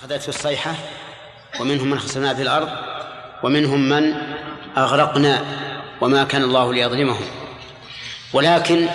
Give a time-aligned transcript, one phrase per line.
[0.00, 0.74] أخذته الصيحة
[1.60, 2.68] ومنهم من خسفنا في الأرض
[3.42, 4.14] ومنهم من
[4.76, 5.44] أغرقنا
[6.00, 7.24] وما كان الله ليظلمهم.
[8.32, 8.86] ولكن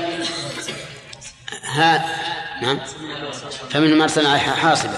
[1.63, 2.05] ها
[2.61, 2.79] نعم.
[3.69, 4.97] فمنهم من أرسلنا حاصبا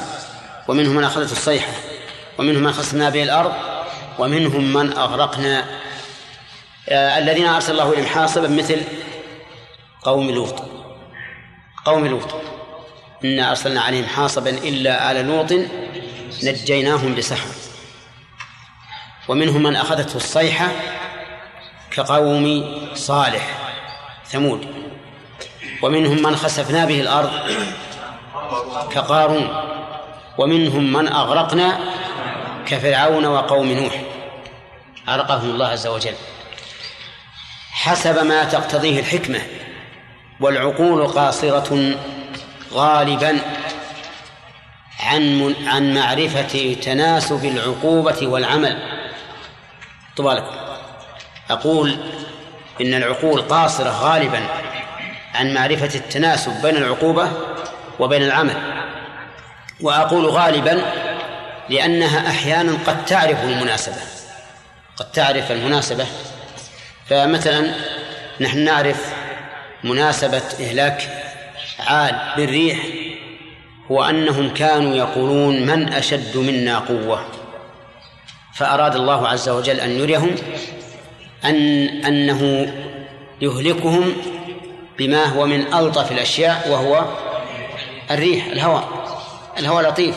[0.68, 1.72] ومنهم من أخذته الصيحة
[2.38, 3.54] ومنهم من خسفنا به الأرض
[4.20, 5.66] ومنهم من أغرقنا.
[6.90, 8.82] آه الذين أرسل الله إليهم حاصبا مثل
[10.04, 10.64] قوم لوط.
[11.86, 12.36] قوم لوط.
[13.26, 15.54] إنا أرسلنا عليهم حاصبا إلا آل لوط
[16.44, 17.48] نجيناهم بسحر.
[19.28, 20.68] ومنهم من أخذته الصيحة
[21.92, 23.58] كقوم صالح
[24.26, 24.68] ثمود.
[25.82, 27.32] ومنهم من خسفنا به الأرض
[28.92, 29.64] كقارون.
[30.38, 31.80] ومنهم من أغرقنا
[32.66, 34.02] كفرعون وقوم نوح.
[35.10, 36.16] أغرقهم الله عز وجل.
[37.72, 39.42] حسب ما تقتضيه الحكمة
[40.40, 41.96] والعقول قاصرة
[42.74, 43.40] غالبا.
[45.00, 48.78] عن عن معرفة تناسب العقوبة والعمل.
[50.18, 50.56] طوالكم
[51.50, 51.98] أقول
[52.82, 54.40] إن العقول قاصرة غالبا
[55.36, 57.32] عن معرفة التناسب بين العقوبة
[58.00, 58.56] وبين العمل.
[59.82, 60.82] وأقول غالبا
[61.70, 64.02] لأنها أحيانا قد تعرف المناسبة.
[64.98, 66.06] قد تعرف المناسبة.
[67.10, 67.74] فمثلا
[68.42, 69.14] نحن نعرف
[69.84, 71.24] مناسبة إهلاك
[71.80, 72.78] عاد بالريح.
[73.92, 77.26] هو أنهم كانوا يقولون من أشد منا قوة.
[78.56, 80.36] فأراد الله عز وجل أن يريهم
[81.46, 81.56] أن
[82.06, 82.74] أنه
[83.42, 84.14] يهلكهم
[84.98, 87.06] بما هو من ألطف الأشياء وهو
[88.12, 88.88] الريح الهواء
[89.60, 90.16] الهواء لطيف.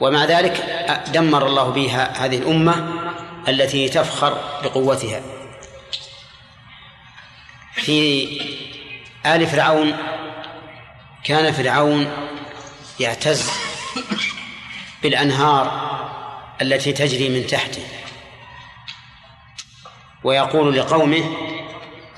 [0.00, 0.64] ومع ذلك
[1.12, 2.88] دمر الله بها هذه الأمة
[3.48, 5.20] التي تفخر بقوتها.
[7.72, 8.28] في
[9.26, 9.96] آل فرعون
[11.24, 12.06] كان فرعون
[13.00, 13.50] يعتز
[15.02, 15.88] بالأنهار
[16.62, 17.82] التي تجري من تحته
[20.24, 21.24] ويقول لقومه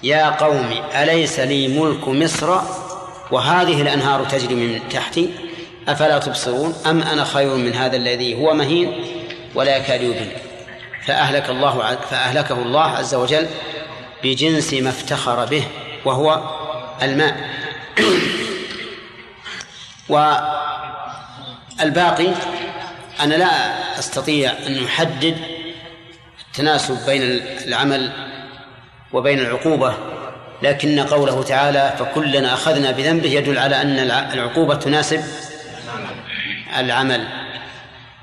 [0.02, 2.60] يا قوم أليس لي ملك مصر
[3.30, 5.30] وهذه الأنهار تجري من تحتي
[5.88, 8.92] أفلا تبصرون؟ أم أنا خير من هذا الذي هو مهين
[9.54, 10.32] ولا يكاد يبين؟
[11.06, 13.46] فأهلك الله فأهلكه الله عز وجل
[14.24, 15.64] بجنس ما افتخر به
[16.04, 16.42] وهو
[17.02, 17.50] الماء.
[21.80, 22.28] والباقي
[23.20, 23.48] أنا لا
[23.98, 25.36] أستطيع أن أحدد
[26.46, 27.22] التناسب بين
[27.66, 28.12] العمل
[29.12, 29.94] وبين العقوبة
[30.62, 33.98] لكن قوله تعالى فكلنا أخذنا بذنبه يدل على أن
[34.32, 35.24] العقوبة تناسب
[36.76, 37.28] العمل.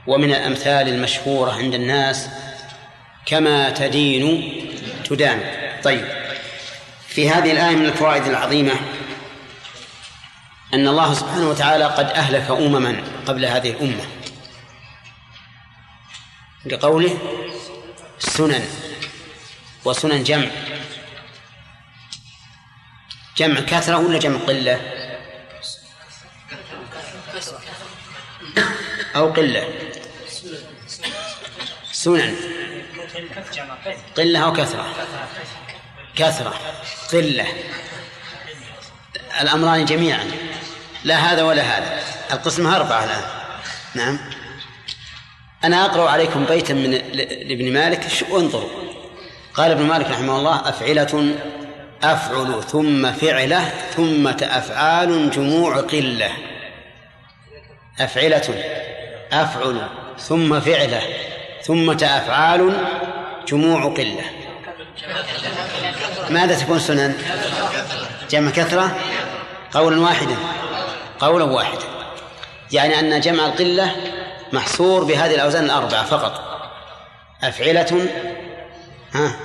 [0.08, 2.30] ومن الأمثال المشهورة عند الناس
[3.26, 4.54] كما تدين
[5.10, 5.42] تدان
[5.84, 6.06] طيب
[7.08, 8.74] في هذه الآية من الفوائد العظيمة
[10.74, 13.17] أن الله سبحانه وتعالى قد أهلك أمما.
[13.28, 14.06] قبل هذه الأمة.
[16.66, 17.20] لقوله
[18.20, 18.68] سنن
[19.86, 20.48] وسنن جمع.
[23.38, 24.82] جمع كثرة ولا جمع قلة؟
[29.16, 29.74] أو قلة.
[31.92, 32.36] سنن.
[34.18, 34.96] قلة أو كثرة
[36.16, 36.60] كثرة
[37.12, 37.48] قلة.
[39.42, 40.47] الأمران جميعا.
[41.08, 42.00] لا هذا ولا هذا.
[42.34, 43.24] القسمة أربعة الآن.
[43.96, 44.20] نعم.
[45.64, 46.92] أنا أقرأ عليكم بيتا من
[47.48, 48.08] لابن مالك.
[48.32, 48.70] انظروا.
[49.54, 51.36] قال ابن مالك رحمه الله أفعلة
[52.04, 56.32] أفعل ثم فعلة ثم أفعال جموع قلة.
[58.00, 58.64] أفعلة
[59.32, 59.90] أفعل
[60.20, 61.02] ثم فعلة
[61.64, 62.86] ثم أفعال
[63.48, 64.24] جموع قلة.
[66.30, 67.16] ماذا تكون سنن؟
[68.30, 68.98] جمع كثرة؟
[69.72, 70.36] قولا واحدا.
[71.20, 71.86] قولا واحدا.
[72.72, 73.96] يعني أن جمع القلة
[74.54, 76.42] محصور بهذه الأوزان الأربعة فقط.
[77.44, 78.10] أفعلة
[79.14, 79.36] ها؟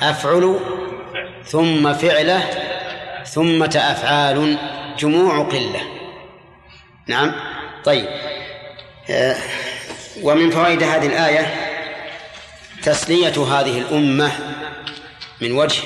[0.00, 0.60] أفعل
[1.46, 2.44] ثم فعلة
[3.24, 4.58] ثم أفعال
[4.98, 5.80] جموع قلة.
[7.06, 7.32] نعم؟
[7.84, 8.06] طيب.
[9.10, 9.36] آه،
[10.22, 11.54] ومن فوائد هذه الآية
[12.82, 14.32] تسلية هذه الأمة
[15.40, 15.82] من وجه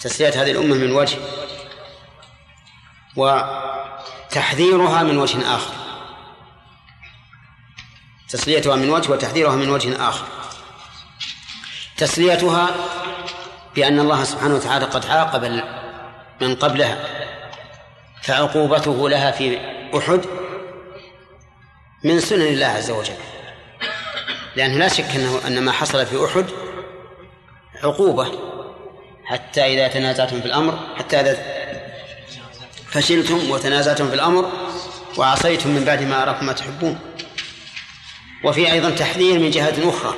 [0.00, 1.16] تسلية هذه الأمة من وجه
[3.16, 5.74] وتحذيرها من وجه آخر.
[8.28, 10.26] تسليتها من وجه وتحذيرها من وجه آخر.
[11.96, 12.68] تسليتها
[13.74, 15.62] بأن الله سبحانه وتعالى قد عاقب
[16.40, 16.98] من قبلها
[18.22, 19.58] فعقوبته لها في
[19.98, 20.20] أحد
[22.04, 23.16] من سنن الله عز وجل.
[24.56, 26.46] لأنه لا شك أنه أن ما حصل في أحد
[27.84, 28.32] عقوبة
[29.24, 31.53] حتى إذا تنازعتم في الأمر حتى إذا
[32.94, 34.52] فشلتم وتنازعتم في الأمر
[35.16, 36.98] وعصيتم من بعد ما أراكم ما تحبون.
[38.44, 40.14] وفي أيضا تحذير من جهة أخرى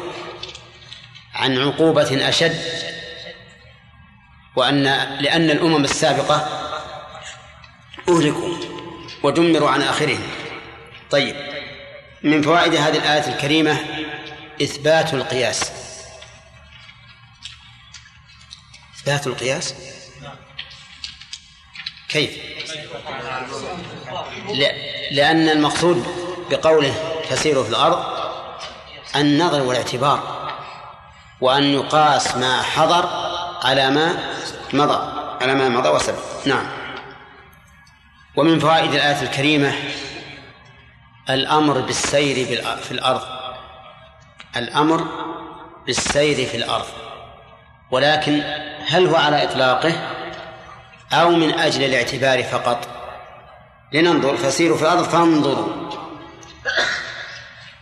[1.34, 2.60] عن عقوبة أشد
[4.56, 4.82] وأن
[5.20, 6.48] لأن الأمم السابقة
[8.08, 8.56] أهلكوا
[9.22, 10.28] ودمروا عن آخرهم.
[11.10, 11.36] طيب
[12.22, 13.78] من فوائد هذه الآية الكريمة
[14.62, 15.72] إثبات القياس.
[18.96, 19.74] إثبات القياس؟
[22.16, 22.38] كيف؟
[25.10, 26.06] لأن المقصود
[26.50, 26.94] بقوله
[27.30, 28.04] تسير في الأرض
[29.16, 30.48] النظر والاعتبار
[31.40, 33.08] وأن يقاس ما حضر
[33.64, 34.18] على ما
[34.72, 36.46] مضى على ما مضى وسبق.
[36.46, 36.66] نعم.
[38.36, 39.74] ومن فوائد الآية الكريمة
[41.30, 42.46] الأمر بالسير
[42.82, 43.22] في الأرض.
[44.56, 45.06] الأمر
[45.86, 46.86] بالسير في الأرض.
[47.90, 48.42] ولكن
[48.88, 50.15] هل هو على إطلاقه؟
[51.12, 52.88] أو من أجل الاعتبار فقط.
[53.92, 55.90] لننظر فسيروا في الأرض فانظروا.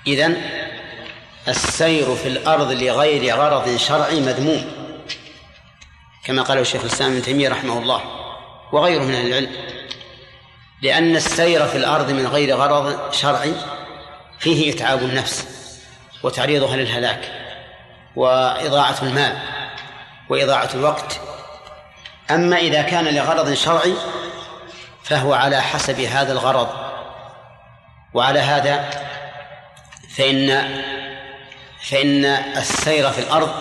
[0.07, 0.43] إذن
[1.49, 4.73] السير في الأرض لغير غرض شرعي مذموم
[6.25, 8.01] كما قال الشيخ الإسلام ابن تيمية رحمه الله
[8.73, 9.53] وغيره من أهل العلم.
[10.83, 13.55] لأن السير في الأرض من غير غرض شرعي
[14.39, 15.47] فيه إتعاب النفس
[16.23, 17.33] وتعريضها للهلاك
[18.17, 19.39] وإضاعة المال
[20.29, 21.21] وإضاعة الوقت
[22.31, 23.95] أما إذا كان لغرض شرعي
[25.03, 26.69] فهو على حسب هذا الغرض.
[28.15, 28.91] وعلى هذا
[30.17, 30.69] فإن
[31.83, 32.25] فإن
[32.57, 33.55] السير في الأرض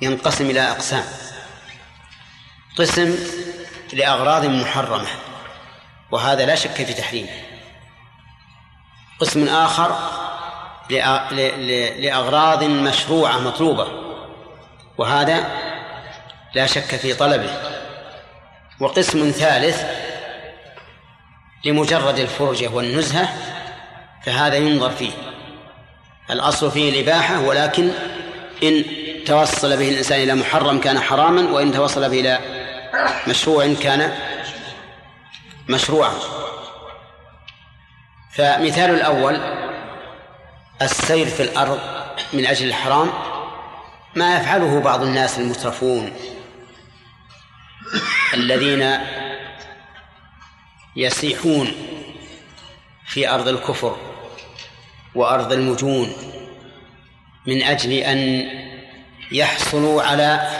[0.00, 1.04] ينقسم إلى أقسام.
[2.78, 3.18] قسم
[3.92, 5.08] لأغراض محرمة
[6.10, 7.28] وهذا لا شك في تحريمه.
[9.20, 9.98] قسم آخر
[11.98, 13.88] لأغراض مشروعة مطلوبة
[14.98, 15.67] وهذا
[16.54, 17.50] لا شك في طلبه.
[18.80, 19.84] وقسم ثالث
[21.64, 23.28] لمجرد الفرجة والنزهة
[24.24, 25.10] فهذا ينظر فيه.
[26.30, 27.90] الأصل فيه الإباحة ولكن
[28.62, 28.84] إن
[29.26, 32.38] توصل به الإنسان إلى محرم كان حراما وإن توصل به إلى
[33.28, 34.14] مشروع كان
[35.68, 36.14] مشروعا.
[38.32, 39.40] فمثال الأول
[40.82, 41.80] السير في الأرض
[42.32, 43.10] من أجل الحرام
[44.14, 46.12] ما يفعله بعض الناس المترفون.
[48.34, 48.98] الذين
[50.96, 51.72] يسيحون
[53.06, 53.96] في أرض الكفر
[55.14, 56.12] وأرض المجون
[57.46, 58.48] من أجل أن
[59.32, 60.50] يحصلوا على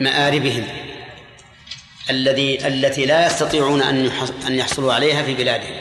[0.00, 0.68] مآربهم
[2.10, 4.10] الذي التي لا يستطيعون أن
[4.46, 5.76] أن يحصلوا عليها في بلادهم.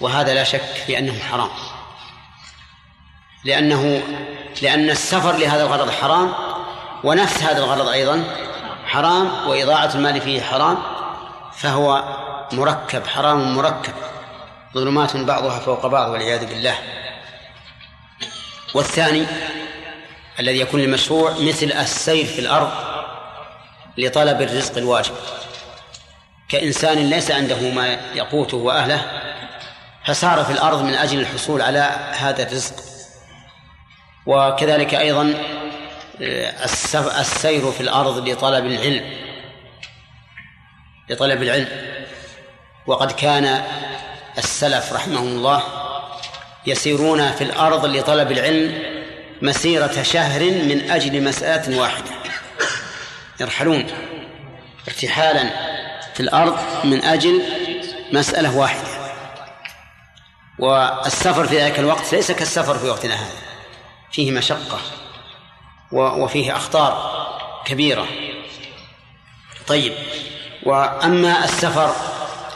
[0.00, 1.50] وهذا لا شك في أنه حرام.
[3.44, 4.02] لأنه
[4.62, 6.45] لأن السفر لهذا الغرض حرام
[7.06, 8.24] ونفس هذا الغرض أيضا.
[8.86, 10.78] حرام وإضاعة المال فيه حرام
[11.56, 12.04] فهو
[12.52, 13.92] مركب حرام مركب.
[14.74, 16.74] ظلمات بعضها فوق بعض والعياذ بالله.
[18.74, 19.26] والثاني
[20.40, 22.70] الذي يكون للمشروع مثل السير في الأرض
[23.98, 25.14] لطلب الرزق الواجب.
[26.48, 29.02] كإنسان ليس عنده ما يقوته وأهله
[30.04, 32.74] فسار في الأرض من أجل الحصول على هذا الرزق.
[34.26, 35.34] وكذلك أيضا
[36.20, 39.04] السير في الأرض لطلب العلم.
[41.10, 41.68] لطلب العلم.
[42.86, 43.64] وقد كان
[44.38, 45.62] السلف رحمهم الله
[46.66, 48.82] يسيرون في الأرض لطلب العلم
[49.42, 52.10] مسيرة شهر من أجل مسألة واحدة.
[53.40, 53.86] يرحلون
[54.88, 55.50] ارتحالا
[56.14, 57.42] في الأرض من أجل
[58.12, 58.88] مسألة واحدة.
[60.58, 63.38] والسفر في ذلك الوقت ليس كالسفر في وقتنا هذا.
[64.12, 64.80] فيه مشقة.
[65.92, 67.26] وفيه أخطار
[67.64, 68.06] كبيرة.
[69.66, 69.92] طيب.
[70.62, 71.94] وأما السفر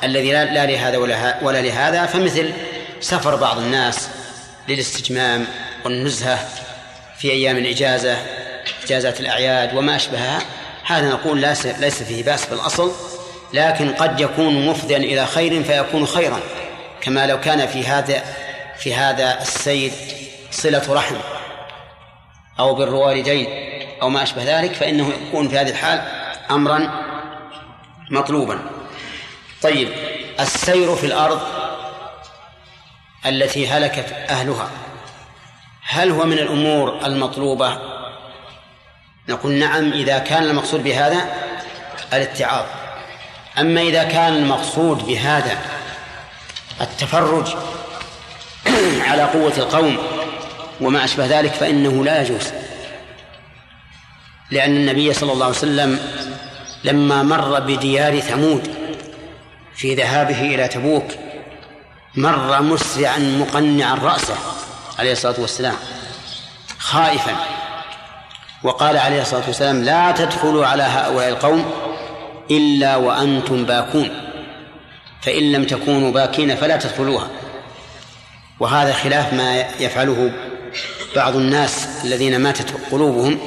[0.02, 2.52] الذي لا لهذا ولا, ولا لهذا فمثل
[3.00, 4.08] سفر بعض الناس
[4.68, 5.46] للاستجمام
[5.84, 6.38] والنزهة
[7.18, 8.16] في أيام الإجازة
[8.84, 10.38] إجازات الأعياد وما أشبهها
[10.84, 11.40] هذا نقول
[11.80, 12.92] ليس فيه بأس بالأصل
[13.52, 16.40] لكن قد يكون مفضيا إلى خير فيكون خيرا
[17.00, 18.22] كما لو كان في هذا
[18.78, 19.92] في هذا السير
[20.50, 21.16] صلة رحم.
[22.60, 23.46] أو بر والدين
[24.02, 26.02] أو ما أشبه ذلك فإنه يكون في هذه الحال
[26.50, 26.90] أمرا
[28.10, 28.58] مطلوبا.
[29.62, 29.88] طيب
[30.40, 31.40] السير في الأرض
[33.26, 34.68] التي هلكت أهلها
[35.82, 37.78] هل هو من الأمور المطلوبة؟
[39.28, 41.18] نقول نعم إذا كان المقصود بهذا
[42.12, 42.64] الاتعاظ.
[43.58, 45.58] أما إذا كان المقصود بهذا
[46.80, 47.56] التفرج
[49.08, 50.19] على قوة القوم
[50.80, 52.52] وما أشبه ذلك فإنه لا يجوز.
[54.50, 55.98] لأن النبي صلى الله عليه وسلم
[56.84, 58.68] لما مر بديار ثمود
[59.74, 61.04] في ذهابه إلى تبوك
[62.14, 64.36] مر مسرعا مقنعا رأسه
[64.98, 65.76] عليه الصلاة والسلام
[66.78, 67.36] خائفا
[68.62, 71.70] وقال عليه الصلاة والسلام لا تدخلوا على هؤلاء القوم
[72.50, 74.10] إلا وأنتم باكون
[75.22, 77.28] فإن لم تكونوا باكين فلا تدخلوها.
[78.60, 80.32] وهذا خلاف ما يفعله
[81.16, 83.38] بعض الناس الذين ماتت قلوبهم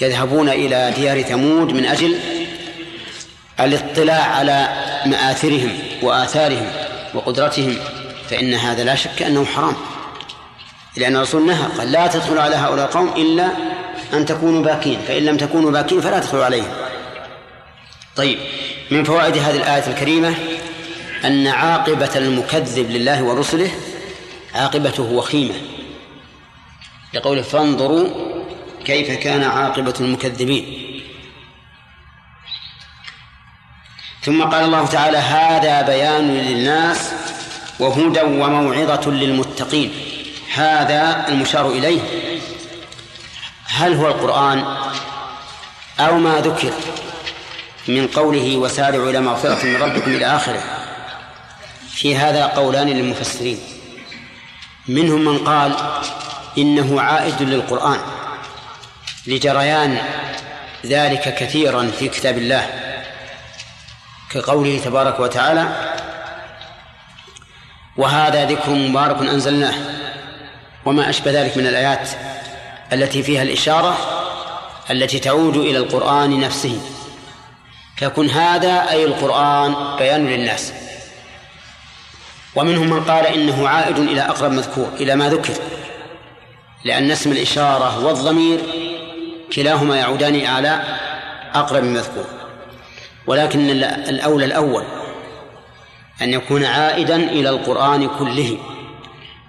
[0.00, 2.18] يذهبون إلى ديار ثمود من أجل
[3.60, 4.68] الاطلاع على
[5.06, 6.66] مآثرهم وآثارهم
[7.14, 7.76] وقدرتهم
[8.30, 9.74] فإن هذا لا شك أنه حرام.
[10.96, 13.48] لأن الرسول نهى قال لا تدخلوا على هؤلاء القوم إلا
[14.12, 16.72] أن تكونوا باكين فإن لم تكونوا باكين فلا تدخلوا عليهم.
[18.16, 18.38] طيب
[18.90, 20.34] من فوائد هذه الآية الكريمة
[21.24, 23.70] أن عاقبة المكذب لله ورسله
[24.54, 25.54] عاقبته وخيمة.
[27.14, 28.08] لقوله فانظروا
[28.84, 30.64] كيف كان عاقبة المكذبين.
[34.22, 37.12] ثم قال الله تعالى هذا بيان للناس
[37.78, 39.92] وهدى وموعظة للمتقين.
[40.54, 42.00] هذا المشار إليه.
[43.64, 44.76] هل هو القرآن
[46.00, 46.72] أو ما ذكر
[47.88, 50.62] من قوله وسارعوا إلى مغفرة من ربكم إلى آخره؟
[51.90, 53.58] في هذا قولان للمفسرين.
[54.88, 55.76] منهم من قال
[56.58, 58.00] إنه عائد للقرآن
[59.26, 59.98] لجريان
[60.86, 62.68] ذلك كثيرا في كتاب الله.
[64.30, 65.68] كقوله تبارك وتعالى
[67.96, 69.74] وهذا ذكر مبارك أنزلناه
[70.84, 72.08] وما أشبه ذلك من الآيات
[72.92, 73.96] التي فيها الإشارة
[74.90, 76.80] التي تعود إلى القرآن نفسه.
[77.96, 80.72] فيكون هذا أي القرآن بيان للناس.
[82.54, 85.54] ومنهم من قال إنه عائد إلى أقرب مذكور إلى ما ذكر.
[86.84, 88.60] لأن اسم الإشارة والضمير
[89.52, 90.82] كلاهما يعودان على
[91.54, 92.24] أقرب مذكور.
[93.26, 93.70] ولكن
[94.08, 94.84] الأولى الأول
[96.22, 98.58] أن يكون عائدا إلى القرآن كله.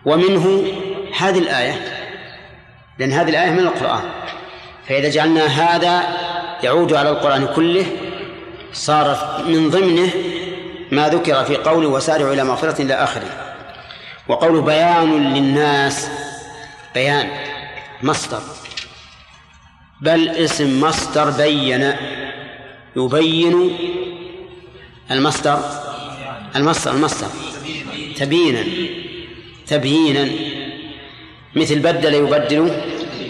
[0.06, 0.63] ومنه
[1.18, 1.82] هذه الآية
[3.00, 4.04] لأن هذه الآية من القرآن.
[4.88, 6.04] فإذا جعلنا هذا
[6.63, 7.86] يعود على القرآن كله
[8.74, 10.10] صار من ضمنه
[10.92, 13.30] ما ذكر في قوله وسارعوا إلى مغفرة إلى آخره.
[14.28, 16.10] وقوله بيان للناس
[16.94, 17.30] بيان
[18.04, 18.42] مصدر.
[20.02, 21.94] بل اسم مصدر بين
[22.96, 23.78] يبين
[25.12, 25.60] المصدر
[26.56, 27.28] المصدر المصدر.
[28.16, 28.64] تبيينا
[29.68, 30.30] تبيينا.
[31.56, 32.82] مثل بدل يبدل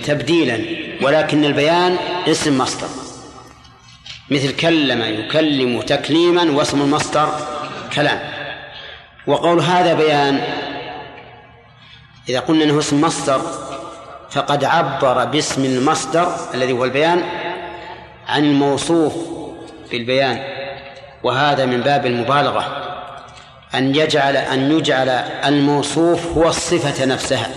[0.03, 0.60] تبديلا
[1.01, 2.88] ولكن البيان اسم مصدر.
[4.32, 7.29] مثل كلم يكلم تكليما واسم المصدر
[7.96, 8.20] كلام.
[9.27, 10.62] وقول هذا بيان
[12.29, 13.41] إذا قلنا أنه اسم مصدر
[14.31, 17.23] فقد عبر باسم المصدر الذي هو البيان
[18.27, 19.13] عن الموصوف
[19.91, 20.43] بالبيان
[21.23, 22.83] وهذا من باب المبالغة
[23.75, 25.09] أن يجعل أن يجعل
[25.45, 27.49] الموصوف هو الصفة نفسها.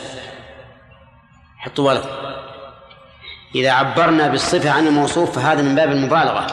[1.59, 2.09] حطوا بالكم.
[3.55, 6.47] إذا عبرنا بالصفة عن الموصوف فهذا من باب المبالغة.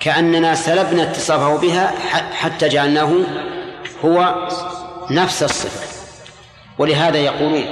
[0.00, 1.94] كأننا سلبنا اتصافه بها
[2.32, 3.12] حتى جعلناه
[4.04, 4.34] هو
[5.10, 5.95] نفس الصفة.
[6.78, 7.64] ولهذا يقولون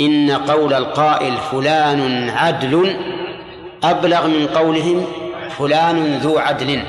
[0.00, 2.96] إن قول القائل فلان عدل
[3.82, 5.06] أبلغ من قولهم
[5.58, 6.82] فلان ذو عدل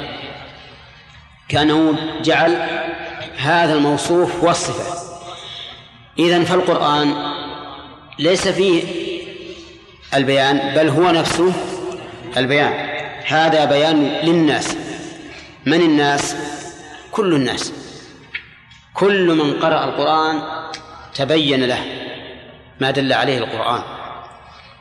[1.49, 2.55] كأنه جعل
[3.37, 5.01] هذا الموصوف والصفة
[6.19, 7.13] إذن فالقرآن
[8.19, 8.83] ليس فيه
[10.13, 11.53] البيان بل هو نفسه
[12.37, 12.89] البيان.
[13.27, 14.77] هذا بيان للناس.
[15.65, 16.35] من الناس؟
[17.11, 17.73] كل الناس.
[18.93, 20.41] كل من قرأ القرآن
[21.15, 21.80] تبين له
[22.80, 23.82] ما دل عليه القرآن.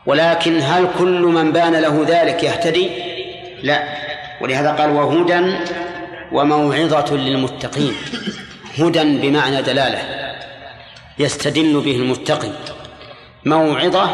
[0.07, 2.91] ولكن هل كل من بان له ذلك يهتدي؟
[3.63, 3.85] لا.
[4.41, 5.57] ولهذا قال وهدى
[6.33, 7.95] وموعظة للمتقين.
[8.79, 9.99] هدى بمعنى دلالة
[11.19, 12.51] يستدل به المتقي
[13.45, 14.11] موعظة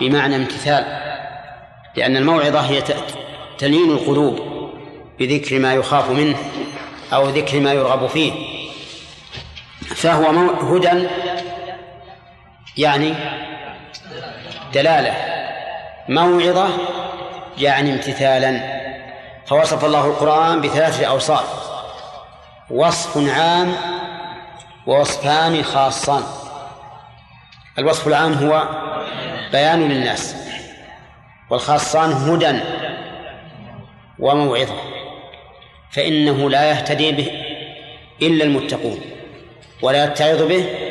[0.00, 0.84] بمعنى امتثال.
[1.96, 2.82] لأن الموعظة هي
[3.58, 4.40] تلين القلوب
[5.18, 6.36] بذكر ما يخاف منه
[7.12, 8.32] أو ذكر ما يرغب فيه.
[9.86, 10.30] فهو
[10.76, 11.08] هدى
[12.78, 13.14] يعني
[14.74, 15.14] دلالة
[16.08, 16.68] موعظة
[17.58, 18.78] يعني امتثالا.
[19.46, 21.70] فوصف الله القرآن بثلاثة أوصاف
[22.70, 23.74] وصف عام
[24.86, 26.22] ووصفان خاصان.
[27.78, 28.68] الوصف العام هو
[29.52, 30.36] بيان للناس
[31.50, 32.60] والخاصان هدى
[34.18, 34.74] وموعظة.
[35.90, 37.30] فإنه لا يهتدي به
[38.22, 39.00] إلا المتقون
[39.82, 40.87] ولا يتعظ به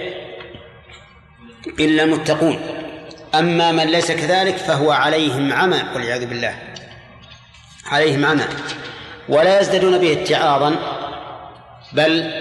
[1.80, 2.60] إلا المتقون.
[3.36, 6.56] أما من ليس كذلك فهو عليهم عمى والعياذ بالله.
[7.86, 8.44] عليهم عمى.
[9.30, 10.76] ولا يزدادون به اتعاظا
[11.94, 12.32] بل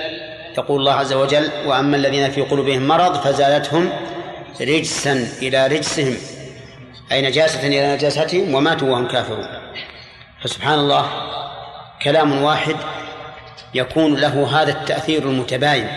[0.59, 3.93] يقول الله عز وجل وأما الذين في قلوبهم مرض فزادتهم
[4.61, 6.17] رجسا إلى رجسهم
[7.13, 9.47] أي نجاسة إلى نجاستهم وماتوا وهم كافرون.
[10.45, 11.11] فسبحان الله
[12.03, 12.77] كلام واحد
[13.75, 15.89] يكون له هذا التأثير المتباين.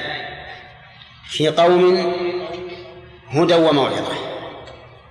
[1.30, 2.14] في قوم
[3.32, 4.14] هدى وموعظة.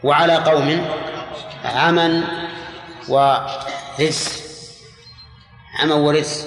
[0.03, 0.87] وعلى قوم
[1.65, 2.23] عمى
[3.09, 4.49] ورجس
[5.81, 6.47] عمى ورجس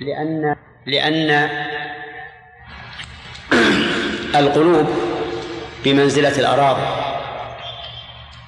[0.00, 0.56] لأن
[0.86, 1.50] لأن
[4.34, 4.88] القلوب
[5.84, 6.86] بمنزلة الأراضي.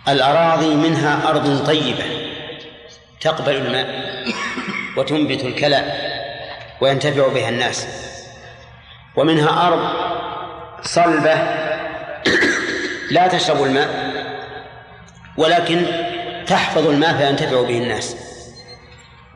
[0.08, 2.04] الأراضي منها أرض طيبة
[3.20, 4.14] تقبل الماء
[4.96, 5.82] وتنبت الكلى
[6.80, 7.86] وينتفع بها الناس.
[9.16, 10.14] ومنها أرض
[10.82, 11.63] صلبة
[13.10, 14.14] لا تشرب الماء
[15.36, 15.86] ولكن
[16.46, 18.16] تحفظ الماء فينتفع به الناس.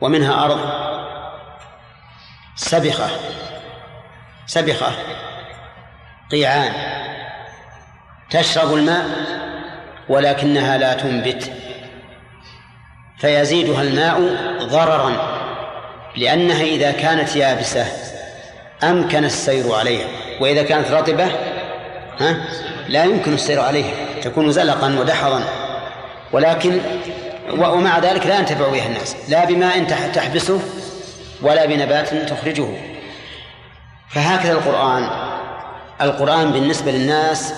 [0.01, 0.59] ومنها أرض
[2.55, 3.09] سبخة
[4.45, 4.91] سبخة
[6.31, 6.73] قيعان.
[8.29, 9.05] تشرب الماء
[10.09, 11.51] ولكنها لا تنبت.
[13.17, 14.19] فيزيدها الماء
[14.63, 15.39] ضررا
[16.15, 17.85] لأنها إذا كانت يابسة
[18.83, 20.07] أمكن السير عليها.
[20.39, 21.25] وإذا كانت رطبة
[22.19, 22.37] ها
[22.89, 25.43] لا يمكن السير عليها تكون زلقا ودحرا.
[26.31, 26.79] ولكن
[27.57, 30.59] ومع ذلك لا ينتفع بها الناس لا بماء تحبسه
[31.41, 32.67] ولا بنبات تخرجه.
[34.09, 35.09] فهكذا القرآن
[36.01, 37.53] القرآن بالنسبة للناس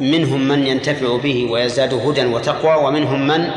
[0.00, 3.50] منهم من ينتفع به ويزداد هدى وتقوى ومنهم من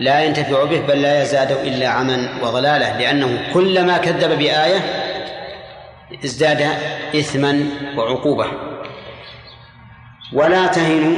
[0.00, 4.80] لا ينتفع به بل لا يزداد إلا عما وضلاله لأنه كلما كذب بآية
[6.24, 6.68] ازداد
[7.14, 7.64] إثما
[7.96, 8.46] وعقوبة.
[10.32, 11.16] ولا تهنوا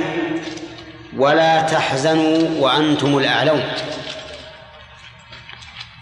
[1.17, 3.63] ولا تحزنوا وأنتم الأعلون.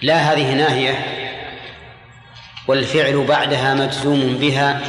[0.03, 0.95] لا هذه ناهية
[2.69, 4.81] والفعل بعدها مجزوم بها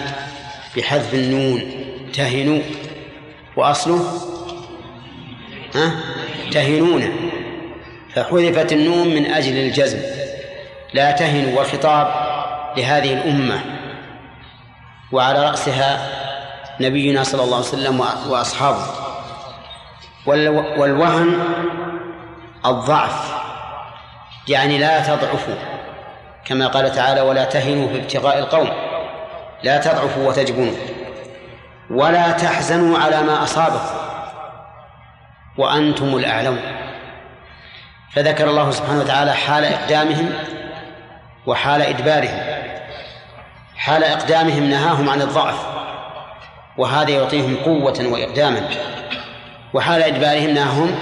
[0.78, 1.72] بحذف النون.
[2.14, 2.62] تهنوا.
[3.56, 4.22] وأصله؟
[5.75, 5.92] ها؟
[6.51, 7.32] تهنون.
[8.16, 10.00] فحذفت النون من أجل الجزم.
[10.94, 11.58] لا تهنوا.
[11.58, 12.08] والخطاب
[12.77, 13.62] لهذه الأمة.
[15.12, 16.26] وعلى رأسها
[16.79, 18.85] نبينا صلى الله عليه وسلم وأصحابه.
[20.77, 21.40] والوهن
[22.66, 23.33] الضعف.
[24.48, 25.55] يعني لا تضعفوا.
[26.46, 28.70] كما قال تعالى ولا تهنوا في ابتغاء القوم.
[29.63, 30.75] لا تضعفوا وتجبنوا.
[31.92, 33.98] ولا تحزنوا على ما أصابكم.
[35.57, 36.59] وأنتم الأعلون.
[38.13, 40.33] فذكر الله سبحانه وتعالى حال إقدامهم
[41.46, 42.40] وحال إدبارهم.
[43.75, 45.66] حال إقدامهم نهاهم عن الضعف.
[46.77, 48.70] وهذا يعطيهم قوة وإقداما.
[49.74, 50.96] وحال إدبارهم نهاهم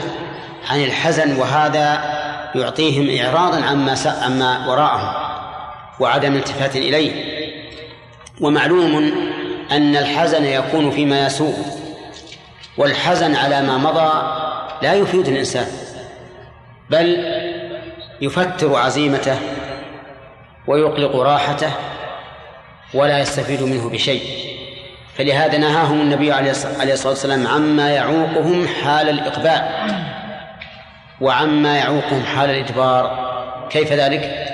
[0.69, 2.15] عن الحزن وهذا
[2.55, 5.13] يعطيهم إعراضا عما عما وراءهم
[5.99, 7.35] وعدم التفات إليه.
[8.41, 9.13] ومعلوم
[9.71, 11.55] أن الحزن يكون فيما يسوء
[12.77, 14.11] والحزن على ما مضى
[14.81, 15.67] لا يفيد الإنسان
[16.89, 17.25] بل
[18.21, 19.37] يفتر عزيمته
[20.67, 21.71] ويقلق راحته
[22.93, 24.54] ولا يستفيد منه بشيء.
[25.17, 29.61] فلهذا نهاهم النبي عليه الصلاة والسلام عما يعوقهم حال الإقبال.
[31.21, 33.25] وعما يعوقهم حال الإدبار.
[33.69, 34.47] كيف ذلك؟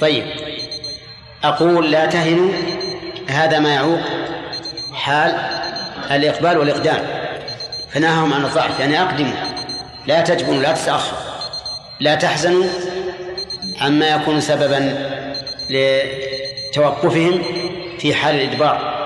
[0.00, 0.24] طيب.
[1.44, 2.52] أقول لا تهنوا
[3.28, 4.00] هذا ما يعوق
[4.94, 5.34] حال
[6.10, 7.06] الإقبال والإقدام.
[7.90, 8.80] فنهاهم عن الضعف.
[8.80, 9.36] يعني أقدموا.
[10.06, 11.20] لا تجبنوا لا تتأخروا.
[12.00, 12.64] لا تحزنوا
[13.80, 15.08] عما يكون سببا
[16.70, 17.42] لتوقفهم
[17.98, 18.96] في حال الإدبار.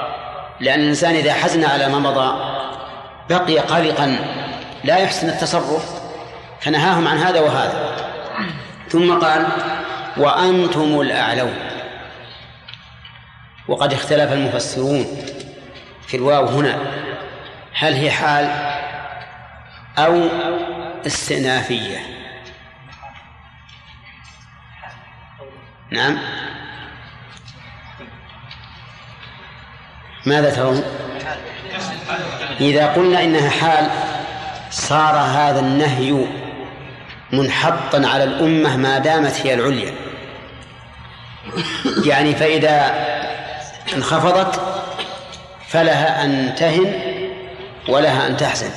[0.61, 2.61] لأن الإنسان إذا حزن على ما مضى
[3.31, 4.17] بقي قلقا
[4.85, 6.01] لا يحسن التصرف
[6.61, 7.97] فنهاهم عن هذا وهذا.
[8.89, 9.47] ثم قال
[10.17, 11.55] وأنتم الأعلون.
[13.69, 15.07] وقد اختلف المفسرون
[16.07, 16.79] في الواو هنا.
[17.75, 18.51] هل هي حال
[19.99, 20.29] أو
[21.07, 21.99] استئنافية؟
[25.91, 26.19] نعم.
[30.27, 30.83] ماذا ترون؟
[32.61, 33.91] إذا قلنا إنها حال
[34.71, 36.27] صار هذا النهي
[37.33, 39.93] منحطا على الأمة ما دامت هي العليا.
[42.05, 42.95] يعني فإذا
[43.97, 44.61] انخفضت
[45.69, 46.93] فلها أن تهن
[47.89, 48.71] ولها أن تحزن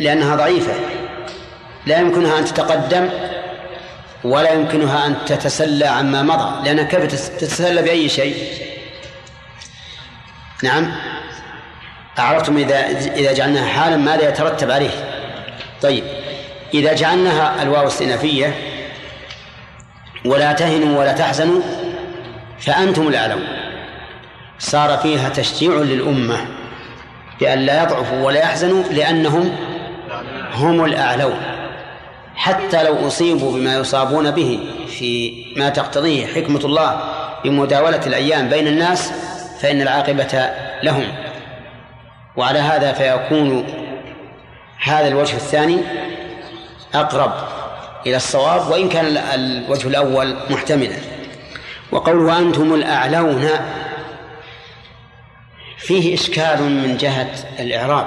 [0.00, 0.72] لأنها ضعيفة.
[1.86, 3.08] لا يمكنها أن تتقدم
[4.24, 7.04] ولا يمكنها أن تتسلى عما مضى لأنها كيف
[7.38, 8.64] تتسلى بأي شيء؟
[10.64, 10.92] نعم.
[12.18, 14.90] أعرفتم إذا إذا جعلناها حالا ماذا يترتب عليه.
[15.82, 16.04] طيب.
[16.74, 18.54] إذا جعلناها الواو الاستئنافية
[20.24, 21.60] ولا تهنوا ولا تحزنوا
[22.58, 23.44] فأنتم الأعلون.
[24.58, 26.36] صار فيها تشجيع للأمة
[27.40, 29.56] بأن لا يضعفوا ولا يحزنوا لأنهم
[30.54, 31.40] هم الأعلون.
[32.36, 34.60] حتى لو أصيبوا بما يصابون به
[34.98, 37.00] في ما تقتضيه حكمة الله
[37.44, 39.12] بمداولة الأيام بين الناس
[39.60, 40.50] فإن العاقبة
[40.82, 41.14] لهم.
[42.36, 43.66] وعلى هذا فيكون
[44.82, 45.78] هذا الوجه الثاني
[46.94, 47.32] أقرب
[48.06, 50.96] إلى الصواب وإن كان الوجه الأول محتملا.
[51.92, 53.48] وقوله أنتم الأعلون
[55.78, 58.06] فيه إشكال من جهة الإعراب.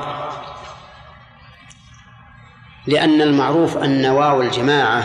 [2.87, 5.03] لأن المعروف أن واو الجماعة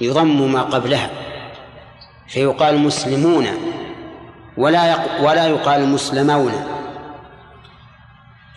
[0.00, 1.10] يضم ما قبلها
[2.28, 3.71] فيقال مسلمون.
[4.56, 6.52] ولا ولا يقال مسلمون.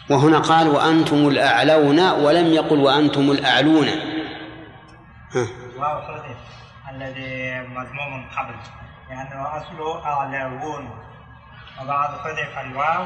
[0.09, 3.87] وهنا قال وأنتم الأعلون ولم يقل وأنتم الأعلون.
[5.77, 5.99] واو
[6.91, 8.55] الذي مضموم قبل.
[9.09, 10.89] لأنه أصله أعلون
[11.81, 13.05] وبعد حذف الواو.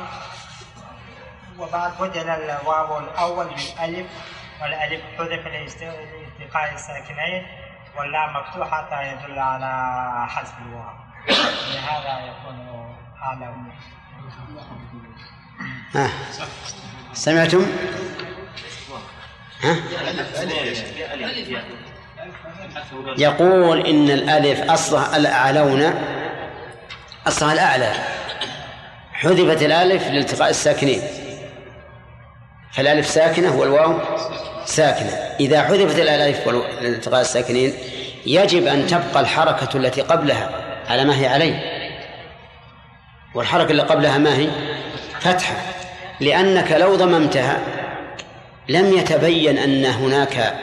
[1.59, 4.07] وبعد بدل الواو الأول بالألف.
[4.61, 7.43] والألف حذف لالتقاء الساكنين.
[7.97, 9.71] واللام مفتوحة يدل على
[10.27, 10.98] حذف الواو.
[11.27, 12.49] لهذا يكون.
[17.13, 17.65] سمعتم؟
[19.61, 19.75] ها؟
[23.17, 25.93] يقول إن الألف أصلها الأعلون
[27.27, 27.93] أصلها الأعلى
[29.13, 31.01] حذفت الألف لالتقاء الساكنين
[32.71, 33.99] فالألف ساكنة والواو
[34.65, 36.47] ساكنة إذا حذفت الألف
[36.81, 37.73] لالتقاء الساكنين
[38.25, 41.59] يجب أن تبقى الحركة التي قبلها على ما هي عليه.
[43.35, 44.49] والحركة اللي قبلها ما هي؟
[45.19, 45.55] فتحة.
[46.19, 47.59] لأنك لو ضممتها
[48.69, 50.53] لم يتبين أن هناك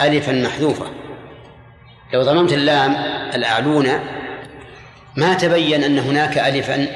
[0.00, 0.86] ألفا محذوفة.
[2.12, 2.96] لو ضممت اللام
[3.34, 4.00] الأعلون
[5.16, 6.86] ما تبين أن هناك ألفا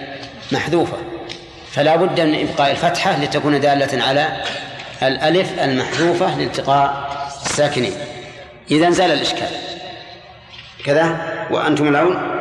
[0.53, 0.97] محذوفة.
[1.71, 4.37] فلا بد من إبقاء الفتحة لتكون دالة على
[5.03, 7.11] الألف المحذوفة لالتقاء
[7.47, 7.93] الساكنين.
[8.71, 9.49] إذا زال الإشكال.
[10.85, 11.17] كذا؟
[11.51, 12.40] وأنتم العون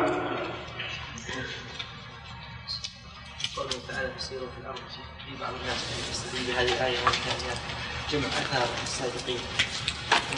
[8.12, 9.38] جمع أثار الصادقين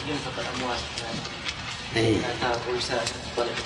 [0.09, 0.79] ينفق الأموال
[1.97, 3.57] آثار ويساعد الطلب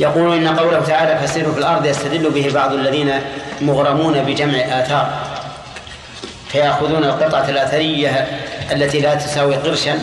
[0.00, 3.20] يقول إن قوله تعالى فسيروا في الأرض يستدل به بعض الذين
[3.60, 5.38] مغرمون بجمع آثار.
[6.52, 8.10] فيأخذون القطعة الأثرية
[8.72, 9.98] التي لا تساوي قرشا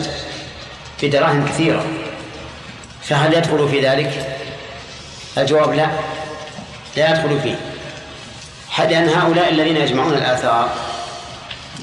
[1.02, 1.86] بدراهم كثيرة.
[3.02, 4.38] فهل يدخل في ذلك؟
[5.38, 5.88] الجواب لا.
[6.96, 7.75] لا يدخل فيه.
[8.78, 10.70] لأن هؤلاء الذين يجمعون الآثار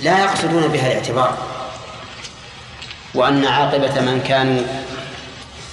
[0.01, 1.37] لا يقصدون بها الاعتبار
[3.13, 4.61] وأن عاقبة من كانوا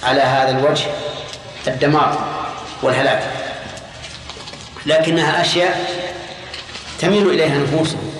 [0.03, 0.85] على هذا الوجه
[1.67, 2.27] الدمار
[2.83, 3.23] والهلاك.
[4.85, 5.85] لكنها أشياء
[6.99, 8.13] تميل إليها نفوسهم.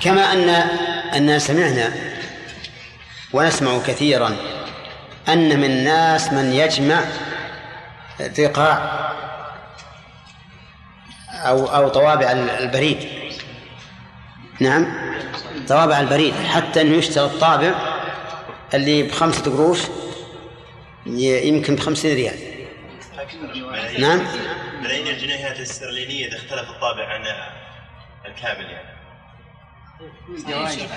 [0.00, 0.48] كما أن
[1.14, 1.92] أن سمعنا
[3.32, 4.36] ونسمع كثيرا
[5.28, 7.00] أن من الناس من يجمع
[8.20, 9.12] ذقاع
[11.44, 13.08] أو أو طوابع البريد.
[14.60, 14.86] نعم.
[15.68, 16.34] طوابع البريد.
[16.34, 17.74] حتى أنه يشتري الطابع
[18.74, 19.78] اللي بخمسة قروش
[21.06, 22.38] يمكن بخمسين ريال.
[23.98, 24.20] نعم.
[24.82, 27.22] ملايين الجنيهات الاسترلينية إذا اختلف الطابع عن
[28.26, 28.94] الكامل يعني.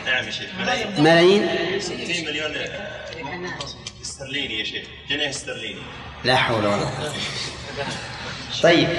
[0.06, 0.50] نعم يا شيخ.
[0.60, 2.54] ملايين؟ ملايين 60 مليون
[4.02, 4.86] استرليني يا شيخ.
[5.10, 5.82] جنيه استرليني
[6.24, 7.14] لا حول ولا قوة.
[8.64, 8.90] طيب.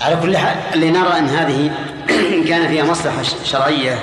[0.00, 1.70] على كل حال اللي نرى أن هذه
[2.10, 3.98] إن كان فيها مصلحة شرعية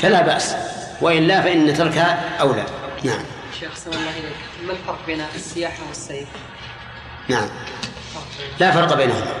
[0.00, 0.54] فلا بأس.
[1.00, 2.64] وإلا فإن تركها أولى.
[3.04, 3.22] نعم.
[3.60, 4.12] شيخ سلام الله
[4.66, 6.28] ما الفرق بين السياحة والسيف؟
[7.28, 7.48] نعم.
[8.60, 9.32] لا فرق بينهما.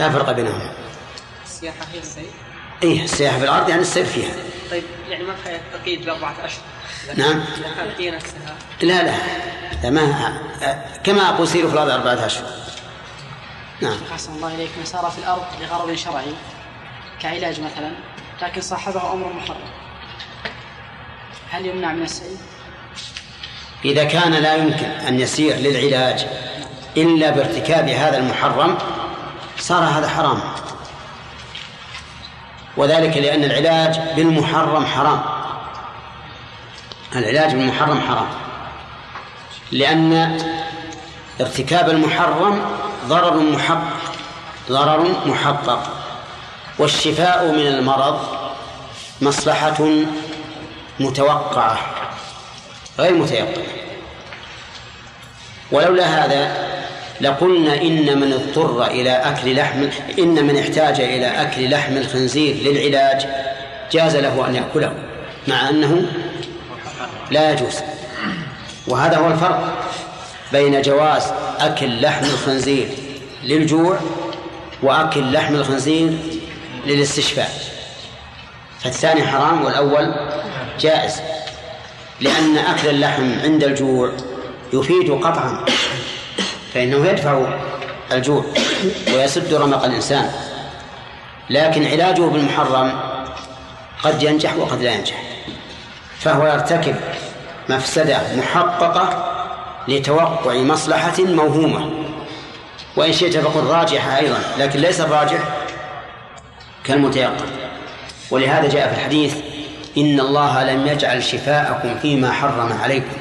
[0.00, 0.72] لا فرق بينهما.
[1.44, 2.30] السياحة هي السيف؟
[2.82, 4.30] إيه السياحة في الأرض يعني السير فيها.
[4.70, 6.64] طيب يعني ما في تقييد بأربعة أشهر.
[7.16, 7.42] نعم.
[8.00, 8.56] نفسها.
[8.82, 9.14] لا لا.
[9.82, 10.32] لا ما
[11.04, 12.63] كما أقول سيروا في الأرض أربعة أشهر.
[13.84, 13.96] نعم.
[14.12, 16.34] أحسن الله إليك من سار في الأرض لغرض شرعي
[17.20, 17.92] كعلاج مثلا
[18.42, 19.56] لكن صاحبه أمر محرم.
[21.50, 22.38] هل يمنع من السيف؟
[23.84, 26.26] إذا كان لا يمكن أن يسير للعلاج
[26.96, 28.78] إلا بارتكاب هذا المحرم
[29.58, 30.40] صار هذا حرام.
[32.76, 35.22] وذلك لأن العلاج بالمحرم حرام.
[37.16, 38.26] العلاج بالمحرم حرام.
[39.72, 40.38] لأن
[41.40, 44.14] ارتكاب المحرم ضرر محقق
[44.70, 45.82] ضرر محقق.
[46.78, 48.20] والشفاء من المرض
[49.20, 49.88] مصلحة
[51.00, 51.78] متوقعة
[52.98, 53.64] غير متيقنة.
[55.72, 56.64] ولولا هذا
[57.20, 59.88] لقلنا إن من اضطر إلى أكل لحم
[60.18, 63.26] إن من احتاج إلى أكل لحم الخنزير للعلاج
[63.92, 64.94] جاز له أن يأكله
[65.48, 66.06] مع أنه
[67.30, 67.76] لا يجوز.
[68.88, 69.83] وهذا هو الفرق.
[70.54, 71.22] بين جواز
[71.60, 72.88] أكل لحم الخنزير
[73.44, 73.98] للجوع
[74.82, 76.18] وأكل لحم الخنزير
[76.86, 77.50] للاستشفاء.
[78.80, 80.14] فالثاني حرام والأول
[80.80, 81.20] جائز
[82.20, 84.12] لأن أكل اللحم عند الجوع
[84.72, 85.64] يفيد قطعا
[86.74, 87.58] فإنه يدفع
[88.12, 88.44] الجوع
[89.14, 90.30] ويسد رمق الإنسان.
[91.50, 93.00] لكن علاجه بالمحرم
[94.02, 95.22] قد ينجح وقد لا ينجح
[96.18, 96.96] فهو يرتكب
[97.68, 99.33] مفسدة محققة
[99.88, 101.90] لتوقع مصلحة موهومة.
[102.96, 105.38] وإن شئت فقل راجحة أيضا لكن ليس الراجح
[106.84, 107.46] كالمتيقن.
[108.30, 109.36] ولهذا جاء في الحديث
[109.98, 113.16] إن الله لم يجعل شفاءكم فيما حرم عليكم.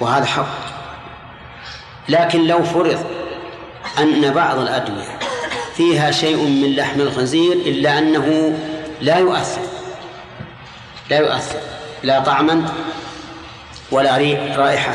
[0.00, 0.46] وهذا حق.
[2.08, 3.04] لكن لو فرض
[3.98, 5.18] أن بعض الأدوية
[5.76, 8.58] فيها شيء من لحم الخنزير إلا أنه
[9.00, 9.62] لا يؤثر.
[11.10, 11.58] لا يؤثر.
[12.02, 12.64] لا طعما
[13.92, 14.16] ولا
[14.56, 14.94] رائحة.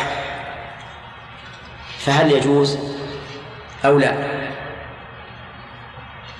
[1.99, 2.77] فهل يجوز
[3.85, 4.37] أو لا؟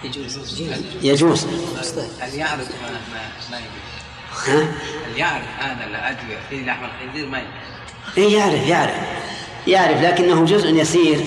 [0.03, 0.61] يجوز.
[1.01, 1.47] يجوز.
[2.21, 2.89] هل يعرف ما
[3.51, 4.61] ما يجوز؟ ها؟
[5.07, 7.51] هل يعرف أنا الأدوية في لحم الخنزير ما يجوز.
[8.17, 8.95] إيه يعرف يعرف.
[9.67, 11.25] يعرف لكنه جزء يسير.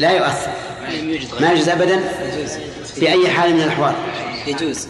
[0.00, 0.52] لا يؤثر.
[1.40, 1.68] ما يجوز.
[1.68, 2.00] أبدا؟
[2.94, 3.94] في أي حال من الأحوال.
[4.46, 4.88] يجوز.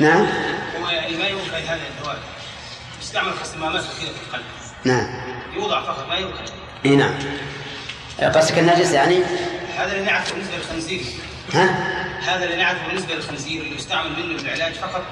[0.00, 0.26] نعم.
[0.80, 2.18] هو ما يوكل هذا الدواء.
[3.02, 4.44] يستعمل في استمامات كثيره في القلب.
[4.84, 5.06] نعم.
[5.56, 6.44] يوضع فقط ما يوكل
[6.84, 7.14] إي نعم.
[8.34, 9.18] قصدك النجس يعني؟
[9.76, 11.00] هذا اللي نعرفه بالنسبة للخنزير.
[11.54, 11.64] ها؟
[12.20, 15.02] هذا اللي نعرفه بالنسبة للخنزير اللي يستعمل منه للعلاج فقط.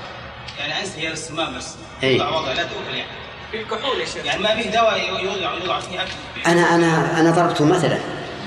[0.59, 1.75] يعني انسى هي السمام بس.
[2.03, 3.11] يوضع وضع لا تؤكل يعني.
[3.51, 4.25] في الكحول يا شيخ.
[4.25, 6.11] يعني ما فيه دواء يوضع يوضع فيه أكل.
[6.47, 7.99] أنا أنا أنا ضربته مثلا.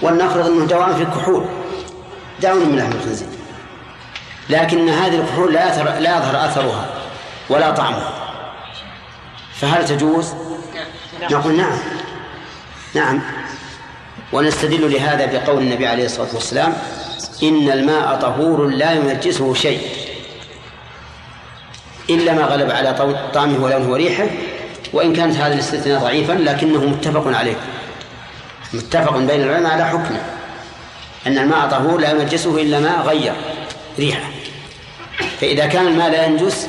[0.02, 1.46] ولنفرض إنه دواء في الكحول.
[2.42, 3.28] دواء من لحم الخنزير.
[4.50, 7.01] لكن هذه الكحول لا يظهر لا يظهر أثرها.
[7.52, 8.14] ولا طعمها
[9.54, 10.34] فهل تجوز؟
[11.32, 11.78] نقول نعم.
[12.96, 13.22] نعم.
[14.34, 16.74] ونستدل لهذا بقول النبي عليه الصلاة والسلام
[17.44, 19.82] إن الماء طهور لا ينجسه شيء.
[22.10, 22.94] إلا ما غلب على
[23.34, 24.26] طعمه ولونه وريحه
[24.94, 27.56] وإن كانت هذا الاستثناء ضعيفا لكنه متفق عليه.
[28.74, 30.22] متفق بين العلماء على حكمه.
[31.28, 33.34] أن الماء طهور لا ينجسه إلا ما غير
[34.00, 34.30] ريحه.
[35.42, 36.68] فإذا كان الماء لا ينجس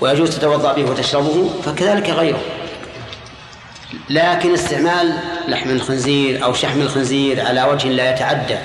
[0.00, 2.40] ويجوز تتوضأ به وتشربه فكذلك غيره.
[4.10, 8.56] لكن استعمال لحم الخنزير أو شحم الخنزير على وجه لا يتعدى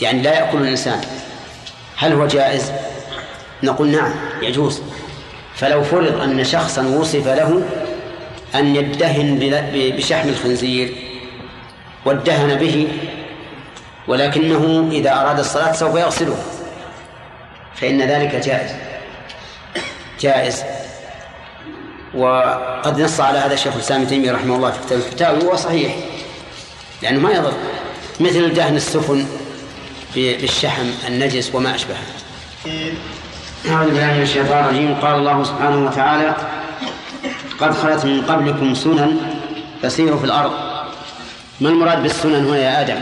[0.00, 1.00] يعني لا يأكل الإنسان.
[1.96, 2.72] هل هو جائز؟
[3.62, 4.12] نقول نعم
[4.42, 4.82] يجوز.
[5.54, 7.62] فلو فرض أن شخصا وصف له
[8.54, 9.38] أن يدهن
[9.74, 10.94] بشحم الخنزير
[12.04, 12.88] وادهن به
[14.08, 16.36] ولكنه إذا أراد الصلاة سوف يغسله
[17.74, 18.70] فإن ذلك جائز.
[20.24, 20.62] جائز.
[22.14, 25.94] وقد نص على هذا الشيخ الإسلام ابن تيمية رحمه الله في كتاب الفتاوي وهو صحيح.
[27.02, 27.52] لأنه ما يضر.
[28.20, 29.26] مثل دهن السفن
[30.14, 31.96] بالشحم النجس وما أشبهه.
[33.68, 34.94] أعوذ بالله من الشيطان الرجيم.
[35.02, 36.36] قال الله سبحانه وتعالى
[37.60, 39.16] قد خلت من قبلكم سنن
[39.82, 40.52] فسيروا في الأرض.
[41.60, 43.00] ما المراد بالسنن هنا يا آدم؟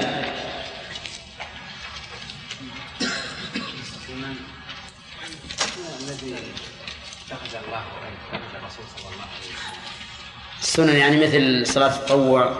[10.72, 12.56] السنن يعني مثل صلاة التطوع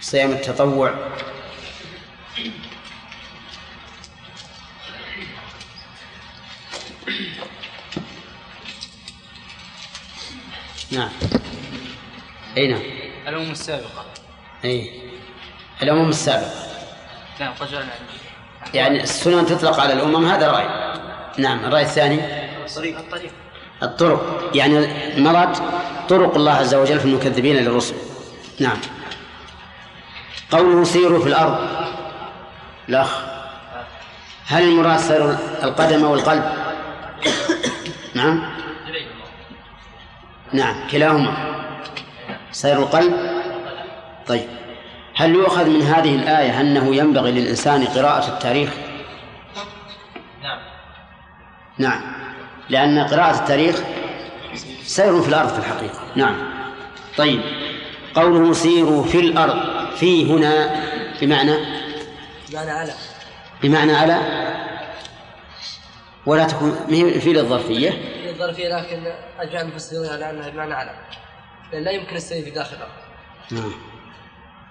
[0.00, 0.94] صيام التطوع.
[10.90, 11.10] نعم.
[12.56, 12.82] أي نعم.
[13.28, 14.04] الأمم السابقة.
[14.64, 15.02] أي.
[15.82, 16.50] الأمم السابقة.
[17.40, 17.68] نعم قد
[18.74, 20.94] يعني السنن تطلق على الأمم هذا رأي.
[21.38, 22.20] نعم الرأي الثاني.
[22.66, 22.98] الطريق.
[22.98, 23.41] الطريق.
[23.82, 24.50] الطرق.
[24.54, 25.56] يعني مرض
[26.08, 27.94] طرق الله عز وجل في المكذبين للرسل.
[28.60, 28.76] نعم.
[30.50, 31.58] قوله سيروا في الأرض.
[32.88, 33.22] الأخ
[34.46, 36.44] هل المراد سير القدم أو القلب؟
[38.14, 38.42] نعم.
[40.52, 41.34] نعم كلاهما.
[42.52, 43.12] سير القلب.
[44.26, 44.48] طيب.
[45.16, 48.70] هل يؤخذ من هذه الآية أنه ينبغي للإنسان قراءة التاريخ؟
[50.42, 50.58] نعم.
[51.78, 52.21] نعم.
[52.72, 53.82] لأن قراءة التاريخ
[54.84, 56.00] سير في الأرض في الحقيقة.
[56.16, 56.36] نعم.
[57.16, 57.40] طيب.
[58.14, 59.56] قوله سيروا في الأرض.
[59.96, 60.82] في هنا
[61.20, 61.56] بمعنى؟
[62.50, 62.92] بمعنى على.
[63.62, 64.18] بمعنى على؟
[66.26, 66.76] ولا تكون
[67.20, 69.02] في للظرفية؟ في الظرفية لكن
[69.38, 70.90] أجمع المفسرين على أنها بمعنى على.
[71.72, 72.92] لأن لا يمكن السير في داخل الأرض.
[73.50, 73.72] نعم.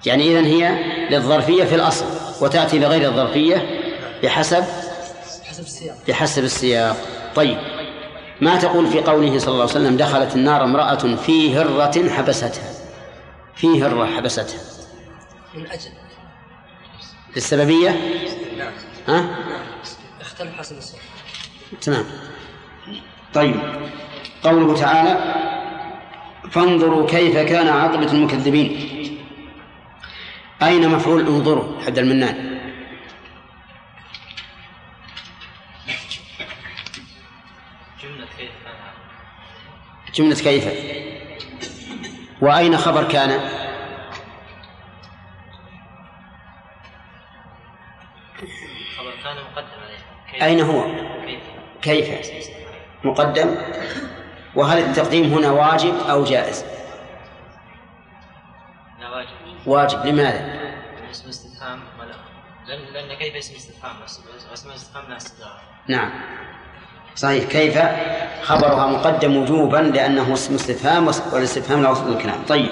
[0.05, 0.69] يعني إذن هي
[1.09, 2.05] للظرفية في الأصل
[2.41, 3.81] وتأتي لغير الظرفية
[4.23, 4.63] بحسب؟
[5.43, 5.95] حسب السياق.
[6.07, 6.97] بحسب السياق.
[7.35, 7.57] طيب.
[8.41, 12.73] ما تقول في قوله صلى الله عليه وسلم دخلت النار امرأة في هرة حبستها.
[13.55, 14.59] في هرة حبستها.
[15.53, 15.91] من أجل.
[17.35, 17.89] للسببية؟
[18.57, 18.71] نعم.
[19.07, 19.61] ها؟ نعم.
[20.21, 21.01] اختلف حسب السياق
[21.81, 22.05] تمام.
[23.33, 23.55] طيب.
[24.43, 25.35] قوله تعالى
[26.51, 28.87] فانظروا كيف كان عاقبة المكذبين.
[30.63, 32.50] أين مفعول انظروا؟ حد المنان.
[40.13, 40.67] جملة كيف؟
[42.41, 43.39] وأين خبر كان؟
[48.97, 50.45] خبر كان مقدم عليه.
[50.45, 50.83] أين هو؟
[51.81, 52.31] كيف؟
[53.03, 53.55] مقدم؟
[54.55, 56.65] وهل التقديم هنا واجب أو جائز؟
[58.99, 59.29] لا واجب.
[59.65, 60.05] واجب.
[60.05, 60.61] لماذا؟
[61.11, 61.79] اسم استفهام
[62.67, 64.03] لأن لأن كيف اسم استفهام
[64.53, 65.09] اسم استفهام.
[65.09, 65.17] لا
[65.87, 66.11] نعم.
[67.15, 67.43] صحيح.
[67.43, 67.77] كيف؟
[68.43, 72.69] خبرها مقدم وجوبا لأنه اسم استفهام والاستفهام لا وصل الكلام طيب.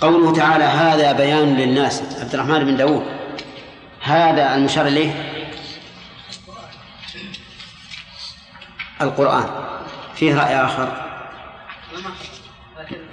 [0.00, 2.20] قوله تعالى هذا بيان للناس.
[2.20, 3.06] عبد الرحمن بن داود.
[4.00, 5.10] هذا المشار إليه؟
[9.00, 9.50] القرآن.
[10.14, 10.88] فيه رأي آخر؟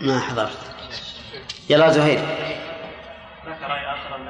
[0.01, 0.57] ما حضرت.
[1.69, 2.19] يلا زهير.
[3.45, 4.27] هناك رأي آخر ان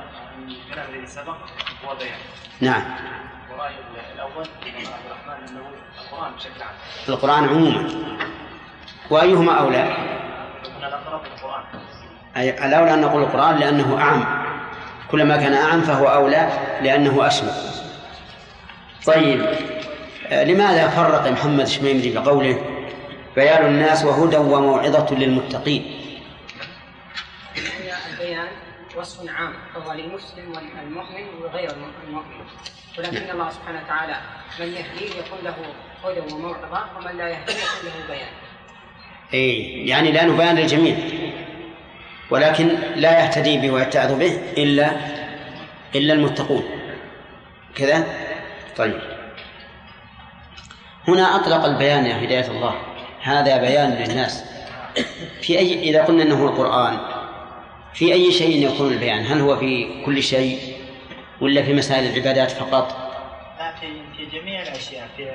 [0.48, 1.38] الكلام الذي سبق
[1.86, 2.18] هو بيان.
[2.62, 2.84] نعم.
[4.16, 5.62] الأول الرحمن أنه
[6.02, 6.76] القرآن بشكل عام.
[7.10, 7.90] القرآن عموما.
[9.10, 9.78] وأيهما أولى؟
[10.78, 11.64] هنا الأقرب القران
[12.38, 14.26] أي الأولى أن نقول القرآن لأنه أعم.
[15.12, 16.50] كلما كان أعم فهو أولى
[16.82, 17.52] لأنه أشمل
[19.06, 19.46] طيب
[20.28, 22.62] آه، لماذا فرق محمد شميمري بقوله
[23.36, 25.95] بيان الناس وهدى وموعظة للمتقين؟
[28.98, 31.72] وصف عام فهو للمسلم والمؤمن وغير
[32.08, 32.46] المؤمن.
[32.98, 34.16] ولكن الله سبحانه وتعالى
[34.60, 35.56] من يهديه يكون له
[36.04, 38.28] هدى وموعظة ومن لا يهديه يكون له بيان.
[39.34, 40.98] أي يعني لأنه بيان للجميع.
[42.30, 44.92] ولكن لا يهتدي به ويتعظ به إلا
[45.96, 46.64] إلا المتقون.
[47.76, 48.04] كذا؟
[48.78, 49.02] طيب.
[51.08, 52.82] هنا أطلق البيان يا هداية الله.
[53.22, 54.46] هذا بيان للناس.
[55.42, 57.15] في أي إذا قلنا أنه القرآن
[57.96, 60.60] في أي شيء يكون البيان؟ هل هو في كل شيء
[61.42, 62.92] ولا في مسائل العبادات فقط؟
[63.60, 65.32] لا في في جميع الأشياء في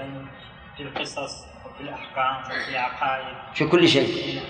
[0.77, 3.37] في القصص وفي الأحكام وفي العقائد.
[3.55, 4.41] في كل شيء.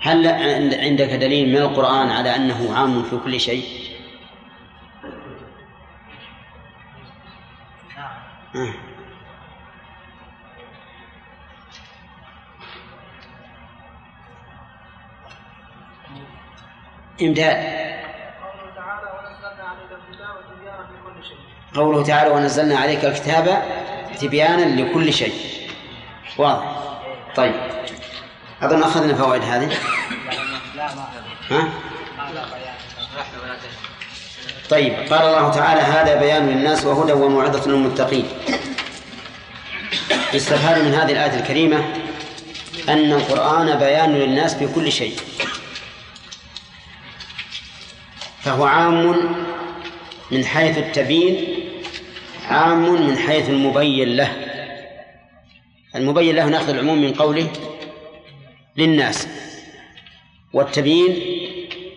[0.00, 3.64] هل عند- عندك دليل من القرآن على أنه عام في كل شيء؟
[7.96, 8.66] نعم.
[8.66, 8.74] آه.
[17.22, 17.86] إمداد.
[21.74, 23.62] قوله تعالى ونزلنا عليك الكتاب
[24.20, 25.34] تبيانا لكل شيء.
[26.38, 26.64] واضح.
[27.36, 27.54] طيب.
[28.62, 29.76] أظن أخذنا فوائد هذه.
[31.50, 31.68] ها؟
[34.70, 34.92] طيب.
[34.92, 38.28] قال الله تعالى هذا بيان للناس وهدى وموعظة للمتقين.
[40.34, 41.84] يستفاد من هذه الآية الكريمة
[42.88, 45.16] أن القرآن بيان للناس في كل شيء.
[48.46, 49.16] فهو عام
[50.30, 51.44] من حيث التبيين
[52.48, 54.32] عام من حيث المبين له.
[55.94, 57.48] المبين له ناخذ العموم من قوله
[58.76, 59.28] للناس
[60.52, 61.16] والتبيين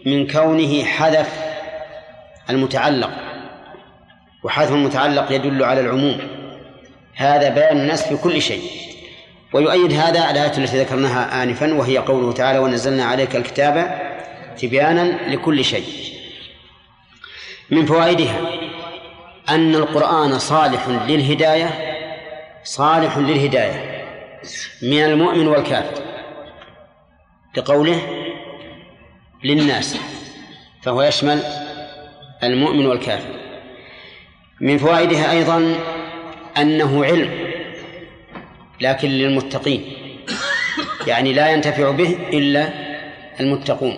[0.05, 1.33] من كونه حذف
[2.49, 3.12] المتعلق
[4.43, 6.17] وحذف المتعلق يدل على العموم.
[7.15, 8.63] هذا بيان الناس في كل شيء.
[9.53, 14.01] ويؤيد هذا الآية التي ذكرناها آنفا وهي قوله تعالى ونزلنا عليك الكتاب
[14.57, 16.19] تبيانا لكل شيء
[17.72, 18.42] من فوائدها
[19.50, 21.70] أن القرآن صالح للهداية
[22.63, 24.06] صالح للهداية
[24.82, 26.04] من المؤمن والكافر
[27.58, 28.02] لقوله
[29.44, 29.98] للناس
[30.82, 31.44] فهو يشمل
[32.44, 33.40] المؤمن والكافر.
[34.62, 35.76] من فوائدها أيضا
[36.58, 37.50] أنه علم
[38.82, 39.94] لكن للمتقين
[41.08, 42.70] يعني لا ينتفع به إلا
[43.40, 43.98] المتقون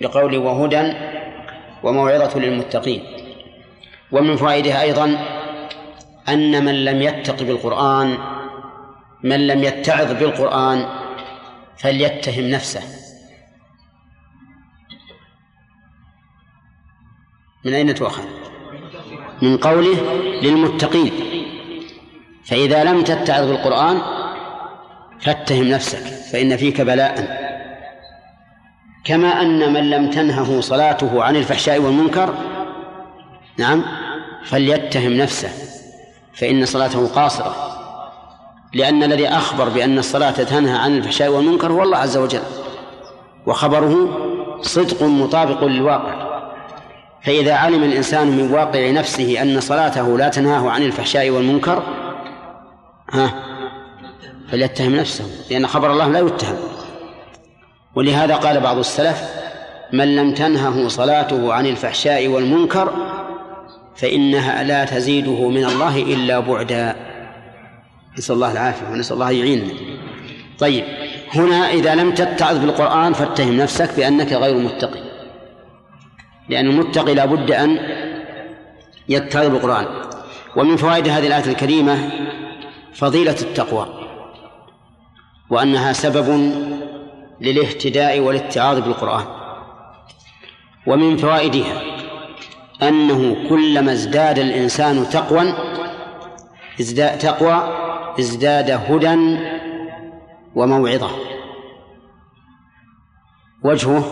[0.00, 0.92] لقوله وهدى
[1.82, 3.02] وموعظة للمتقين.
[4.12, 5.06] ومن فوائدها أيضا
[6.28, 8.18] أن من لم يتق بالقرآن
[9.22, 10.88] من لم يتعظ بالقرآن
[11.78, 12.82] فليتهم نفسه.
[17.64, 18.24] من أين تؤخذ؟
[19.42, 21.12] من قوله للمتقين
[22.44, 24.00] فإذا لم تتعظ بالقرآن
[25.20, 27.39] فاتهم نفسك فإن فيك بلاء.
[29.04, 32.34] كما أن من لم تنهه صلاته عن الفحشاء والمنكر
[33.58, 33.82] نعم
[34.44, 35.48] فليتهم نفسه
[36.34, 37.54] فإن صلاته قاصرة.
[38.74, 42.42] لأن الذي أخبر بأن الصلاة تنهى عن الفحشاء والمنكر هو الله عز وجل
[43.46, 44.08] وخبره
[44.62, 46.30] صدق مطابق للواقع.
[47.22, 51.82] فإذا علم الإنسان من واقع نفسه أن صلاته لا تنهاه عن الفحشاء والمنكر
[53.12, 53.34] ها
[54.50, 56.56] فليتهم نفسه لأن خبر الله لا يتهم.
[57.94, 59.22] ولهذا قال بعض السلف
[59.92, 62.92] من لم تنهه صلاته عن الفحشاء والمنكر
[63.96, 66.96] فإنها لا تزيده من الله إلا بعدا.
[68.18, 69.72] نسأل الله العافية ونسأل الله يعيننا.
[70.58, 70.84] طيب
[71.34, 75.00] هنا إذا لم تتعظ بالقرآن فاتهم نفسك بأنك غير متقي.
[76.48, 77.78] لأن المتقي لا بد أن
[79.08, 79.86] يتعظ بالقرآن.
[80.56, 82.10] ومن فوائد هذه الآية الكريمة
[82.94, 83.86] فضيلة التقوى
[85.50, 86.52] وأنها سبب
[87.40, 89.24] للاهتداء والاتعاظ بالقرآن.
[90.86, 91.82] ومن فوائدها
[92.82, 95.54] أنه كلما ازداد الإنسان تقوى
[96.80, 97.76] ازداد تقوى
[98.20, 99.38] ازداد هدى
[100.54, 101.10] وموعظة.
[103.64, 104.04] وجهه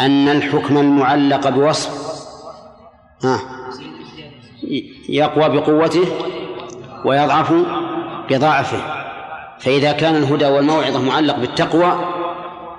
[0.00, 2.16] أن الحكم المعلق بوصف
[3.24, 3.40] ها
[5.08, 6.06] يقوى بقوته
[7.04, 7.52] ويضعف
[8.30, 8.95] بضعفه.
[9.60, 12.14] فإذا كان الهدى والموعظة معلق بالتقوى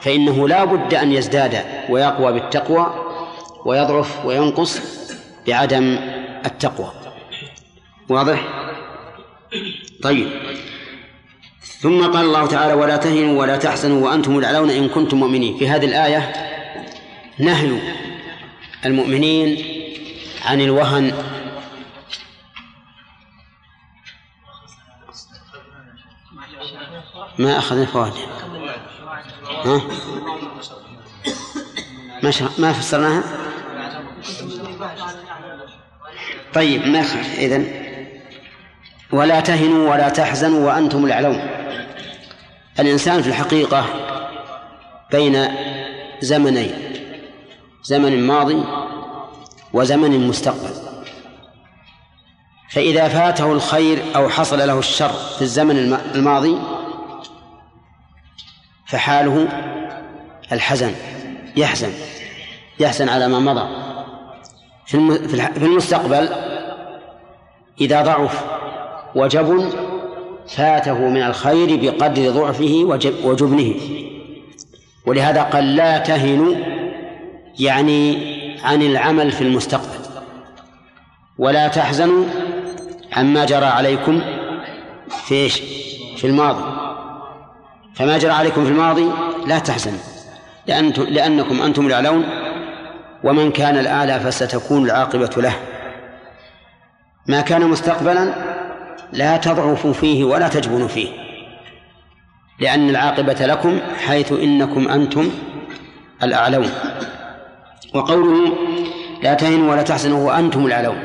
[0.01, 2.93] فإنه لا بد أن يزداد ويقوى بالتقوى
[3.65, 4.79] ويضعف وينقص
[5.47, 5.99] بعدم
[6.45, 6.91] التقوى.
[8.09, 8.47] واضح؟
[10.03, 10.27] طيب.
[11.79, 15.57] ثم قال الله تعالى ولا تهنوا ولا تحزنوا وأنتم الأعلون إن كنتم مؤمنين.
[15.57, 16.33] في هذه الآية
[17.39, 17.69] نهي
[18.85, 19.65] المؤمنين
[20.45, 21.13] عن الوهن
[27.39, 28.13] ما أخذنا فوائد
[29.65, 29.81] ها؟
[32.23, 33.23] ما شاء ما فسرناها؟
[36.53, 37.05] طيب ما
[37.37, 37.87] إذن
[39.11, 41.49] ولا تهنوا ولا تحزنوا وأنتم الأعلون.
[42.79, 43.85] الإنسان في الحقيقة
[45.11, 45.47] بين
[46.21, 46.73] زمنين
[47.83, 48.63] زمن ماضي
[49.73, 50.73] وزمن مستقبل.
[52.71, 56.57] فإذا فاته الخير أو حصل له الشر في الزمن الماضي
[58.87, 59.47] فحاله
[60.51, 60.91] الحزن
[61.55, 61.91] يحزن
[62.79, 63.67] يحزن على ما مضى.
[64.85, 66.29] في المستقبل
[67.81, 68.45] إذا ضعف
[69.15, 69.69] وجبن
[70.47, 73.75] فاته من الخير بقدر ضعفه وجبنه.
[75.05, 76.55] ولهذا قال لا تهنوا
[77.59, 78.17] يعني
[78.63, 79.99] عن العمل في المستقبل.
[81.37, 82.25] ولا تحزنوا
[83.13, 84.21] عما جرى عليكم
[85.09, 85.61] في إيش؟
[86.17, 86.76] في الماضي.
[87.97, 89.11] فما جرى عليكم في الماضي
[89.47, 89.99] لا تحزنوا
[90.67, 92.23] لأنتم لأنكم أنتم الأعلون
[93.23, 95.53] ومن كان الأعلى فستكون العاقبة له.
[97.27, 98.33] ما كان مستقبلا
[99.13, 101.07] لا تضعفوا فيه ولا تجبنوا فيه
[102.59, 105.29] لأن العاقبة لكم حيث إنكم أنتم
[106.23, 106.69] الأعلون.
[107.93, 108.55] وقوله
[109.23, 110.97] لا تهنوا ولا تحزنوا وأنتم الأعلون.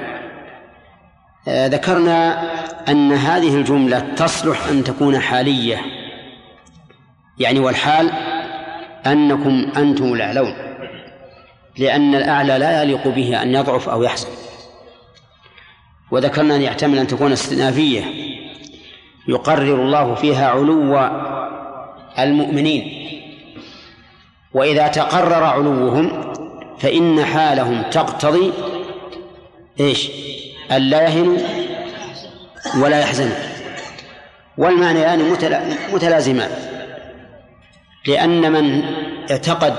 [1.49, 2.43] آه ذكرنا
[2.89, 6.02] أن هذه الجملة تصلح أن تكون حالية.
[7.43, 8.11] يعني والحال
[9.07, 10.55] أنكم أنتم الأعلون
[11.79, 14.29] لأن الأعلى لا يليق به أن يضعف أو يحزن
[16.11, 18.05] وذكرنا أن يحتمل أن تكون استئنافية
[19.29, 21.11] يقرر الله فيها علو
[22.19, 23.09] المؤمنين.
[24.55, 26.33] وإذا تقرر علوهم
[26.79, 28.53] فإن حالهم تقتضي
[29.81, 30.11] إيش؟
[30.73, 31.39] ألا يهنوا
[32.79, 33.37] ولا يحزنوا.
[34.59, 35.37] والمعنيان
[35.93, 36.72] متلازمان.
[38.07, 38.85] لأن من
[39.31, 39.75] اعتقد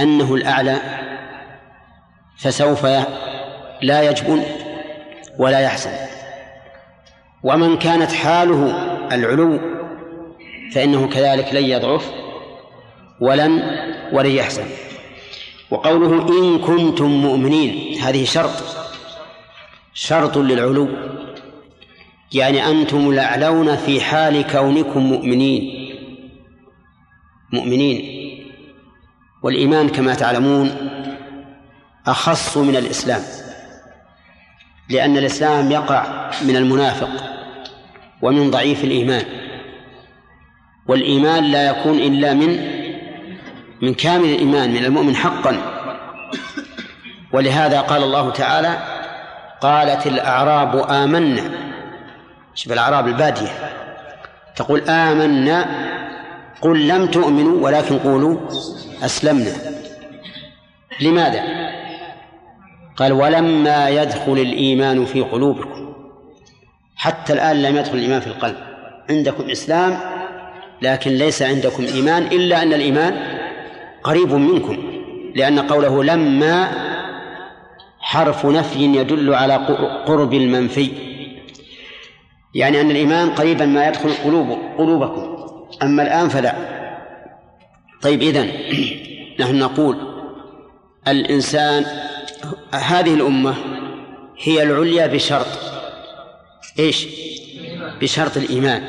[0.00, 0.76] أنه الأعلى
[2.38, 2.86] فسوف
[3.82, 4.42] لا يجبن
[5.38, 5.90] ولا يحزن.
[7.42, 8.72] ومن كانت حاله
[9.12, 9.60] العلو
[10.74, 12.10] فإنه كذلك لن يضعف
[13.20, 13.62] ولن
[14.12, 14.66] ولن يحزن.
[15.70, 18.62] وقوله إن كنتم مؤمنين هذه شرط
[19.94, 20.88] شرط للعلو.
[22.32, 25.77] يعني أنتم الأعلون في حال كونكم مؤمنين.
[27.52, 28.18] مؤمنين.
[29.42, 30.70] والإيمان كما تعلمون
[32.06, 33.22] أخص من الإسلام
[34.90, 37.10] لأن الإسلام يقع من المنافق
[38.22, 39.24] ومن ضعيف الإيمان.
[40.86, 42.78] والإيمان لا يكون إلا من
[43.82, 45.56] من كامل الإيمان من المؤمن حقا.
[47.32, 48.78] ولهذا قال الله تعالى
[49.60, 51.50] قالت الأعراب آمنا.
[52.54, 53.50] شوف الأعراب البادية.
[54.56, 55.87] تقول آمنا
[56.60, 58.36] قل لم تؤمنوا ولكن قولوا
[59.02, 59.52] أسلمنا.
[61.00, 61.42] لماذا؟
[62.96, 65.94] قال ولما يدخل الإيمان في قلوبكم
[66.96, 68.56] حتى الآن لم يدخل الإيمان في القلب.
[69.10, 69.98] عندكم إسلام
[70.82, 73.14] لكن ليس عندكم إيمان إلا أن الإيمان
[74.02, 74.78] قريب منكم
[75.34, 76.70] لأن قوله لما
[78.00, 79.54] حرف نفي يدل على
[80.06, 80.90] قرب المنفي.
[82.54, 85.47] يعني أن الإيمان قريبا ما يدخل قلوب قلوبكم.
[85.82, 86.54] أما الآن فلا.
[88.02, 88.52] طيب إذن
[89.40, 89.96] نحن نقول
[91.08, 91.86] الإنسان
[92.72, 93.54] هذه الأمة
[94.38, 95.46] هي العليا بشرط.
[96.78, 97.06] إيش؟
[98.00, 98.82] بشرط الإيمان.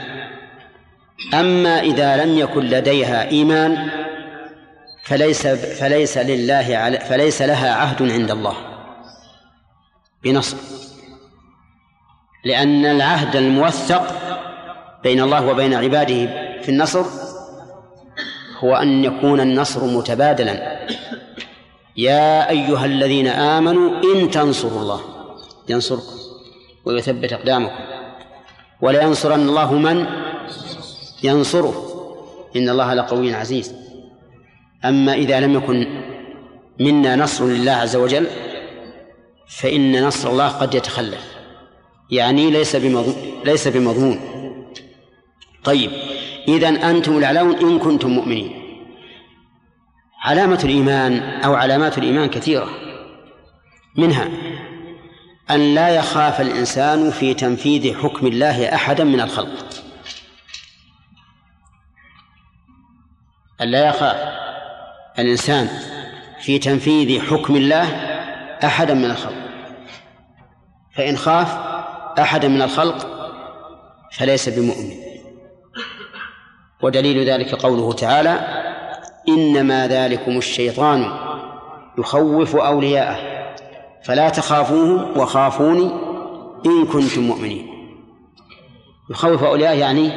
[1.33, 3.89] أما إذا لم يكن لديها إيمان
[5.03, 8.55] فليس فليس لله فليس لها عهد عند الله.
[10.23, 10.57] بنصر
[12.45, 14.15] لأن العهد الموثق
[15.03, 17.05] بين الله وبين عباده في النصر
[18.59, 20.79] هو أن يكون النصر متبادلا.
[21.97, 25.01] يا أيها الذين آمنوا إن تنصروا الله
[25.69, 26.19] ينصركم
[26.85, 27.83] ويثبت أقدامكم.
[28.81, 30.05] ولينصرن الله من
[31.23, 31.85] ينصره.
[32.55, 33.75] إن الله لقوي عزيز.
[34.85, 36.03] أما إذا لم يكن
[36.79, 38.27] منا نصر لله عز وجل
[39.47, 41.25] فإن نصر الله قد يتخلف.
[42.11, 44.19] يعني ليس بمضمون ليس بمضمون.
[45.63, 45.91] طيب.
[46.55, 48.51] إذا أنتم الأعلون إن كنتم مؤمنين.
[50.23, 52.69] علامة الإيمان أو علامات الإيمان كثيرة.
[53.95, 54.29] منها
[55.51, 59.83] أن لا يخاف الإنسان في تنفيذ حكم الله أحدا من الخلق.
[63.61, 64.39] أن لا يخاف
[65.19, 65.69] الإنسان
[66.41, 67.85] في تنفيذ حكم الله
[68.63, 69.49] أحدا من الخلق.
[70.95, 71.57] فإن خاف
[72.19, 73.07] أحدا من الخلق
[74.11, 75.08] فليس بمؤمن.
[76.81, 78.39] ودليل ذلك قوله تعالى
[79.29, 81.11] إنما ذلكم الشيطان
[81.97, 83.17] يخوف أولياءه
[84.03, 85.91] فلا تخافوهم وخافوني
[86.65, 87.67] إن كنتم مؤمنين
[89.09, 90.11] يخوف أولياءه يعني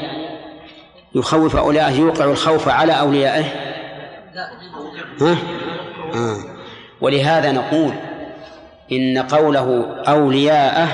[1.14, 3.44] يخوف أولياءه يوقع الخوف على أوليائه
[5.20, 5.36] ها؟
[6.14, 6.36] آه.
[7.00, 7.92] ولهذا نقول
[8.92, 10.88] إن قوله أولياءه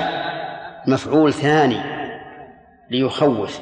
[0.87, 1.81] مفعول ثاني
[2.89, 3.59] ليخوف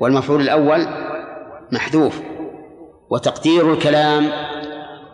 [0.00, 0.86] والمفعول الأول
[1.72, 2.20] محذوف
[3.10, 4.30] وتقدير الكلام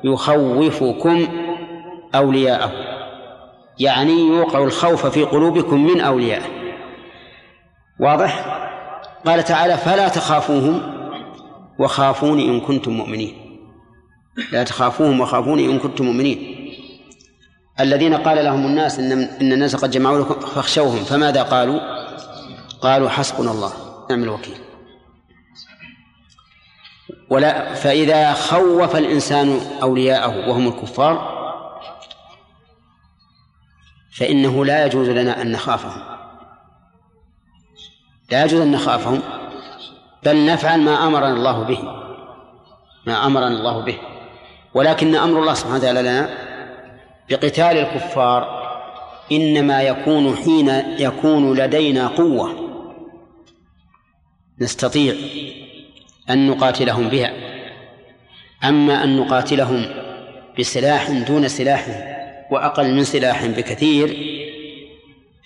[0.04, 1.28] يخوفكم
[2.14, 2.72] أولياءه
[3.78, 6.42] يعني يوقع الخوف في قلوبكم من أوليائه.
[8.00, 8.58] واضح؟
[9.26, 10.82] قال تعالى فلا تخافوهم
[11.78, 13.58] وخافوني إن كنتم مؤمنين.
[14.52, 16.38] لا تخافوهم وخافوني إن كنتم مؤمنين.
[17.80, 21.80] الذين قال لهم الناس إن, إن الناس قد جمعوا لكم فاخشوهم فماذا قالوا؟
[22.80, 23.72] قالوا حسبنا الله
[24.10, 24.56] نعم الوكيل.
[27.32, 31.42] ولا فإذا خوف الإنسان أولياءه وهم الكفار
[34.16, 36.02] فإنه لا يجوز لنا أن نخافهم.
[38.30, 39.20] لا يجوز أن نخافهم
[40.24, 41.78] بل نفعل ما أمرنا الله به
[43.06, 43.98] ما أمرنا الله به.
[44.74, 46.28] ولكن أمر الله سبحانه وتعالى لنا
[47.30, 48.62] بقتال الكفار
[49.32, 50.68] إنما يكون حين
[50.98, 52.54] يكون لدينا قوة.
[54.60, 55.14] نستطيع
[56.30, 57.32] أن نقاتلهم بها.
[58.64, 59.86] أما أن نقاتلهم
[60.58, 61.86] بسلاح دون سلاح
[62.50, 64.16] وأقل من سلاح بكثير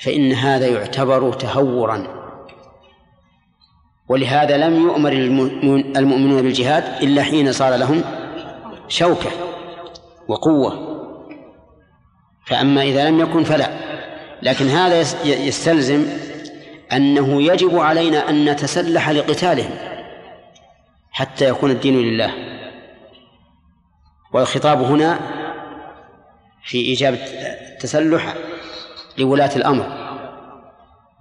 [0.05, 2.07] فإن هذا يعتبر تهورا.
[4.09, 5.12] ولهذا لم يؤمر
[5.97, 8.03] المؤمنون بالجهاد إلا حين صار لهم
[8.89, 9.31] شوكة
[10.29, 10.97] وقوة.
[12.47, 13.70] فأما إذا لم يكن فلا.
[14.43, 16.07] لكن هذا يستلزم
[16.93, 19.95] أنه يجب علينا أن نتسلح لقتالهم.
[21.17, 22.33] حتى يكون الدين لله.
[24.33, 25.19] والخطاب هنا
[26.64, 27.14] في إيجاب
[27.73, 28.35] التسلح
[29.19, 29.87] لولاة الأمر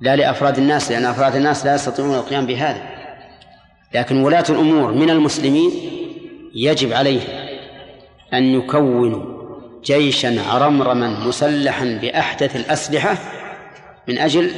[0.02, 2.82] لا لأفراد الناس لأن أفراد الناس لا يستطيعون القيام بهذا.
[3.93, 5.72] لكن ولاة الأمور من المسلمين
[6.56, 7.48] يجب عليهم
[8.34, 9.36] أن يكونوا
[9.84, 13.18] جيشا عرمرما مسلحا بأحدث الأسلحة
[14.08, 14.52] من أجل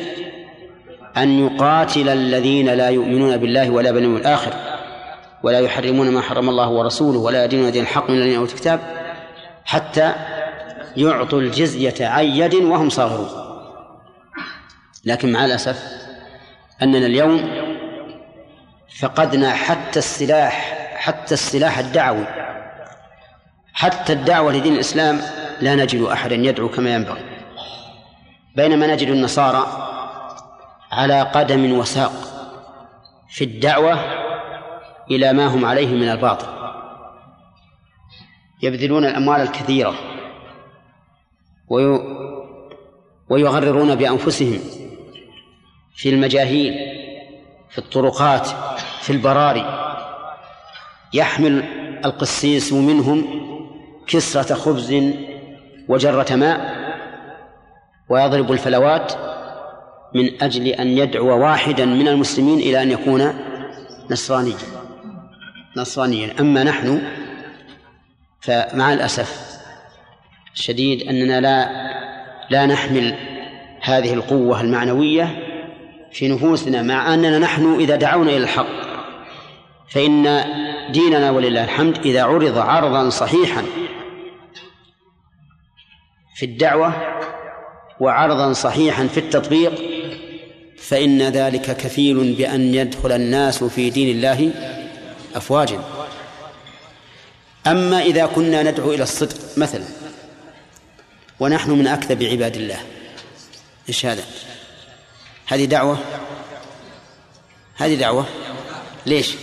[1.17, 4.66] أن يقاتل الذين لا يؤمنون بالله ولا باليوم الآخر.
[5.43, 8.79] ولا يحرمون ما حرم الله ورسوله ولا يدينون دين الحق من الذين أوتوا الكتاب
[9.65, 10.13] حتى
[10.97, 13.29] يعطوا الجزية عن يد وهم صاغرون.
[15.05, 15.83] لكن مع الأسف
[16.81, 17.49] أننا اليوم
[18.99, 22.25] فقدنا حتى السلاح حتى السلاح الدعوي
[23.73, 25.21] حتى الدعوة لدين الإسلام
[25.61, 27.21] لا نجد أحدا يدعو كما ينبغي.
[28.55, 29.67] بينما نجد النصارى
[30.91, 32.11] على قدم وساق
[33.29, 34.26] في الدعوة
[35.11, 36.47] إلى ما هم عليه من الباطل.
[38.63, 39.95] يبذلون الأموال الكثيرة.
[43.29, 44.59] ويغررون بأنفسهم
[45.95, 46.73] في المجاهيل
[47.69, 48.47] في الطرقات
[49.01, 49.83] في البراري.
[51.13, 51.63] يحمل
[52.05, 53.25] القسيس منهم
[54.07, 55.13] كسرة خبز
[55.87, 56.87] وجرة ماء
[58.09, 59.13] ويضرب الفلوات
[60.15, 63.33] من أجل أن يدعو واحدا من المسلمين إلى أن يكون
[64.11, 64.57] نصرانيا.
[65.77, 67.01] نصرانيا أما نحن
[68.41, 69.57] فمع الأسف
[70.53, 71.87] الشديد أننا لا
[72.49, 73.15] لا نحمل
[73.81, 75.43] هذه القوة المعنوية
[76.11, 78.67] في نفوسنا مع أننا نحن إذا دعونا إلى الحق
[79.89, 80.43] فإن
[80.91, 83.63] ديننا ولله الحمد إذا عرض عرضا صحيحا
[86.35, 86.93] في الدعوة
[87.99, 89.73] وعرضا صحيحا في التطبيق
[90.77, 94.51] فإن ذلك كفيل بأن يدخل الناس في دين الله
[95.37, 95.83] أفواجا
[97.67, 99.83] أما إذا كنا ندعو إلى الصدق مثلا
[101.39, 102.79] ونحن من أكذب عباد الله.
[103.89, 104.23] إيش هذا؟
[105.45, 105.97] هذه دعوة؟
[107.75, 108.25] هذه دعوة؟
[109.05, 109.35] ليش؟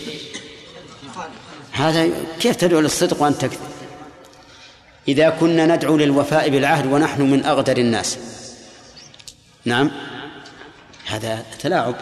[1.72, 3.60] هذا كيف تدعو للصدق وأنت تكذب
[5.08, 8.18] إذا كنا ندعو للوفاء بالعهد ونحن من أغدر الناس.
[9.64, 9.90] نعم.
[11.06, 11.94] هذا تلاعب.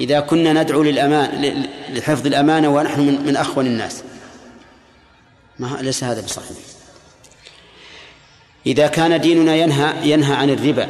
[0.00, 4.02] إذا كنا ندعو للأمان لحفظ الأمانة ونحن من, من أخون الناس
[5.58, 6.56] ما ليس هذا بصحيح
[8.66, 10.88] إذا كان ديننا ينهى ينهى عن الربا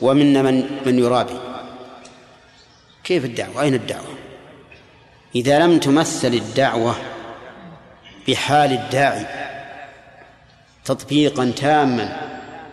[0.00, 1.38] ومنا من من يرابي
[3.04, 4.14] كيف الدعوة؟ أين الدعوة؟
[5.34, 6.94] إذا لم تمثل الدعوة
[8.28, 9.26] بحال الداعي
[10.84, 12.16] تطبيقا تاما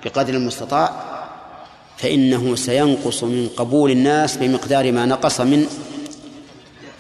[0.06, 1.13] بقدر المستطاع
[1.98, 5.68] فإنه سينقص من قبول الناس بمقدار ما نقص من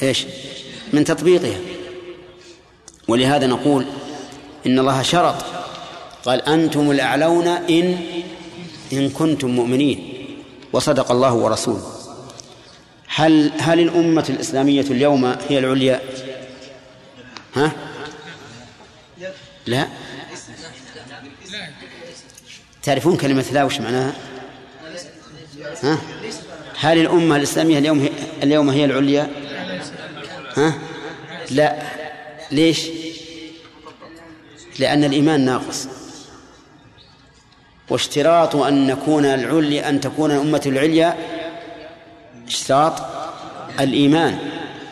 [0.01, 0.25] إيش؟
[0.93, 1.57] من تطبيقها
[3.07, 3.85] ولهذا نقول
[4.65, 5.35] إن الله شرط
[6.25, 7.97] قال أنتم الأعلون إن
[8.93, 10.13] إن كنتم مؤمنين
[10.73, 11.83] وصدق الله ورسوله
[13.07, 16.01] هل هل الأمة الإسلامية اليوم هي العليا؟
[17.55, 17.71] ها؟
[19.65, 19.87] لا
[22.83, 24.13] تعرفون كلمة لا وش معناها؟
[25.84, 25.97] ها؟
[26.80, 28.09] هل الأمة الإسلامية اليوم هي
[28.43, 29.30] اليوم هي العليا؟
[30.57, 30.74] ها؟
[31.51, 31.76] لا
[32.51, 32.88] ليش؟
[34.80, 35.88] لأن الإيمان ناقص
[37.89, 41.18] واشتراط أن نكون العليا أن تكون الأمة العليا
[42.47, 43.01] اشتراط
[43.80, 44.38] الإيمان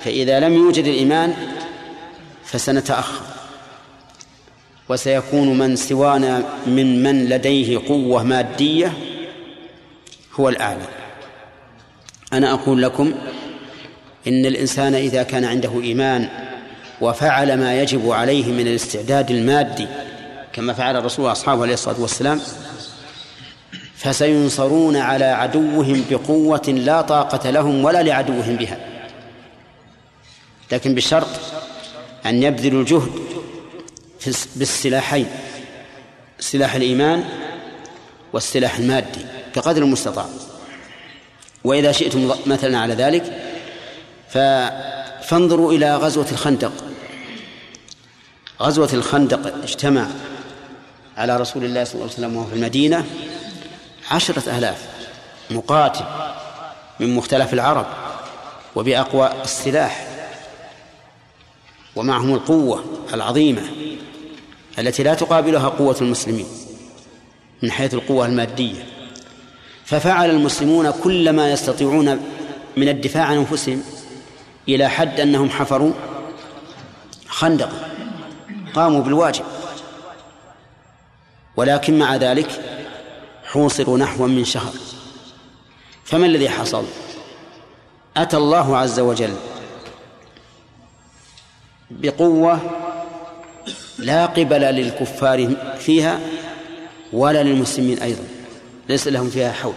[0.04, 1.36] فإذا لم يوجد الإيمان
[2.46, 3.22] فسنتأخر
[4.90, 8.94] وسيكون من سوانا من من لديه قوة مادية
[10.40, 10.88] هو الأعلى
[12.34, 13.14] أنا أقول لكم
[14.28, 16.30] إن الإنسان إذا كان عنده إيمان
[17.02, 19.88] وفعل ما يجب عليه من الاستعداد المادي
[20.54, 22.42] كما فعل الرسول وأصحابه عليه الصلاة والسلام
[23.96, 28.78] فسينصرون على عدوهم بقوة لا طاقة لهم ولا لعدوهم بها.
[30.72, 31.28] لكن بشرط
[32.26, 33.12] أن يبذلوا الجهد
[34.56, 35.28] بالسلاحين
[36.40, 37.24] سلاح الإيمان
[38.34, 39.26] والسلاح المادي.
[39.56, 40.26] بقدر المستطاع.
[41.64, 43.42] وإذا شئتم مثلا على ذلك
[45.24, 46.72] فانظروا إلى غزوة الخندق.
[48.62, 50.08] غزوة الخندق اجتمع
[51.18, 53.06] على رسول الله صلى الله عليه وسلم وهو في المدينة
[54.12, 54.86] عشرة آلاف
[55.52, 56.06] مقاتل
[57.00, 57.86] من مختلف العرب
[58.76, 60.08] وبأقوى السلاح
[61.96, 62.84] ومعهم القوة
[63.14, 63.62] العظيمة
[64.80, 66.48] التي لا تقابلها قوة المسلمين
[67.64, 69.01] من حيث القوة المادية.
[69.92, 72.20] ففعل المسلمون كل ما يستطيعون
[72.78, 73.84] من الدفاع عن أنفسهم
[74.70, 75.94] إلى حد أنهم حفروا
[77.28, 77.90] خندقا
[78.74, 79.44] قاموا بالواجب.
[81.58, 82.62] ولكن مع ذلك
[83.46, 84.74] حوصروا نحو من شهر.
[86.06, 86.86] فما الذي حصل؟
[88.18, 89.36] أتى الله عز وجل
[91.90, 92.60] بقوة
[94.00, 96.20] لا قبل للكفار فيها
[97.14, 98.41] ولا للمسلمين أيضا.
[98.92, 99.74] ليس لهم فيها حول.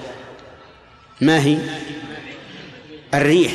[1.20, 1.58] ما هي؟
[3.14, 3.52] الريح.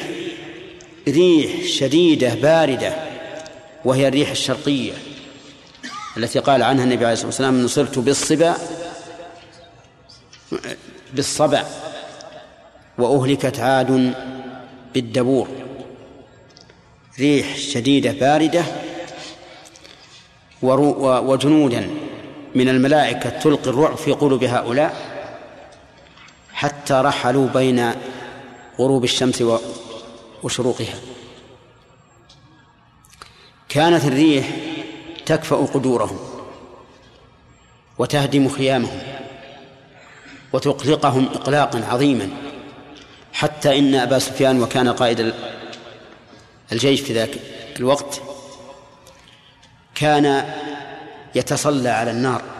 [1.08, 2.94] ريح شديدة باردة
[3.86, 4.94] وهي الريح الشرقية
[6.18, 8.56] التي قال عنها النبي عليه الصلاة والسلام نصرت بالصبا
[11.14, 11.64] بالصبع
[12.98, 14.14] وأهلكت عاد
[14.94, 15.48] بالدبور.
[17.20, 18.64] ريح شديدة باردة
[20.62, 21.90] وجنودا
[22.56, 25.09] من الملائكة تلقي الرعب في قلوب هؤلاء.
[26.60, 27.92] حتى رحلوا بين
[28.80, 29.44] غروب الشمس
[30.44, 31.00] وشروقها.
[33.70, 34.50] كانت الريح
[35.26, 36.20] تكفأ قدورهم
[37.98, 39.02] وتهدم خيامهم
[40.54, 42.30] وتقلقهم إقلاقا عظيما.
[43.34, 45.34] حتى إن أبا سفيان وكان قائد
[46.72, 47.40] الجيش في ذاك
[47.80, 48.22] الوقت
[49.96, 50.54] كان
[51.36, 52.59] يتصلى على النار.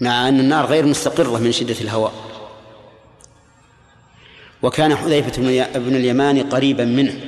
[0.00, 2.12] مع أن النار غير مستقرة من شدة الهواء.
[4.62, 5.42] وكان حذيفة
[5.74, 7.20] بن اليمان قريبا منه.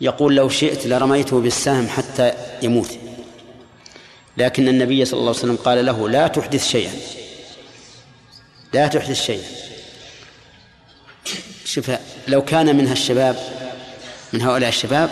[0.00, 2.98] يقول لو شئت لرميته بالسهم حتى يموت.
[4.36, 6.92] لكن النبي صلى الله عليه وسلم قال له لا تحدث شيئا.
[8.74, 9.46] لا تحدث شيئا.
[11.64, 11.90] شوف
[12.28, 13.36] لو كان منها الشباب
[14.32, 15.10] من هؤلاء الشباب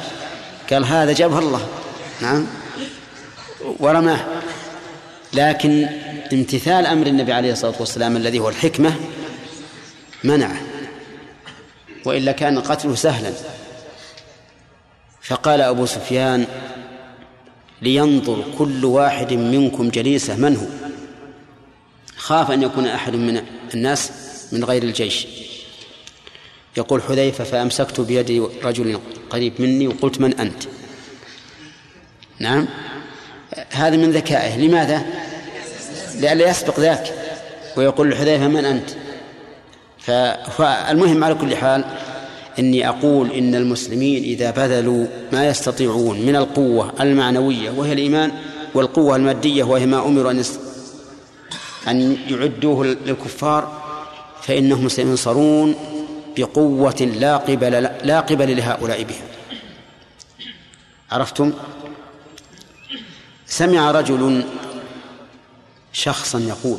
[0.70, 1.68] قال هذا جابه الله.
[2.22, 2.46] نعم.
[3.80, 4.20] ورماه.
[5.32, 5.88] لكن
[6.32, 8.96] امتثال أمر النبي عليه الصلاة والسلام الذي هو الحكمة
[10.24, 10.60] منعه
[12.04, 13.32] وإلا كان قتله سهلا.
[15.22, 16.46] فقال أبو سفيان
[17.82, 20.66] لينظر كل واحد منكم جليسه من هو؟
[22.16, 23.42] خاف أن يكون أحد من
[23.74, 24.10] الناس
[24.52, 25.26] من غير الجيش.
[26.76, 29.00] يقول حذيفة فأمسكت بيد رجل
[29.30, 30.62] قريب مني وقلت من أنت؟
[32.38, 32.68] نعم.
[33.70, 34.58] هذا من ذكائه.
[34.58, 35.06] لماذا؟
[36.20, 37.12] لئلا يسبق ذاك.
[37.76, 38.90] ويقول لحذيفة من أنت؟
[40.56, 41.84] فالمهم على كل حال
[42.58, 48.32] إني أقول إن المسلمين إذا بذلوا ما يستطيعون من القوة المعنوية وهي الإيمان
[48.74, 50.44] والقوة المادية وهي ما أمروا أن
[51.88, 53.82] أن يعدوه للكفار
[54.42, 55.74] فإنهم سينصرون
[56.36, 59.24] بقوة لا قبل لا قبل لهؤلاء بها.
[61.10, 61.52] عرفتم؟
[63.46, 64.44] سمع رجل
[66.06, 66.78] شخصا يقول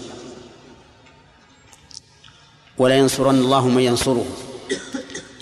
[2.78, 4.26] ولا ينصرن الله من ينصره.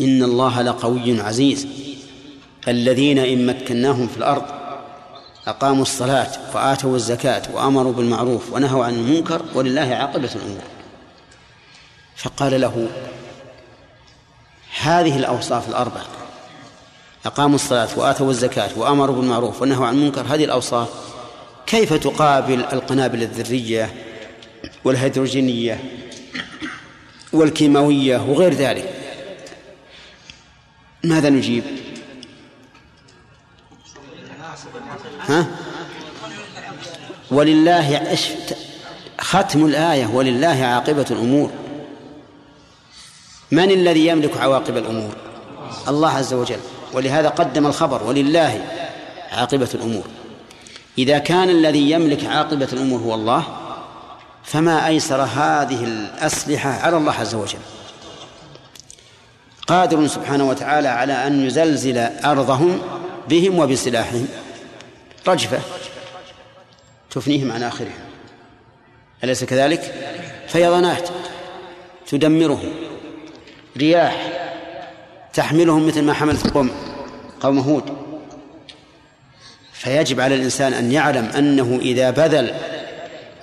[0.01, 1.67] إن الله لقوي عزيز.
[2.67, 4.45] الذين إن مكناهم في الأرض
[5.47, 10.63] أقاموا الصلاة وآتوا الزكاة وأمروا بالمعروف ونهوا عن المنكر ولله عاقبة الأمور.
[12.15, 12.89] فقال له
[14.81, 16.05] هذه الأوصاف الأربعة
[17.25, 20.21] أقاموا الصلاة وآتوا الزكاة وأمروا بالمعروف ونهوا عن المنكر.
[20.21, 20.89] هذه الأوصاف
[21.68, 23.93] كيف تقابل القنابل الذرية
[24.84, 25.84] والهيدروجينية
[27.34, 28.93] والكيماوية وغير ذلك؟
[31.03, 31.63] ماذا نجيب؟
[35.20, 35.47] ها؟
[37.32, 38.18] ولله
[39.20, 41.51] ختم الآية ولله عاقبة الأمور.
[43.51, 45.16] من الذي يملك عواقب الأمور؟
[45.88, 46.59] الله عز وجل.
[46.93, 48.66] ولهذا قدم الخبر ولله
[49.32, 50.03] عاقبة الأمور.
[50.98, 53.46] إذا كان الذي يملك عاقبة الأمور هو الله
[54.43, 57.60] فما أيسر هذه الأسلحة على الله عز وجل؟
[59.68, 62.82] قادر سبحانه وتعالى على أن يزلزل أرضهم
[63.30, 64.28] بهم وبسلاحهم.
[65.28, 65.60] رجفة.
[67.12, 68.00] تفنيهم عن آخرهم
[69.24, 69.93] أليس كذلك؟
[70.48, 71.10] فيضانات.
[72.08, 72.74] تدمرهم.
[73.78, 74.32] رياح.
[75.34, 76.72] تحملهم مثل ما حملت قوم
[77.41, 78.05] قوم هود.
[79.86, 82.53] فيجب على الإنسان أن يعلم أنه إذا بذل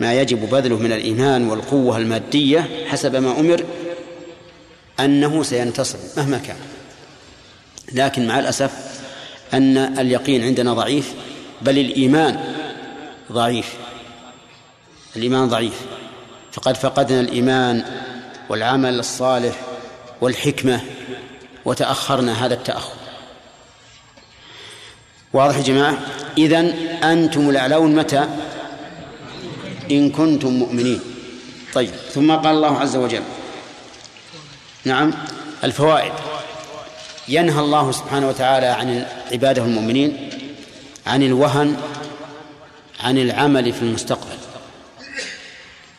[0.01, 3.64] ما يجب بذله من الإيمان والقوة المادية حسب ما أمر
[5.01, 6.57] أنه سينتصر مهما كان.
[7.93, 8.72] لكن مع الأسف
[9.55, 11.14] أن اليقين عندنا ضعيف
[11.62, 12.40] بل الإيمان
[13.32, 13.74] ضعيف.
[15.16, 15.80] الإيمان ضعيف.
[16.53, 17.84] فقد فقدنا الإيمان
[18.49, 19.55] والعمل الصالح
[20.20, 20.80] والحكمة
[21.64, 23.02] وتأخرنا هذا التأخر.
[25.33, 25.99] واضح يا جماعة؟
[26.39, 26.66] إذن
[27.05, 28.28] أنتم الأعلون متى؟
[29.91, 31.01] إن كنتم مؤمنين.
[31.74, 33.22] طيب ثم قال الله عز وجل.
[34.85, 35.12] نعم
[35.64, 36.12] الفوائد.
[37.28, 40.30] ينهى الله سبحانه وتعالى عن عباده المؤمنين
[41.07, 41.76] عن الوهن
[43.01, 44.37] عن العمل في المستقبل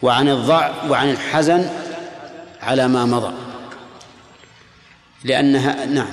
[0.01, 1.69] وعن الضع وعن الحزن
[2.61, 3.33] على ما مضى.
[5.23, 6.11] لأنها نعم.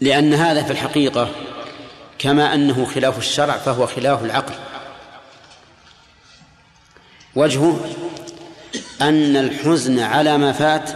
[0.00, 1.30] لأن هذا في الحقيقة
[2.18, 4.54] كما أنه خلاف الشرع فهو خلاف العقل.
[7.34, 7.80] وجهه
[9.00, 10.90] أن الحزن على ما فات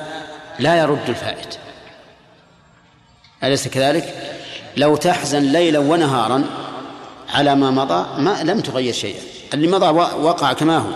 [0.58, 1.58] لا يرد الفائت.
[3.44, 4.36] أليس كذلك؟
[4.76, 6.44] لو تحزن ليلا ونهارا
[7.28, 9.20] على ما مضى ما لم تغير شيئا.
[9.54, 9.86] اللي مضى
[10.22, 10.90] وقع كما هو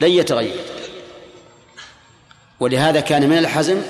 [0.00, 0.60] لن يتغير.
[2.60, 3.82] ولهذا كان من الحزم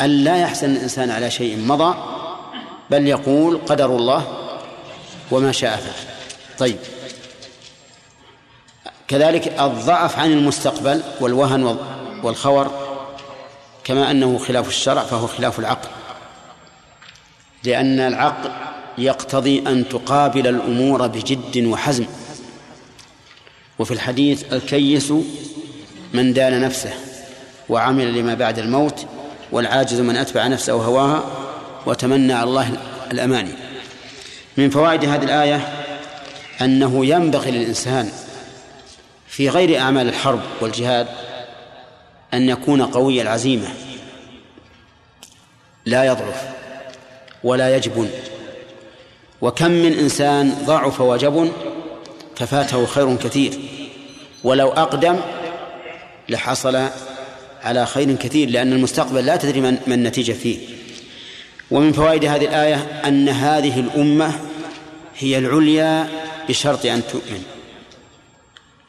[0.00, 1.94] أن لا يحزن الإنسان على شيء مضى
[2.90, 4.43] بل يقول قدر الله
[5.30, 6.14] وما شاء فعل.
[6.58, 6.76] طيب.
[9.08, 11.78] كذلك الضعف عن المستقبل والوهن
[12.22, 12.70] والخور
[13.84, 15.88] كما أنه خلاف الشرع فهو خلاف العقل.
[17.64, 18.50] لأن العقل
[18.98, 22.06] يقتضي أن تقابل الأمور بجد وحزم.
[23.78, 25.12] وفي الحديث الكيس
[26.12, 26.94] من دان نفسه
[27.68, 29.06] وعمل لما بعد الموت
[29.52, 31.24] والعاجز من أتبع نفسه هواها
[31.86, 32.70] وتمنى على الله
[33.12, 33.63] الأماني.
[34.56, 35.68] من فوائد هذه الآية
[36.60, 38.10] أنه ينبغي للإنسان
[39.26, 41.06] في غير أعمال الحرب والجهاد
[42.34, 43.68] أن يكون قوي العزيمة.
[45.86, 46.48] لا يضعف
[47.44, 48.10] ولا يجبن.
[49.40, 51.52] وكم من إنسان ضعف وجبن
[52.36, 53.52] ففاته خير كثير.
[54.44, 55.16] ولو أقدم
[56.28, 56.88] لحصل
[57.62, 60.58] على خير كثير لأن المستقبل لا تدري من, النتيجة فيه.
[61.74, 62.76] ومن فوائد هذه الآية
[63.08, 64.40] أن هذه الأمة
[65.18, 66.08] هي العليا
[66.48, 67.42] بشرط أن تؤمن.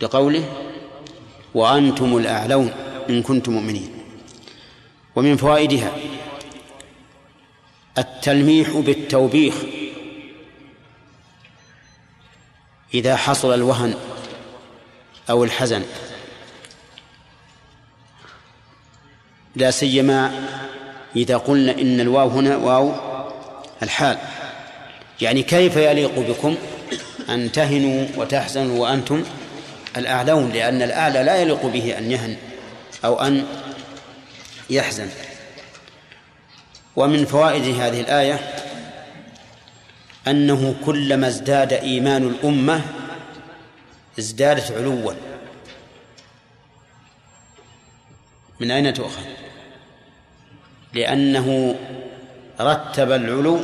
[0.01, 0.45] لقوله
[1.53, 2.71] وأنتم الأعلون
[3.09, 3.89] إن كنتم مؤمنين.
[5.15, 5.91] ومن فوائدها
[7.97, 9.55] التلميح بالتوبيخ.
[12.93, 13.95] إذا حصل الوهن
[15.29, 15.83] أو الحزن.
[19.55, 20.49] لا سيما
[21.15, 22.93] إذا قلنا إن الواو هنا واو
[23.83, 24.17] الحال.
[25.21, 26.55] يعني كيف يليق بكم
[27.29, 29.23] أن تهنوا وتحزنوا وأنتم
[29.97, 32.35] الأعلون لأن الأعلى لا يليق به أن يهن
[33.05, 33.45] أو أن
[34.69, 35.09] يحزن.
[36.95, 38.39] ومن فوائد هذه الآية
[40.27, 42.81] أنه كلما ازداد إيمان الأمة
[44.19, 45.13] ازدادت علوا.
[48.59, 49.44] من أين تؤخذ؟
[50.95, 51.75] لأنه
[52.61, 53.59] رتب العلو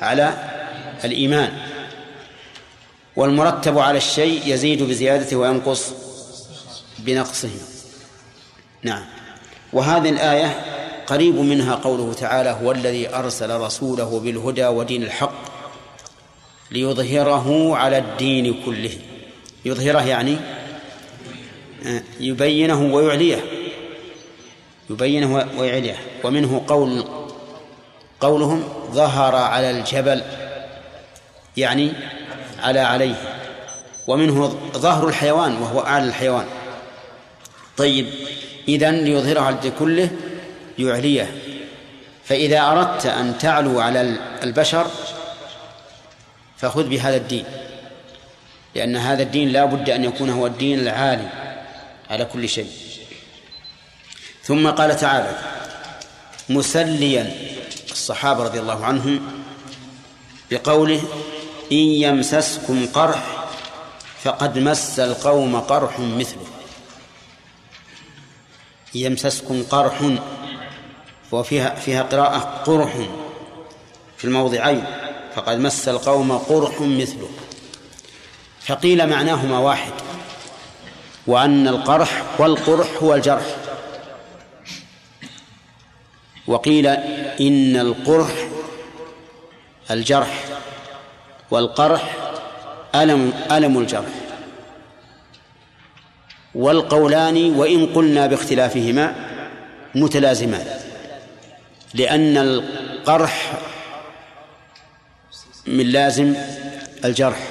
[0.00, 0.34] على
[1.04, 1.52] الإيمان
[3.16, 5.92] والمرتب على الشيء يزيد بزيادته وينقص
[6.98, 7.50] بنقصه.
[8.82, 9.04] نعم.
[9.72, 10.60] وهذه الآية
[11.06, 15.34] قريب منها قوله تعالى هو الذي أرسل رسوله بالهدى ودين الحق
[16.70, 18.90] ليظهره على الدين كله.
[19.64, 20.36] يظهره يعني
[22.20, 23.63] يبينه ويعليه.
[24.94, 25.96] يبينه ويعليه.
[26.24, 27.04] ومنه قول
[28.20, 30.22] قولهم ظهر على الجبل
[31.56, 31.92] يعني
[32.62, 33.14] على عليه.
[34.06, 36.46] ومنه ظهر الحيوان وهو أعلى الحيوان.
[37.76, 38.06] طيب
[38.68, 40.10] إذن ليظهره على كله
[40.78, 41.34] يعليه.
[42.24, 44.86] فإذا أردت أن تعلو على البشر
[46.56, 47.44] فخذ بهذا الدين.
[48.74, 51.28] لأن هذا الدين لا بد أن يكون هو الدين العالي
[52.10, 52.83] على كل شيء.
[54.46, 55.38] ثم قال تعالى
[56.48, 57.32] مسليا
[57.90, 59.20] الصحابة رضي الله عنهم
[60.50, 61.02] بقوله
[61.72, 63.46] إن يمسسكم قرح
[64.22, 66.46] فقد مس القوم قرح مثله.
[68.94, 70.10] يمسسكم قرح
[71.32, 72.92] وفيها فيها قراءة قرح
[74.16, 74.84] في الموضعين
[75.34, 77.28] فقد مس القوم قرح مثله.
[78.60, 79.92] فقيل معناهما واحد
[81.26, 83.63] وأن القرح والقرح هو الجرح
[86.46, 86.86] وقيل
[87.40, 88.48] إن القرح
[89.90, 90.44] الجرح
[91.50, 92.16] والقرح
[92.94, 94.08] ألم ألم الجرح.
[96.54, 99.14] والقولان وإن قلنا باختلافهما
[99.94, 100.66] متلازمان
[101.94, 103.52] لأن القرح
[105.66, 106.34] من لازم
[107.04, 107.48] الجرح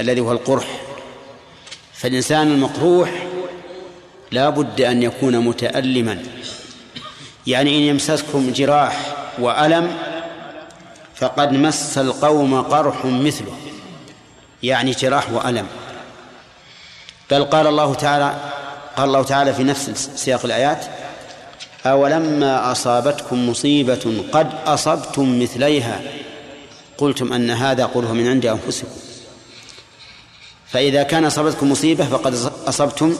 [0.00, 0.80] الذي هو القرح.
[1.92, 3.26] فالإنسان المقروح
[4.30, 6.22] لا بد أن يكون متألما.
[7.46, 9.96] يعني إن يمسسكم جراح وألم
[11.14, 13.56] فقد مس القوم قرح مثله
[14.62, 15.66] يعني جراح وألم.
[17.30, 18.34] بل قال الله تعالى
[18.96, 20.86] قال الله تعالى في نفس سياق الآيات
[21.86, 26.00] أولما أصابتكم مصيبة قد أصبتم مثليها.
[26.98, 28.88] قلتم أن هذا قوله من عند أنفسكم.
[30.66, 32.34] فإذا كان أصابتكم مصيبة فقد
[32.66, 33.16] أصبتم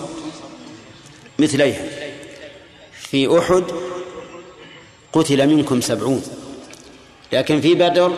[1.38, 1.82] مثليها.
[2.92, 3.64] في أحد
[5.12, 6.22] قتل منكم سبعون.
[7.32, 8.12] لكن في بدر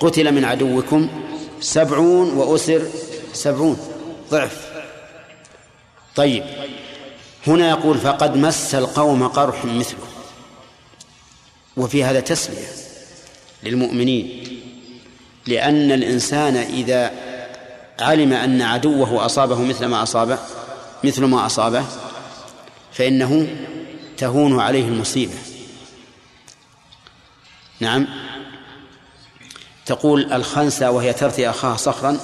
[0.00, 1.08] قتل من عدوكم
[1.60, 2.82] سبعون وأسر
[3.32, 3.78] سبعون.
[4.30, 4.70] ضعف.
[6.16, 6.44] طيب.
[7.46, 10.06] هنا يقول فقد مس القوم قرح مثله.
[11.76, 12.68] وفي هذا تسمية
[13.62, 14.44] للمؤمنين.
[15.46, 17.10] لأن الإنسان إذا
[18.00, 20.38] علم أن عدوه أصابه مثل ما أصابه
[21.04, 21.84] مثل ما أصابه
[22.92, 23.46] فإنه
[24.16, 25.49] تهون عليه المصيبة.
[27.80, 28.06] نعم.
[29.86, 32.16] تقول الخنسة وهي ترثي أخاها صخرا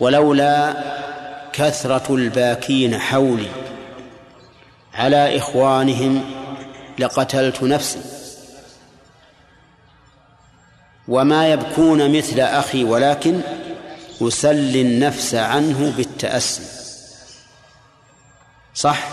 [0.00, 0.76] ولولا
[1.52, 3.50] كثرة الباكين حولي
[4.94, 6.24] على إخوانهم
[6.98, 8.00] لقتلت نفسي.
[11.08, 13.40] وما يبكون مثل أخي ولكن
[14.22, 16.62] أسلي النفس عنه بالتأسي.
[18.74, 19.08] صح؟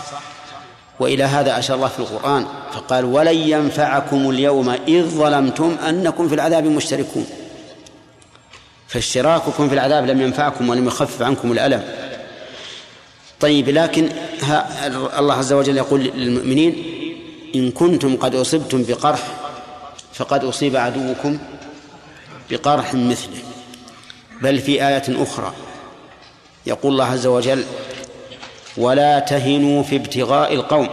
[1.00, 6.64] وإلى هذا أشار الله في القرآن فقال ولن ينفعكم اليوم إذ ظلمتم أنكم في العذاب
[6.64, 7.26] مشتركون.
[8.88, 11.82] فاشتراككم في العذاب لم ينفعكم ولم يخفف عنكم الألم.
[13.40, 14.08] طيب لكن
[15.18, 16.84] الله عز وجل يقول للمؤمنين
[17.54, 19.22] إن كنتم قد أصبتم بقرح
[20.14, 21.38] فقد أصيب عدوكم
[22.50, 23.42] بقرح مثله.
[24.42, 25.52] بل في آية أخرى
[26.66, 27.64] يقول الله عز وجل
[28.76, 30.88] ولا تهنوا في ابتغاء القوم.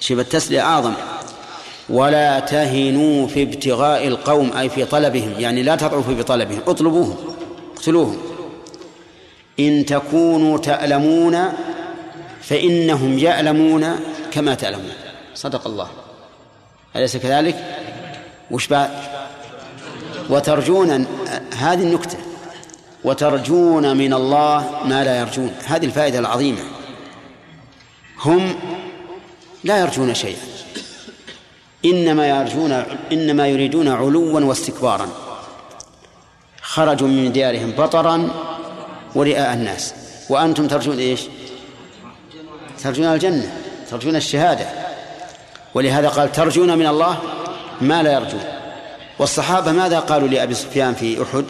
[0.00, 0.92] شبه التسلية أعظم.
[1.88, 7.16] ولا تهنوا في ابتغاء القوم أي في طلبهم يعني لا تضعفوا في طلبهم اطلبوهم
[7.76, 8.18] اقتلوهم.
[9.60, 11.38] إن تكونوا تألمون
[12.42, 13.96] فإنهم يألمون
[14.30, 14.92] كما تألمون.
[15.34, 15.88] صدق الله.
[16.96, 17.64] أليس كذلك؟
[18.50, 18.90] وش بعد؟
[20.30, 21.06] وترجون
[21.58, 22.18] هذه النكتة.
[23.04, 25.52] وترجون من الله ما لا يرجون.
[25.64, 26.62] هذه الفائدة العظيمة.
[28.20, 28.54] هم
[29.64, 30.42] لا يرجون شيئا.
[31.84, 32.72] إنما يرجون
[33.12, 35.08] إنما يريدون علوا واستكبارا.
[36.62, 38.30] خرجوا من ديارهم بطرا
[39.14, 39.94] ورئاء الناس.
[40.28, 41.20] وأنتم ترجون إيش؟
[42.82, 43.52] ترجون الجنة
[43.90, 44.66] ترجون الشهادة.
[45.74, 47.18] ولهذا قال ترجون من الله
[47.80, 48.44] ما لا يرجون.
[49.18, 51.44] والصحابة ماذا قالوا لأبي سفيان في أحد؟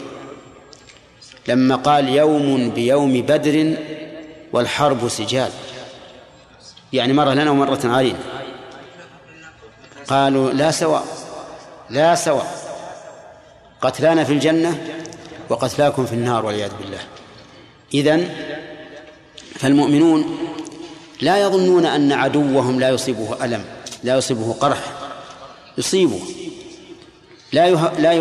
[1.47, 3.77] لما قال يوم بيوم بدر
[4.53, 5.51] والحرب سجال.
[6.93, 8.19] يعني مرة لنا ومرة علينا
[10.07, 11.05] قالوا لا سواء
[11.89, 12.65] لا سواء.
[13.81, 14.83] قتلانا في الجنة
[15.49, 16.99] وقتلاكم في النار والعياذ بالله.
[17.93, 18.29] إذن
[19.55, 20.37] فالمؤمنون
[21.21, 23.65] لا يظنون أن عدوهم لا يصيبه ألم
[24.03, 24.79] لا يصيبه قرح
[25.77, 26.19] يصيبه.
[27.51, 27.69] لا
[27.99, 28.13] لا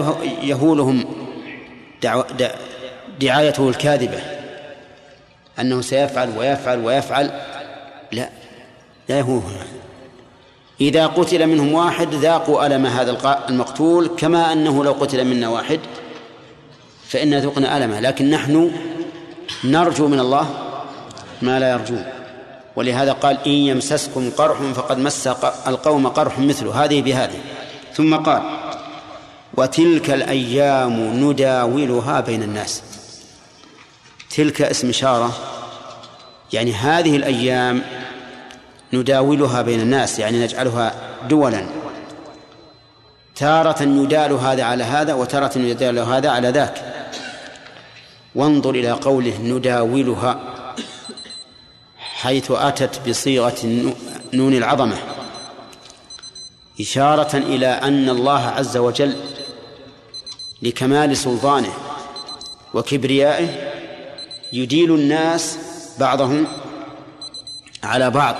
[0.42, 1.04] يهولهم
[3.20, 4.20] دعايته الكاذبة.
[5.60, 7.30] أنه سيفعل ويفعل ويفعل.
[8.12, 8.28] لا
[9.08, 9.56] لا يهولهم
[10.80, 15.80] إذا قتل منهم واحد ذاقوا ألم هذا المقتول كما أنه لو قتل منا واحد
[17.08, 18.00] فإن ذقنا ألمه.
[18.00, 18.70] لكن نحن
[19.64, 20.46] نرجو من الله
[21.42, 22.04] ما لا يرجون.
[22.76, 25.26] ولهذا قال إن يمسسكم قرح فقد مس
[25.66, 26.84] القوم قرح مثله.
[26.84, 27.38] هذه بهذه.
[27.94, 28.42] ثم قال
[29.56, 32.82] وتلك الأيام نداولها بين الناس.
[34.36, 35.32] تلك اسم إشارة.
[36.52, 37.82] يعني هذه الأيام
[38.92, 40.94] نداولها بين الناس يعني نجعلها
[41.28, 41.66] دولا.
[43.36, 46.94] تارة يدال هذا على هذا وتارة يدال هذا على ذاك.
[48.34, 50.40] وانظر إلى قوله نداولها
[51.96, 53.92] حيث أتت بصيغة
[54.34, 54.96] نون العظمة.
[56.80, 59.16] إشارة إلى أن الله عز وجل
[60.62, 61.72] لكمال سلطانه
[62.74, 63.73] وكبريائه
[64.54, 65.58] يديل الناس
[65.98, 66.46] بعضهم
[67.84, 68.36] على بعض.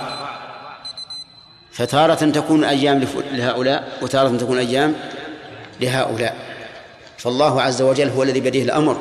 [1.71, 4.95] فتارة تكون الأيام لهؤلاء وتارة تكون الأيام
[5.81, 6.35] لهؤلاء.
[7.17, 8.97] فالله عز وجل هو الذي بيده الأمر.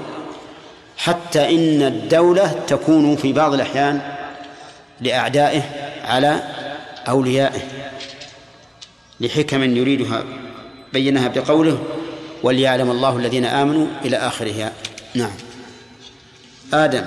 [0.96, 4.00] حتى إن الدولة تكون في بعض الأحيان
[5.00, 5.62] لأعدائه
[6.04, 6.42] على
[7.08, 7.60] أوليائه
[9.20, 10.24] لحكم يريدها
[10.92, 11.78] بينها بقوله
[12.42, 14.72] وليعلم الله الذين آمنوا إلى آخرها.
[15.14, 15.53] نعم.
[16.74, 17.04] آدم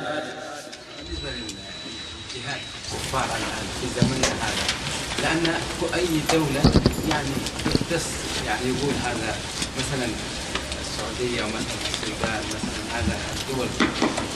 [0.97, 2.61] بالنسبة للجهاد
[2.91, 3.87] الكفار الآن في
[4.41, 4.65] هذا
[5.21, 5.45] لأن
[5.93, 7.29] أي دولة يعني
[7.65, 8.07] يختص
[8.45, 9.35] يعني يقول هذا
[9.77, 10.07] مثلا
[10.81, 13.67] السعودية ومثلا السودان مثلا هذا الدول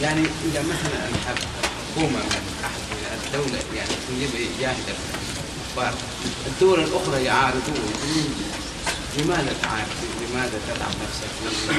[0.01, 2.81] يعني إذا مثلا الحكومة من أحد
[3.25, 5.93] الدولة يعني تجيب يجاهد الكفار
[6.47, 7.93] الدول الأخرى يعارضون
[9.17, 9.87] لماذا تعارض؟
[10.21, 11.71] لماذا تتعب نفسك؟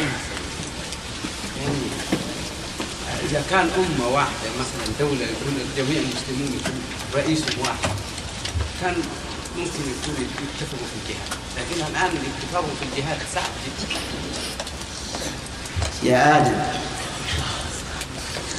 [1.61, 2.02] يعني
[3.33, 6.83] إذا كان أمة واحدة مثلا دولة يكون جميع المسلمون يكون
[7.15, 7.91] رئيسهم واحد
[8.81, 8.95] كان
[9.59, 11.29] ممكن يكون يتفقوا في الجهاد.
[11.57, 13.99] لكن الآن الاتفاق في الجهاد صعب جدا.
[16.11, 16.57] يا آدم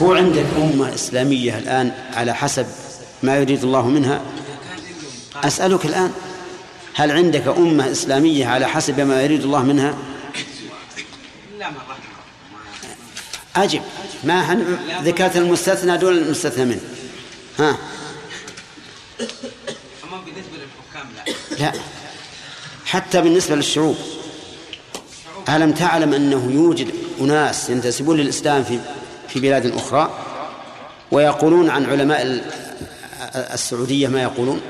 [0.01, 2.65] هو عندك أمة إسلامية الآن على حسب
[3.23, 4.21] ما يريد الله منها؟
[5.43, 6.11] أسألك الآن
[6.95, 9.93] هل عندك أمة إسلامية على حسب ما يريد الله منها؟
[13.55, 13.81] أجب
[14.23, 14.65] ما
[15.03, 16.81] ذكرت المستثنى دون المستثنى منه.
[17.59, 17.77] ها.
[20.03, 21.65] أما بالنسبة للحكام لا.
[21.65, 21.71] لا.
[22.85, 23.95] حتى بالنسبة للشعوب.
[25.49, 26.87] ألم تعلم أنه يوجد
[27.21, 28.79] أناس ينتسبون للإسلام في
[29.29, 30.19] في بلاد أخرى
[31.11, 32.43] ويقولون عن علماء ال-
[33.35, 34.61] السعودية ما يقولون؟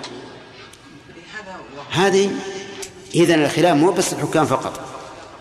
[1.92, 2.32] هذه
[3.16, 4.80] إذن الخلاف مو بس الحكام فقط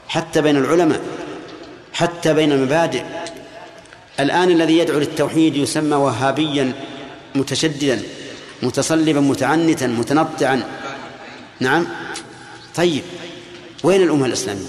[0.09, 1.01] حتى بين العلماء.
[1.93, 3.03] حتى بين المبادئ
[4.21, 6.73] الآن الذي يدعو للتوحيد يسمى وهابيا
[7.35, 8.03] متشددا
[8.63, 10.63] متصلبا متعنتا متنطعا.
[11.61, 11.87] نعم؟
[12.75, 13.03] طيب.
[13.85, 14.67] وين الأمة الإسلامية؟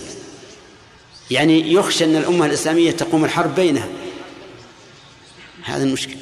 [1.31, 3.87] يعني يخشى أن الأمة الإسلامية تقوم الحرب بينها.
[5.63, 6.17] هذا المشكلة.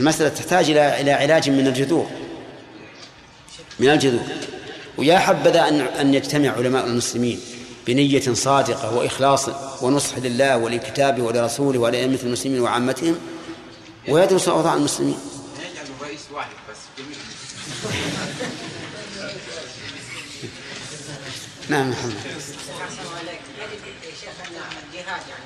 [0.00, 2.10] المسألة تحتاج إلى إلى علاج من الجذور.
[3.78, 4.24] من الجذور.
[4.98, 7.40] ويا حبذا أن أن يجتمع علماء المسلمين.
[7.86, 9.48] بنية صادقة وإخلاص
[9.82, 13.18] ونصح لله ولكتابه ولرسوله ولأئمة المسلمين وعامتهم.
[14.08, 15.18] ويدرسوا أوضاع المسلمين.
[16.00, 17.16] الرئيس واحد بس جميع
[21.68, 22.14] نعم محمد.
[24.88, 25.44] الجهاد يعني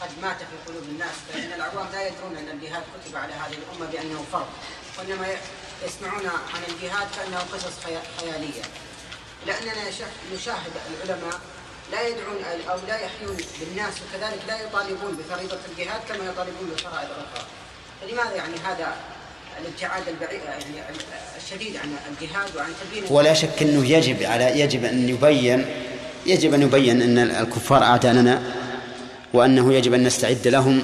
[0.00, 3.92] قد مات في قلوب الناس فإن العوام لا يدرون أن الجهاد كتب على هذه الأمة
[3.92, 4.46] بأنه فرض
[4.98, 5.26] وإنما
[5.86, 8.62] يسمعون عن الجهاد كأنه قصص خيا- خيالية
[9.46, 10.72] لأننا يا شيخ نشاهد
[11.04, 11.40] العلماء
[11.92, 12.36] لا يدعون
[12.70, 17.46] أو لا يحيون بالناس وكذلك لا يطالبون بفريضة الجهاد كما يطالبون بفرائض الأخرى
[18.00, 18.96] فلماذا يعني هذا
[19.60, 20.64] الابتعاد البعيد يعني
[21.36, 25.64] الشديد عن الجهاد وعن تبيين ولا شك أنه يجب على يجب أن يبين
[26.26, 28.42] يجب أن يبين أن الكفار أعداءنا
[29.32, 30.82] وأنه يجب أن نستعد لهم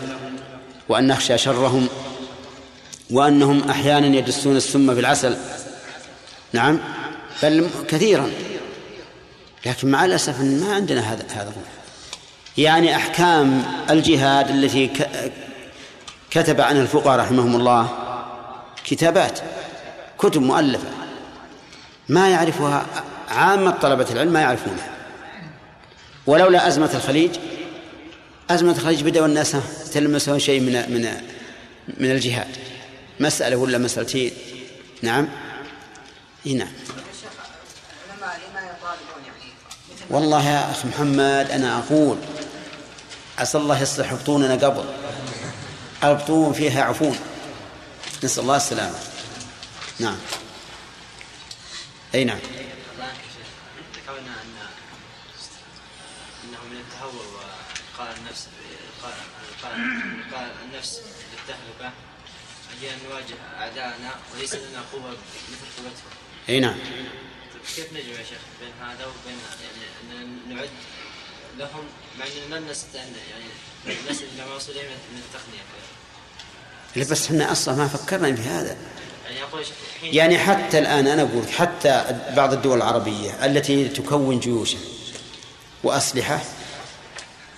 [0.88, 1.88] وأن نخشى شرهم
[3.10, 5.36] وأنهم أحيانا يدسون السم في العسل.
[6.52, 6.80] نعم؟
[7.42, 8.30] بل كثيرا.
[9.66, 11.52] لكن مع الأسف ما عندنا هذا هذا
[12.58, 14.90] يعني أحكام الجهاد التي
[16.30, 17.88] كتب عنها الفقهاء رحمهم الله
[18.84, 19.38] كتابات
[20.18, 20.88] كتب مؤلفة
[22.08, 22.86] ما يعرفها
[23.28, 24.90] عامة طلبة العلم ما يعرفونها.
[26.26, 27.30] ولولا أزمة الخليج
[28.50, 29.56] أزمة الخليج بدأوا الناس
[29.92, 31.08] تلمسون شيء من من
[32.00, 32.56] من الجهاد.
[33.20, 34.30] مسألة ولا مسألتين؟
[35.02, 35.28] نعم.
[36.46, 36.68] نعم
[38.24, 39.52] العلماء لما يطالبون يعني
[39.92, 42.18] مثل والله يا أخ محمد أنا أقول
[43.38, 44.84] عسى الله يصلح بطوننا قبل.
[46.04, 47.18] البطون فيها عفون.
[48.24, 48.98] نسأل الله السلامة.
[50.00, 50.16] نعم.
[52.14, 52.38] أي نعم.
[53.96, 54.56] ذكرنا أن
[56.44, 58.48] أنه من التهور وقال النفس
[60.32, 61.00] قال النفس
[61.30, 61.92] بالتهلكة
[62.78, 66.10] أجل أن نواجه أعداءنا وليس لنا قوة مثل قوتهم
[66.48, 66.78] أي نعم.
[67.76, 69.38] كيف نجمع يا شيخ بين هذا وبين
[70.14, 70.68] يعني نعد
[71.58, 71.84] لهم
[72.18, 75.62] مع أننا لن نستطيع يعني نصل إلى ما وصل من التقنية.
[76.96, 78.76] لا بس إحنا أصلا ما فكرنا في هذا.
[79.30, 79.64] يعني
[80.02, 84.78] يعني حتى الآن أنا أقول حتى بعض الدول العربية التي تكون جيوشا
[85.84, 86.40] وأسلحة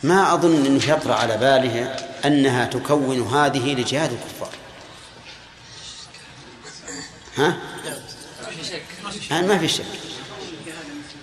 [0.02, 4.54] ما أظن انه يطرا على باله أنها تكون هذه لجهاد الكفار.
[7.36, 7.75] ها؟
[9.32, 9.84] آه ما في شك.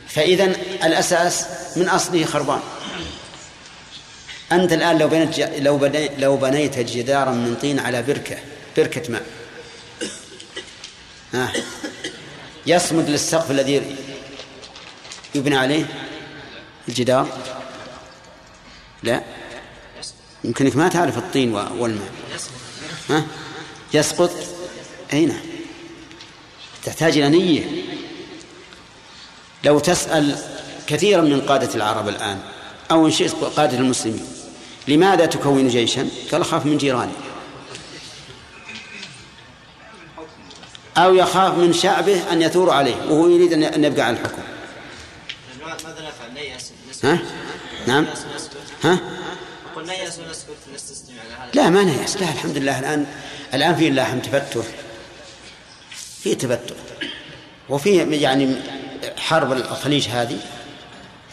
[0.07, 0.45] فإذا
[0.83, 2.59] الأساس من أصله خربان.
[4.51, 8.37] أنت الآن لو بنيت لو بنيت لو بنيت جدارا من طين على بركة
[8.77, 9.25] بركة ماء.
[11.33, 11.53] ها.
[12.67, 13.95] يصمد للسقف الذي
[15.35, 15.85] يبنى عليه
[16.87, 17.37] الجدار؟
[19.03, 19.23] لا.
[20.43, 22.11] يمكنك ما تعرف الطين والماء.
[23.09, 23.25] ها.
[23.93, 24.31] يسقط.
[25.13, 25.52] أي نعم
[26.85, 27.65] تحتاج إلى نية.
[29.63, 30.37] لو تسأل
[30.87, 32.39] كثيرا من قادة العرب الآن
[32.91, 34.25] أو إن شئت قادة المسلمين
[34.87, 37.11] لماذا تكون جيشا؟ قال أخاف من جيراني.
[40.97, 44.41] أو يخاف من شعبه أن يثور عليه وهو يريد أن يبقى على الحكم.
[45.61, 46.71] ماذا نفعل نيأس
[47.03, 47.19] ها؟
[47.87, 48.05] نعم
[48.83, 48.99] ها؟
[51.53, 52.79] لا ما نيأس لا الحمد لله.
[52.79, 53.05] الآن
[53.53, 54.65] الآن في اللحم تفتح.
[56.23, 56.75] في تفتح
[57.69, 58.55] وفي يعني
[59.17, 60.37] حرب الخليج هذه.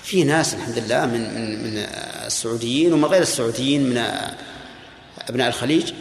[0.02, 1.78] في ناس الحمد لله من من من
[2.26, 4.04] السعوديين ومن غير السعوديين من
[5.28, 5.92] أبناء الخليج.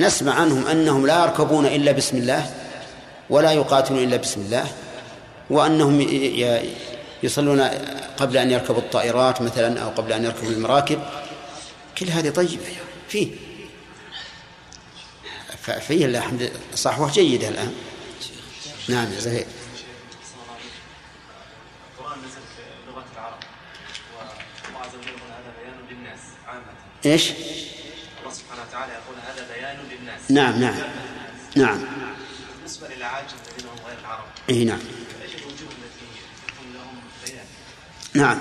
[0.00, 2.50] نسمع عنهم أنهم لا يركبون إلا بسم الله
[3.30, 4.66] ولا يقاتلون إلا بسم الله
[5.50, 6.00] وأنهم
[7.22, 7.60] يصلون
[8.16, 10.98] قبل أن يركبوا الطائرات مثلا أو قبل أن يركبوا المراكب.
[11.98, 12.62] كل هذه طيبة.
[13.08, 13.28] فيه.
[15.62, 17.74] ففيه الحمد صحوة جيدة الآن.
[18.88, 19.46] نعم يا زهير
[21.98, 23.38] القرآن نزل في لغة العرب
[24.64, 26.62] والله عز وجل يقول هذا بيان للناس عامة.
[27.06, 27.30] إيش؟
[28.20, 30.30] الله سبحانه وتعالى يقول هذا بيان للناس.
[30.30, 30.74] نعم نعم
[31.56, 31.84] نعم.
[32.56, 34.24] بالنسبة للعاجم الذين هم غير العرب.
[34.50, 34.78] اي نعم.
[35.22, 36.06] إيش الوجوه التي
[36.46, 37.46] تكون لهم بيان؟
[38.14, 38.38] نعم.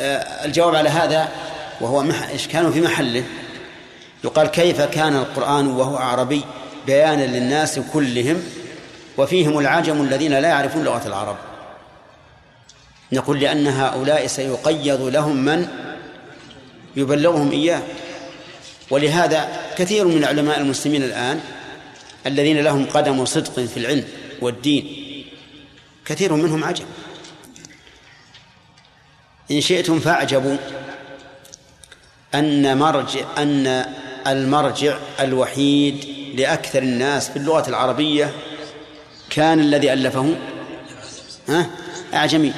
[0.00, 1.32] آه الجواب على هذا
[1.80, 2.22] وهو مح...
[2.30, 3.24] إشكال في محله؟
[4.24, 6.44] يقال كيف كان القرآن وهو أعربي
[6.86, 8.61] بيانا للناس كلهم
[9.18, 11.36] وفيهم العجم الذين لا يعرفون لغة العرب.
[13.12, 15.68] نقول لأن هؤلاء سيقيض لهم من
[16.96, 17.82] يبلغهم إياه.
[18.90, 21.40] ولهذا كثير من علماء المسلمين الآن
[22.26, 24.04] الذين لهم قدم صدق في العلم
[24.40, 24.84] والدين
[26.04, 26.84] كثير منهم عجب
[29.50, 30.56] إن شئتم فاعجبوا
[32.34, 33.86] أن مرجع أن
[34.26, 36.04] المرجع الوحيد
[36.36, 38.32] لأكثر الناس في اللغة العربية
[39.32, 40.36] كان الذي ألفه؟
[41.48, 41.70] ها؟
[42.14, 42.52] أعجمي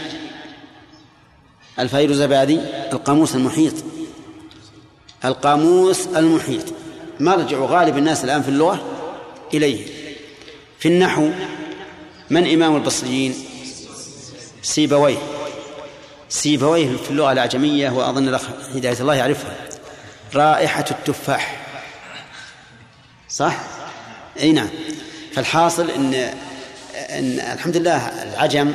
[1.79, 2.61] الفيروزبادي
[2.93, 3.75] القاموس المحيط.
[5.25, 6.65] القاموس المحيط.
[7.21, 8.83] مرجع غالب الناس الآن في اللغة؟
[9.55, 9.87] إليه.
[10.79, 11.31] في النحو
[12.31, 13.35] من إمام البصريين؟
[14.63, 15.19] سيبويه.
[16.29, 19.57] سيبويه في اللغة الأعجمية وأظن الأخ هداية الله يعرفها.
[20.35, 21.67] رائحة التفاح.
[23.29, 23.61] صح؟
[24.41, 24.69] أي نعم.
[25.33, 26.35] فالحاصل إن
[27.11, 28.73] إن الحمد لله العجم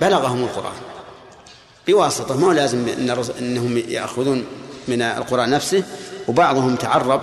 [0.00, 0.72] بلغهم القرآن.
[1.86, 2.88] بواسطة ما هو لازم
[3.38, 4.46] أنهم يأخذون
[4.88, 5.82] من القرآن نفسه
[6.28, 7.22] وبعضهم تعرب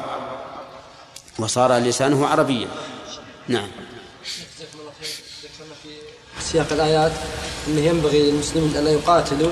[1.39, 2.67] وصار لسانه عربيا.
[3.47, 3.67] نعم.
[6.39, 7.11] سياق الآيات
[7.67, 9.51] أنه ينبغي للمسلمين أن يقاتلوا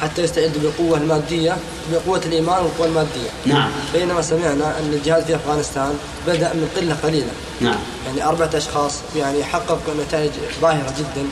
[0.00, 1.56] حتى يستعدوا بالقوة المادية
[1.92, 3.30] بقوة الإيمان والقوة المادية.
[3.46, 3.70] نعم.
[3.92, 7.30] بينما سمعنا أن الجهاد في أفغانستان بدأ من قلة قليلة.
[7.60, 7.78] نعم.
[8.06, 11.28] يعني أربعة أشخاص يعني حققوا نتائج ظاهرة جدا.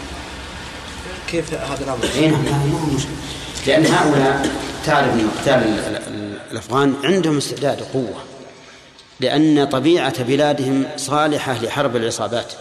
[1.30, 3.12] كيف هذا الأمر؟ اي نعم ما هو مشكلة.
[3.66, 4.50] لأن هؤلاء
[4.86, 5.98] تعرف أن قتال
[6.50, 8.20] الأفغان عندهم استعداد وقوة.
[9.20, 12.52] لأن طبيعة بلادهم صالحة لحرب العصابات.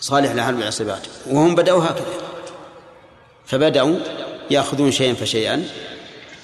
[0.00, 1.02] صالح لحرب العصابات.
[1.30, 2.29] وهم بدأوا هكذا.
[3.50, 3.98] فبدأوا
[4.50, 5.68] يأخذون شيئا فشيئا.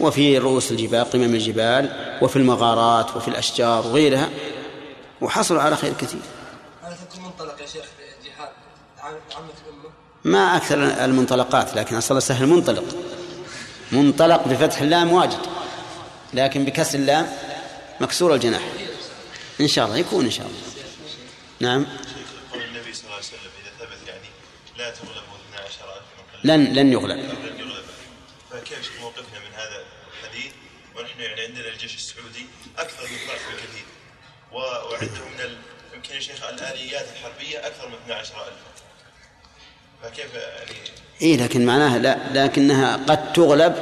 [0.01, 4.29] وفي رؤوس الجبال قمم الجبال وفي المغارات وفي الأشجار وغيرها.
[5.21, 6.21] وحصلوا على خير كثير.
[6.83, 7.85] هل تكون منطلق يا شيخ
[8.25, 8.49] جهاد
[9.03, 9.91] عامة الأمة؟
[10.25, 12.85] ما أكثر المنطلقات لكن أصلا سهل منطلق
[13.93, 15.39] منطلق بفتح اللام واجد
[16.35, 17.33] لكن بكسر اللام
[18.01, 18.63] مكسور الجناح.
[19.61, 20.59] إن شاء الله يكون إن شاء الله.
[21.61, 21.87] نعم
[22.53, 24.29] قول النبي صلى الله عليه وسلم اذا ثبت يعني
[24.79, 26.03] لا تغلبوا 12000
[26.45, 27.19] لن لن يغلب.
[28.51, 29.85] فكيف موقفنا من هذا
[30.23, 30.53] الحديث
[30.97, 32.47] ونحن يعني عندنا الجيش السعودي
[32.79, 33.85] أكثر من ضعف بكثير
[34.53, 35.57] و- وعندهم من.
[35.95, 38.53] يمكن يا شيخ الآليات الحربية أكثر من 12000
[40.03, 40.71] فكيف يعني؟
[41.23, 43.75] إيه لكن معناها لا لكنها قد تغلب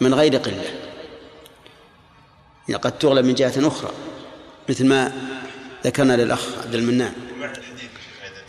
[0.00, 0.64] من غير قلة.
[2.68, 3.90] يعني قد تغلب من جهة أخرى
[4.68, 5.12] مثل ما
[5.84, 7.14] ذكرنا للأخ عبد المنان.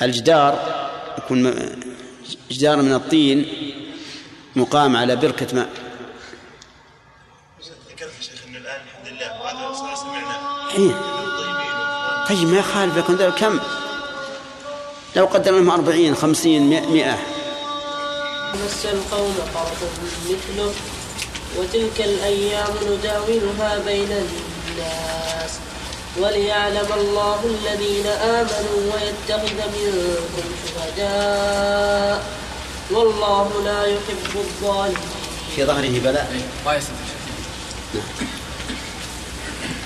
[0.01, 0.73] الجدار
[1.17, 1.43] يكون
[2.53, 3.45] جدار من الطين
[4.55, 5.69] مقام على بركة ماء
[7.89, 8.11] ذكرت
[8.55, 10.35] الان الحمد لله وهذا سمعنا.
[12.29, 13.59] طيب ما يخالف يكون ذلك كم
[15.15, 17.17] لو قدرنا لهم أربعين خمسين مئة.
[18.53, 19.89] مس القوم قرض
[20.29, 20.73] مثله
[21.57, 25.51] وتلك الأيام نداولها بين الناس
[26.19, 32.25] وليعلم الله الذين آمنوا ويتخذ منكم شهداء.
[32.91, 34.97] والله لا يحب الظالمين.
[35.55, 36.29] في ظهره بلاء.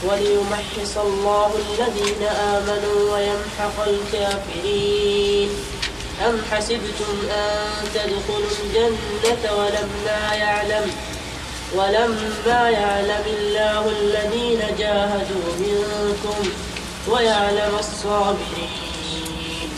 [0.04, 5.50] وليمحص الله الذين آمنوا ويمحق الكافرين.
[6.28, 10.92] أم حسبتم أن تدخلوا الجنة ولما يعلم؟
[11.76, 16.50] ولما يعلم الله الذين جاهدوا منكم
[17.10, 19.70] ويعلم الصابرين؟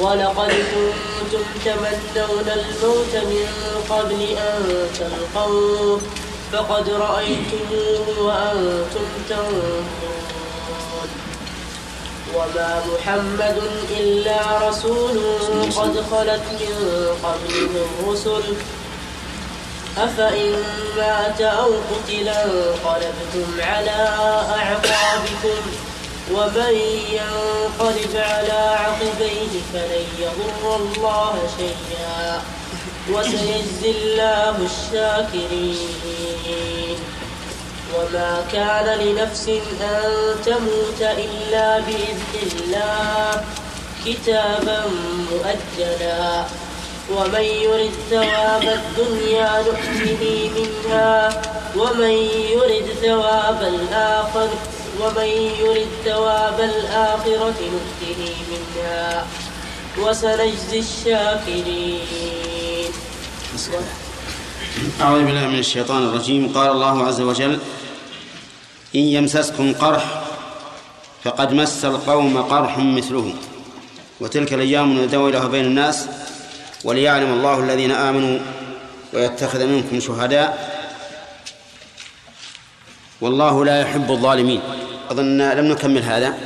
[0.00, 3.48] ولقد كنتم تمنون الموت من
[3.90, 6.00] قبل أن تلقوه
[6.52, 9.88] فقد رأيتموه وأنتم تنظرون.
[12.34, 13.58] وما محمد
[14.00, 15.18] إلا رسول
[15.76, 16.74] قد خلت من
[17.22, 18.42] قبله الرسل
[19.98, 20.62] أفإن
[20.96, 24.08] مات أو قتل انقلبتم على
[24.58, 25.62] أعقابكم
[26.32, 26.74] ومن
[27.10, 32.42] ينقلب على عقبيه فلن يضر الله شيئا
[33.12, 36.18] وسيجزي الله الشاكرين.
[37.94, 39.48] وما كان لنفس
[39.80, 43.44] أن تموت إلا بإذن الله
[44.06, 44.80] كتابا
[45.30, 46.44] مؤجلا.
[47.08, 50.22] ومن يرد ثواب الدنيا نؤته
[50.56, 51.12] منها
[51.76, 52.14] ومن
[52.54, 54.48] يرد ثواب الآخر
[55.00, 55.30] ومن
[55.62, 58.20] يرد ثواب الآخرة نؤته
[58.50, 59.26] منها.
[59.98, 62.90] وسنجزي الشاكرين.
[65.00, 66.52] أعوذ بالله من الشيطان الرجيم.
[66.54, 67.58] قال الله عز وجل
[68.94, 70.04] إن يمسسكم قرح
[71.24, 73.32] فقد مس القوم قرح مثله.
[74.20, 76.06] وتلك الأيام نداولها بين الناس
[76.84, 78.38] وليعلم الله الذين آمنوا
[79.12, 80.78] ويتخذ منكم شهداء
[83.20, 84.60] والله لا يحب الظالمين.
[85.10, 86.38] أظن لم نكمل هذا.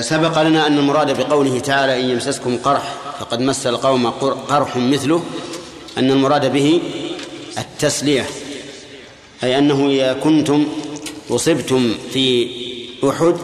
[0.00, 4.10] سبق لنا أن المراد بقوله تعالى إن يمسسكم قرح فقد مس القوم
[4.48, 5.24] قرح مثله
[5.98, 6.80] أن المراد به
[7.58, 8.26] التسلية
[9.44, 10.66] أي أنه إذا كنتم
[11.30, 12.48] أصبتم في
[13.08, 13.36] أحد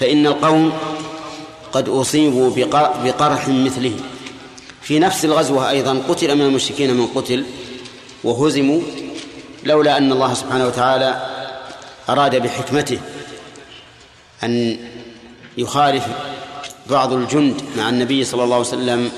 [0.00, 0.72] فإن القوم
[1.76, 2.50] قد أصيبوا
[3.04, 3.96] بقرح مثله.
[4.82, 7.44] في نفس الغزوة أيضا قتل من المشركين من قتل
[8.24, 8.80] وهزموا
[9.64, 11.26] لولا أن الله سبحانه وتعالى
[12.08, 12.98] أراد بحكمته
[14.44, 14.78] أن
[15.58, 16.04] يخالف
[16.90, 19.10] بعض الجند مع النبي صلى الله عليه وسلم.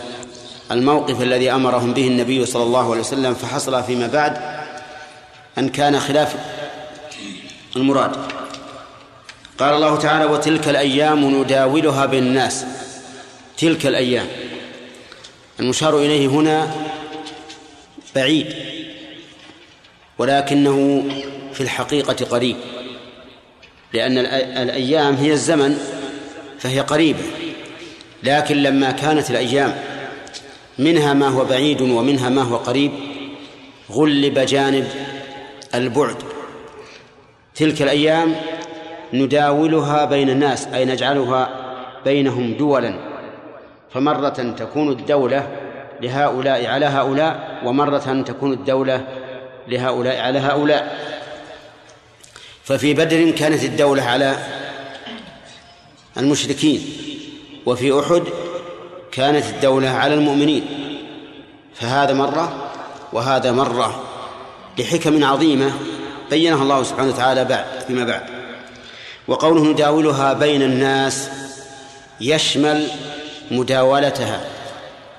[0.71, 4.37] الموقف الذي أمرهم به النبي صلى الله عليه وسلم فحصل فيما بعد
[5.59, 6.35] أن كان خلاف
[7.77, 8.17] المراد.
[9.59, 12.65] قال الله تعالى وتلك الأيام نداولها بين الناس
[13.57, 14.27] تلك الأيام.
[15.61, 16.75] المشار إليه هنا
[18.15, 18.55] بعيد
[20.19, 21.05] ولكنه
[21.53, 22.57] في الحقيقة قريب
[23.93, 24.19] لأن
[24.59, 25.79] الأيام هي الزمن
[26.59, 27.23] فهي قريبة
[28.23, 29.79] لكن لما كانت الأيام
[30.79, 32.93] منها ما هو بعيد ومنها ما هو قريب
[33.91, 34.89] غلب جانب
[35.75, 36.17] البعد.
[37.55, 38.35] تلك الأيام
[39.13, 41.49] نداولها بين الناس أي نجعلها
[42.05, 42.95] بينهم دولا.
[43.95, 45.47] فمرة تكون الدولة
[46.01, 49.05] لهؤلاء على هؤلاء ومرة تكون الدولة
[49.69, 50.99] لهؤلاء على هؤلاء.
[52.65, 54.37] ففي بدر كانت الدولة على
[56.17, 56.81] المشركين
[57.67, 58.23] وفي أحد
[59.13, 60.65] كانت الدولة على المؤمنين.
[61.75, 62.71] فهذا مرة
[63.13, 64.03] وهذا مرة
[64.79, 65.73] لحكم عظيمة
[66.31, 68.38] بينها الله سبحانه وتعالى بعد فيما بعد.
[69.29, 71.29] وقوله نداولها بين الناس
[72.21, 72.87] يشمل
[73.51, 74.41] مداولتها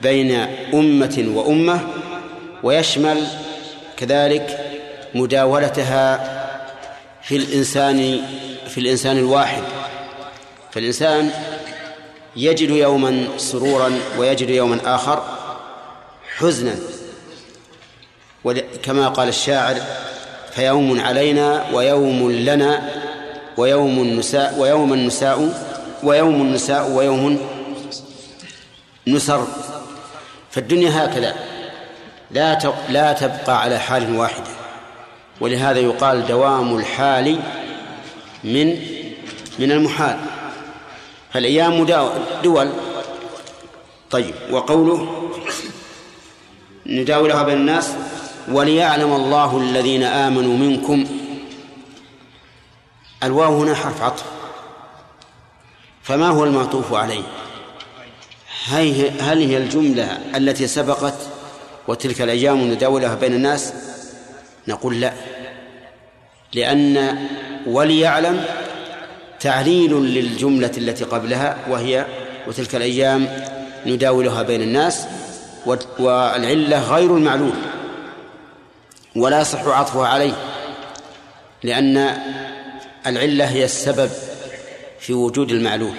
[0.01, 0.31] بين
[0.73, 1.79] أمة وأمة
[2.63, 3.27] ويشمل
[3.97, 4.59] كذلك
[5.15, 6.35] مداولتها
[7.23, 8.21] في الإنسان
[8.67, 9.63] في الإنسان الواحد.
[10.71, 11.31] فالإنسان
[12.35, 15.23] يجد يوما سرورا ويجد يوما آخر
[16.37, 16.75] حزنا.
[18.83, 19.75] كما قال الشاعر
[20.55, 22.89] فيوم علينا ويوم لنا
[23.59, 25.37] ويوم النساء ويوم النساء
[26.03, 27.39] ويوم النساء ويوم
[29.07, 29.47] نسر
[30.51, 31.35] فالدنيا هكذا.
[32.31, 34.51] لا لا تبقى على حال واحدة.
[35.41, 37.39] ولهذا يقال دوام الحال
[38.43, 38.67] من
[39.59, 40.17] من المحال.
[41.33, 41.85] فالأيام
[42.43, 42.69] دول.
[44.11, 45.29] طيب وقوله
[46.85, 47.89] نداولها بين الناس
[48.51, 51.05] وليعلم الله الذين آمنوا منكم
[53.23, 54.23] الواو هنا حرف عطف.
[56.03, 57.23] فما هو المعطوف عليه؟
[59.19, 61.13] هل هي الجملة التي سبقت
[61.87, 63.73] وتلك الأيام نداولها بين الناس؟
[64.67, 65.13] نقول لا.
[66.53, 67.17] لأن
[67.67, 68.45] وليعلم
[69.39, 72.05] تعليل للجملة التي قبلها وهي
[72.47, 73.45] وتلك الأيام
[73.85, 75.05] نداولها بين الناس
[75.99, 77.55] والعلة غير المعلول.
[79.15, 80.33] ولا يصح عطفها عليه.
[81.63, 82.17] لأن
[83.07, 84.09] العلة هي السبب
[84.99, 85.93] في وجود المعلول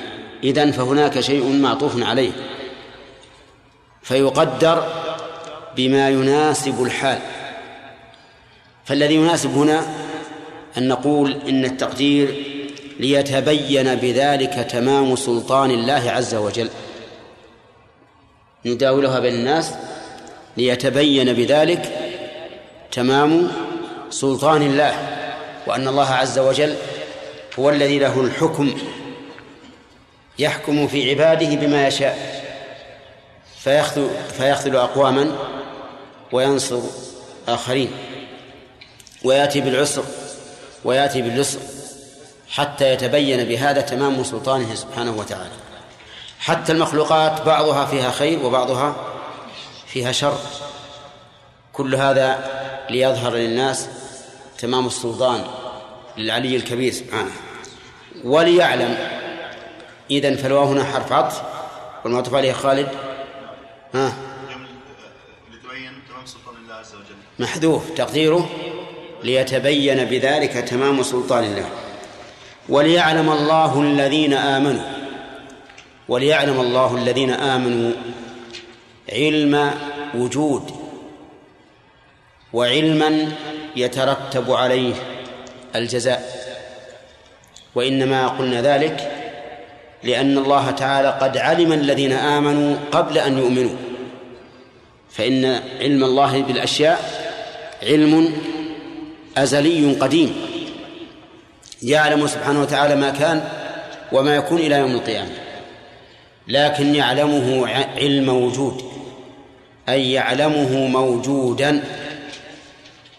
[0.45, 2.33] إذن فهناك شيء معطوف عليه.
[4.03, 4.93] فيقدر
[5.77, 7.19] بما يناسب الحال.
[8.85, 9.87] فالذي يناسب هنا
[10.79, 12.45] أن نقول إن التقدير
[13.01, 16.71] ليتبين بذلك تمام سلطان الله عز وجل.
[18.67, 19.75] نداولها بين الناس
[20.57, 21.93] ليتبين بذلك
[22.93, 23.51] تمام
[24.11, 25.20] سلطان الله.
[25.66, 26.77] وأن الله عز وجل
[27.59, 28.78] هو الذي له الحكم
[30.39, 32.45] يحكم في عباده بما يشاء
[33.59, 35.37] فيخذل, فيخذل أقواما
[36.32, 36.81] وينصر
[37.49, 37.93] آخرين
[39.24, 40.05] ويأتي بالعسر
[40.85, 41.59] ويأتي باليسر
[42.51, 45.51] حتى يتبين بهذا تمام سلطانه سبحانه وتعالى.
[46.41, 48.97] حتى المخلوقات بعضها فيها خير وبعضها
[49.87, 50.39] فيها شر.
[51.73, 52.51] كل هذا
[52.91, 53.89] ليظهر للناس
[54.61, 55.45] تمام السلطان
[56.19, 57.31] للعلي الكبير سبحانه.
[58.24, 58.99] وليعلم.
[60.11, 61.43] إذن فالواو هنا حرف عطف.
[62.05, 62.89] والمعطوف عليه خالد.
[63.95, 64.12] ها؟
[65.53, 67.16] لتبين تمام سلطان الله عز وجل.
[67.39, 67.91] محذوف.
[67.91, 68.51] تقديره.
[69.24, 71.70] ليتبين بذلك تمام سلطان الله.
[72.69, 74.85] وليعلم الله الذين آمنوا.
[76.09, 77.93] وليعلم الله الذين آمنوا
[79.12, 79.74] علم
[80.15, 80.70] وجود.
[82.53, 83.32] وعلما
[83.77, 84.95] يترتب عليه
[85.77, 86.41] الجزاء.
[87.75, 89.11] وإنما قلنا ذلك
[90.05, 93.77] لأن الله تعالى قد علم الذين آمنوا قبل أن يؤمنوا.
[95.11, 97.01] فإن علم الله بالأشياء
[97.83, 98.33] علم
[99.37, 100.37] أزلي قديم.
[101.83, 103.49] يعلم سبحانه وتعالى ما كان
[104.13, 105.31] وما يكون إلى يوم القيامة.
[106.49, 108.83] لكن يعلمه علم وجود.
[109.89, 111.83] أي يعلمه موجودا.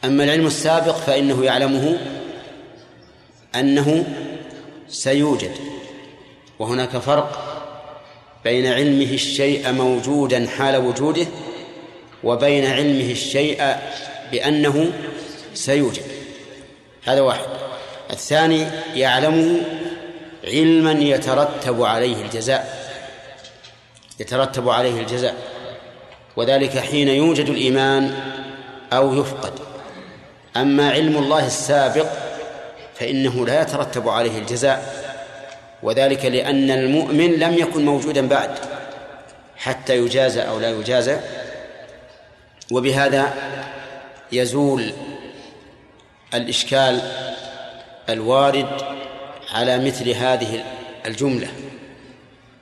[0.06, 1.98] أما العلم السابق فإنه يعلمه
[3.56, 4.06] أنه
[4.90, 5.52] سيوجد
[6.60, 7.52] وهناك فرق
[8.44, 11.28] بين علمه الشيء موجودا حال وجوده
[12.24, 13.76] وبين علمه الشيء
[14.32, 14.92] بأنه
[15.54, 16.04] سيوجد.
[17.04, 17.46] هذا واحد.
[18.12, 19.62] الثاني يعلمه
[20.44, 22.92] علما يترتب عليه الجزاء
[24.20, 25.36] يترتب عليه الجزاء
[26.36, 28.16] وذلك حين يوجد الإيمان
[28.94, 29.54] أو يفقد.
[30.58, 32.08] أما علم الله السابق
[32.96, 35.02] فإنه لا يترتب عليه الجزاء
[35.84, 38.50] وذلك لأن المؤمن لم يكن موجودا بعد
[39.58, 41.18] حتى يجازى أو لا يجازى
[42.72, 43.34] وبهذا
[44.32, 44.94] يزول
[46.34, 47.02] الإشكال
[48.10, 48.68] الوارد
[49.54, 50.64] على مثل هذه
[51.06, 51.48] الجملة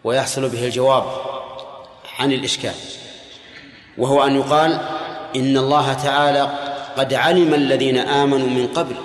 [0.04, 1.04] ويحصل به الجواب
[2.20, 2.74] عن الإشكال
[3.98, 4.80] وهو أن يقال
[5.36, 6.69] إن الله تعالى
[7.00, 8.96] قد علم الذين آمنوا من قبل.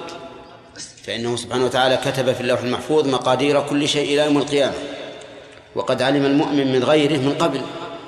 [1.05, 4.75] فإنه سبحانه وتعالى كتب في اللوح المحفوظ مقادير كل شيء إلى يوم القيامة.
[5.75, 7.61] وقد علم المؤمن من غيره من قبل.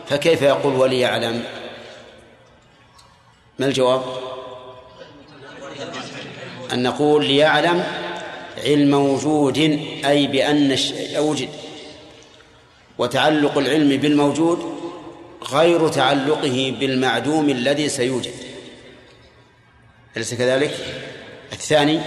[0.08, 1.42] فكيف يقول ولي يعلم؟
[3.58, 4.02] ما الجواب؟
[6.72, 7.84] أن نقول ليعلم
[8.64, 9.58] علم وجود
[10.04, 11.48] أي بأن الشيء وجد.
[12.98, 14.76] وتعلق العلم بالموجود
[15.52, 18.45] غير تعلقه بالمعدوم الذي سيوجد.
[20.16, 20.74] أليس كذلك؟
[21.52, 22.00] الثاني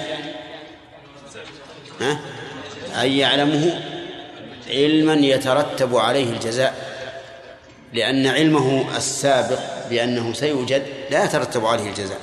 [2.01, 2.19] ها؟
[3.03, 3.81] أن يعلمه
[4.69, 6.89] علما يترتب عليه الجزاء
[7.93, 9.59] لأن علمه السابق
[9.89, 12.19] بأنه سيوجد لا يترتب عليه الجزاء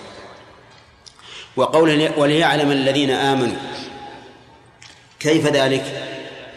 [1.56, 3.56] وقوله وليعلم الذين آمنوا
[5.20, 5.84] كيف ذلك؟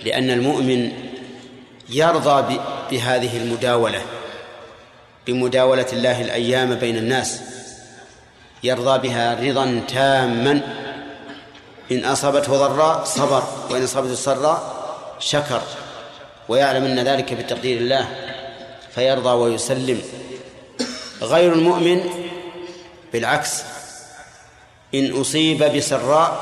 [0.05, 0.91] لأن المؤمن
[1.89, 2.59] يرضى
[2.91, 4.01] بهذه المداولة
[5.27, 7.41] بمداولة الله الأيام بين الناس
[8.63, 10.61] يرضى بها رضا تاما.
[11.91, 13.43] إن أصابته ضراء صبر.
[13.69, 14.73] وإن أصابته سراء
[15.19, 15.61] شكر.
[16.49, 18.07] ويعلم أن ذلك بتقدير الله
[18.95, 20.01] فيرضى ويسلم.
[21.21, 22.09] غير المؤمن
[23.13, 23.63] بالعكس
[24.95, 26.39] إن أصيب بسراء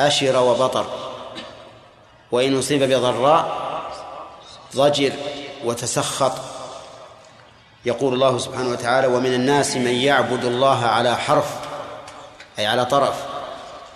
[0.00, 0.86] أشر وبطر.
[2.32, 3.62] وإن أصيب بضراء
[4.76, 5.12] ضجر
[5.64, 6.51] وتسخط.
[7.84, 11.46] يقول الله سبحانه وتعالى ومن الناس من يعبد الله على حرف
[12.58, 13.14] أي على طرف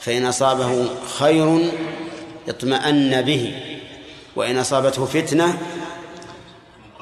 [0.01, 0.87] فإن أصابه
[1.19, 1.73] خير
[2.49, 3.55] اطمأن به
[4.37, 5.59] وإن أصابته فتنة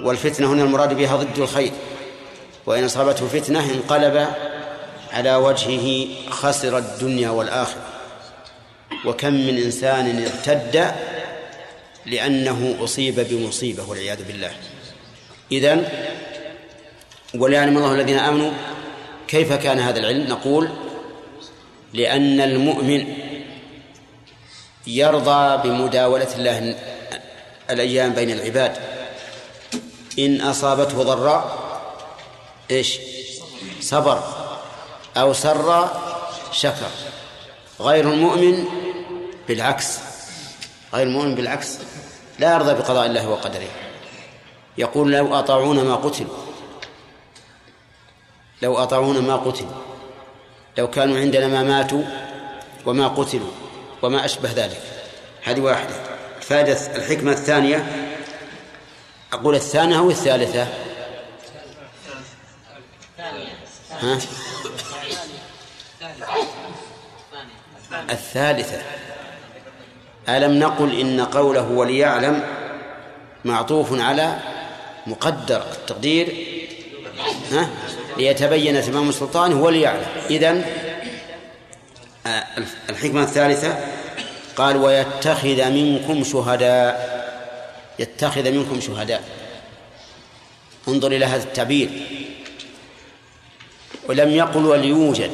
[0.00, 1.72] والفتنة هنا المراد بها ضد الخير
[2.66, 4.28] وإن أصابته فتنة انقلب
[5.12, 7.82] على وجهه خسر الدنيا والآخرة.
[9.04, 10.92] وكم من إنسان ارتد
[12.06, 14.50] لأنه أصيب بمصيبة والعياذ بالله.
[15.52, 15.88] إذن
[17.38, 18.50] وليعلم الله الذين آمنوا
[19.28, 20.68] كيف كان هذا العلم؟ نقول
[21.92, 23.06] لأن المؤمن
[24.86, 26.76] يرضى بمداولة الله
[27.70, 28.76] الأيام بين العباد.
[30.18, 31.58] إن أصابته ضراء
[32.70, 32.98] إيش؟
[33.80, 34.22] صبر.
[35.16, 35.88] أو سر
[36.52, 36.90] شكر.
[37.80, 38.64] غير المؤمن
[39.48, 39.98] بالعكس.
[40.94, 41.78] غير المؤمن بالعكس
[42.38, 43.68] لا يرضى بقضاء الله وقدره.
[44.78, 46.43] يقول لو أطاعونا ما قتلوا.
[48.62, 49.82] لو أطاعونا ما قتلوا
[50.78, 52.02] لو كانوا عندنا ما ماتوا
[52.86, 53.50] وما قتلوا
[54.02, 54.80] وما أشبه ذلك.
[55.42, 55.94] هذه واحدة.
[56.40, 57.86] فائدة الحكمة الثانية
[59.32, 60.68] أقول الثانية أو الثالثة؟
[64.00, 64.18] ها؟
[68.10, 68.82] الثالثة.
[70.28, 72.42] ألم نقل إن قوله وليعلم
[73.44, 74.38] معطوف على
[75.06, 76.46] مقدر التقدير؟
[77.52, 77.68] ها؟
[78.16, 80.64] ليتبين تمام سلطانه وليعلم إذن
[82.26, 82.44] آه،
[82.90, 83.78] الحكمة الثالثة
[84.56, 87.14] قال ويتخذ منكم شهداء.
[87.98, 89.22] يتخذ منكم شهداء.
[90.88, 91.90] انظر إلى هذا التعبير.
[94.08, 95.30] ولم يقل وليوجد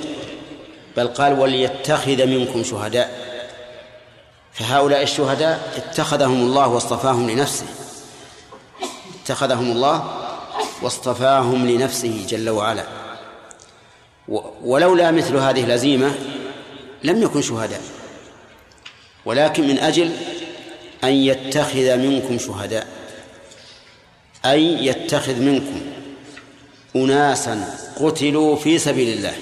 [0.97, 3.31] بل قال وليتخذ منكم شهداء.
[4.53, 7.67] فهؤلاء الشهداء اتخذهم الله واصطفاهم لنفسه.
[9.25, 10.30] اتخذهم الله
[10.83, 12.87] واصطفاهم لنفسه جل وعلا.
[14.63, 16.15] ولولا مثل هذه الهزيمة
[17.05, 17.83] لم يكن شهداء.
[19.25, 20.13] ولكن من أجل
[21.05, 22.87] أن يتخذ منكم شهداء
[24.45, 25.81] أي يتخذ منكم
[26.97, 29.35] أناسا قتلوا في سبيل الله.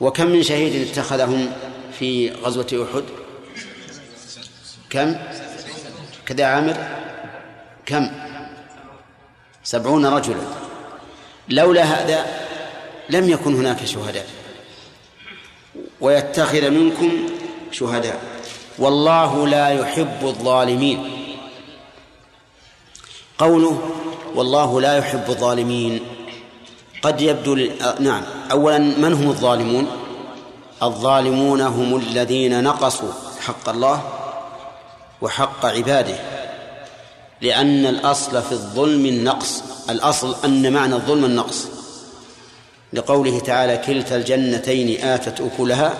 [0.00, 1.52] وكم من شهيد اتخذهم
[1.98, 3.04] في غزوة أحد؟
[4.90, 5.16] كم؟
[6.26, 6.76] كذا عامر؟
[7.86, 8.29] كم؟
[9.70, 10.42] سبعون رجلا.
[11.48, 12.26] لولا هذا
[13.10, 14.26] لم يكن هناك شهداء.
[16.00, 17.10] ويتخذ منكم
[17.72, 18.20] شهداء.
[18.78, 20.98] والله لا يحب الظالمين.
[23.38, 23.90] قوله
[24.34, 26.00] والله لا يحب الظالمين.
[27.02, 27.54] قد يبدو
[28.00, 28.22] نعم.
[28.50, 29.86] أولا من هم الظالمون؟
[30.82, 34.02] الظالمون هم الذين نقصوا حق الله
[35.20, 36.39] وحق عباده.
[37.42, 39.62] لأن الأصل في الظلم النقص.
[39.90, 41.68] الأصل أن معنى الظلم النقص.
[42.92, 45.94] لقوله تعالى كلتا الجنتين آتت أكلها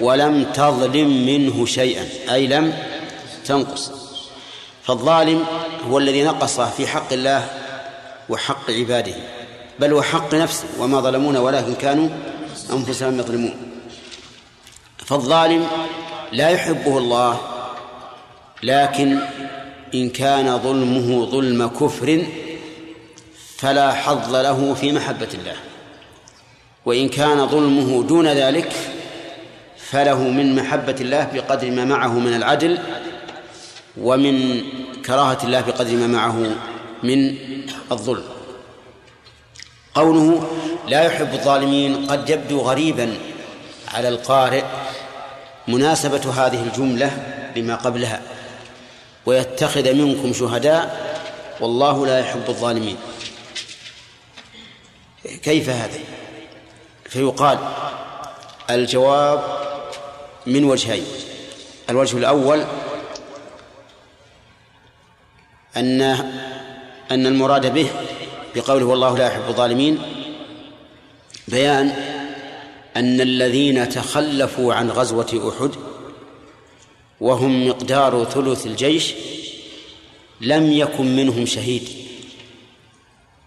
[0.00, 2.72] ولم تظلم منه شيئا أي لم
[3.46, 3.90] تنقص.
[4.82, 5.44] فالظالم
[5.90, 7.46] هو الذي نقص في حق الله
[8.28, 9.14] وحق عباده
[9.80, 12.08] بل وحق نفسه وما ظلمون ولكن كانوا
[12.72, 13.54] أنفسهم يظلمون.
[15.06, 15.66] فالظالم
[16.32, 17.40] لا يحبه الله
[18.62, 19.18] لكن
[19.94, 22.26] إن كان ظلمه ظلم كفر
[23.56, 25.56] فلا حظ له في محبة الله.
[26.86, 28.72] وإن كان ظلمه دون ذلك
[29.78, 32.78] فله من محبة الله بقدر ما معه من العدل
[34.00, 34.62] ومن
[35.06, 36.56] كراهة الله بقدر ما معه
[37.02, 37.36] من
[37.92, 38.24] الظلم.
[39.94, 40.48] قوله
[40.88, 43.14] لا يحب الظالمين قد يبدو غريبا
[43.94, 44.64] على القارئ.
[45.68, 47.10] مناسبة هذه الجملة
[47.56, 48.35] لما قبلها.
[49.26, 51.06] ويتخذ منكم شهداء
[51.60, 52.96] والله لا يحب الظالمين.
[55.42, 55.98] كيف هذا؟
[57.04, 57.58] فيقال
[58.70, 59.42] الجواب
[60.46, 61.04] من وجهين.
[61.90, 62.64] الوجه الأول
[65.76, 66.02] أن
[67.10, 67.88] أن المراد به
[68.54, 70.02] بقوله والله لا يحب الظالمين
[71.48, 71.88] بيان
[72.96, 75.70] أن الذين تخلفوا عن غزوة أحد
[77.20, 79.14] وهم مقدار ثلث الجيش
[80.40, 81.88] لم يكن منهم شهيد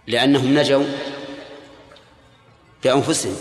[0.08, 0.86] لأنهم نجوا
[2.84, 3.36] بأنفسهم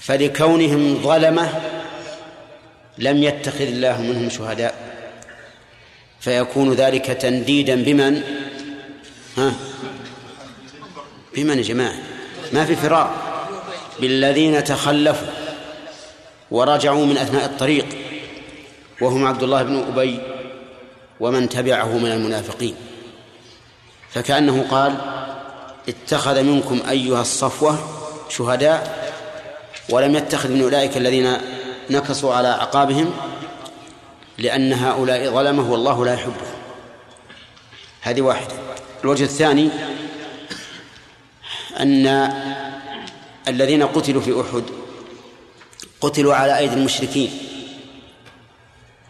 [0.00, 1.60] فلكونهم ظلمة
[2.98, 4.92] لم يتخذ الله منهم شهداء
[6.20, 8.22] فيكون ذلك تنديدا بمن؟
[9.36, 9.52] ها؟
[11.36, 11.94] بمن يا جماعة؟
[12.52, 13.32] ما في فرار
[14.00, 15.28] بالذين تخلفوا
[16.50, 17.86] ورجعوا من أثناء الطريق.
[19.00, 20.20] وهم عبد الله بن أبي
[21.20, 22.74] ومن تبعه من المنافقين.
[24.10, 24.96] فكأنه قال
[25.88, 27.78] اتخذ منكم أيها الصفوة
[28.28, 29.12] شهداء
[29.90, 31.36] ولم يتخذ من أولئك الذين
[31.90, 33.12] نكصوا على أعقابهم
[34.38, 36.46] لأن هؤلاء ظلمه والله لا يحبه.
[38.00, 38.54] هذه واحدة.
[39.04, 39.68] الوجه الثاني
[41.80, 42.32] أن
[43.48, 44.62] الذين قتلوا في أحد
[46.00, 47.51] قتلوا على أيدي المشركين.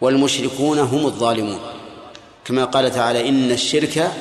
[0.03, 1.59] والمشركون هم الظالمون.
[2.45, 4.11] كما قال تعالى إن الشرك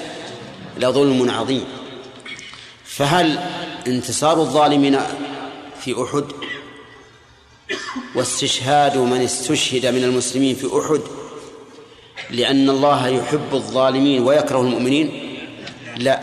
[0.78, 1.64] لظلم عظيم.
[2.84, 3.38] فهل
[3.86, 5.00] انتصار الظالمين
[5.80, 6.24] في أحد؟
[8.14, 11.00] واستشهاد من استشهد من المسلمين في أحد؟
[12.30, 15.08] لأن الله يحب الظالمين ويكره المؤمنين؟
[15.96, 16.20] لا.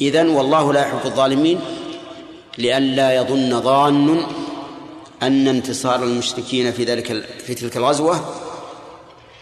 [0.00, 1.60] إذن والله لا يحب الظالمين
[2.58, 4.26] لئلا يظن ظان
[5.22, 8.34] أن انتصار المشركين في ذلك في تلك الغزوة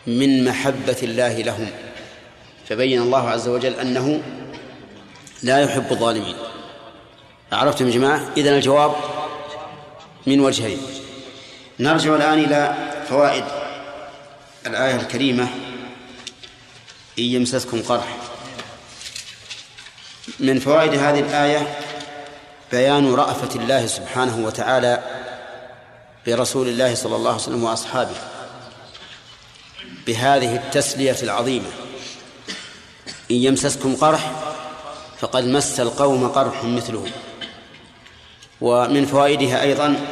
[0.07, 1.71] من محبة الله لهم.
[2.69, 4.23] فبين الله عز وجل أنه
[5.43, 6.37] لا يحب الظالمين.
[7.53, 8.95] عرفتم يا جماعة؟ إذن الجواب
[10.27, 10.79] من وجهين.
[11.81, 12.75] نرجع الآن إلى
[13.09, 13.45] فوائد
[14.67, 15.49] الآية الكريمة.
[17.19, 18.17] إن يمسسكم قرح.
[20.41, 21.77] من فوائد هذه الآية
[22.73, 25.24] بيان رأفة الله سبحانه وتعالى
[26.27, 28.17] برسول الله صلى الله عليه وسلم وأصحابه
[30.07, 31.71] بهذه التسلية العظيمة.
[33.31, 34.31] إن يمسسكم قرح
[35.19, 37.07] فقد مس القوم قرح مثله.
[38.61, 40.07] ومن فوائدها أيضا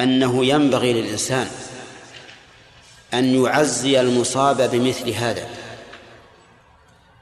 [0.00, 1.48] أنه ينبغي للإنسان
[3.14, 5.48] أن يعزي المصاب بمثل هذا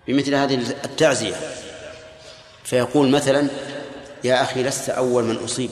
[0.07, 0.55] بمثل هذه
[0.85, 1.35] التعزية.
[2.65, 3.49] فيقول مثلا
[4.25, 5.71] يا أخي لست أول من أصيب.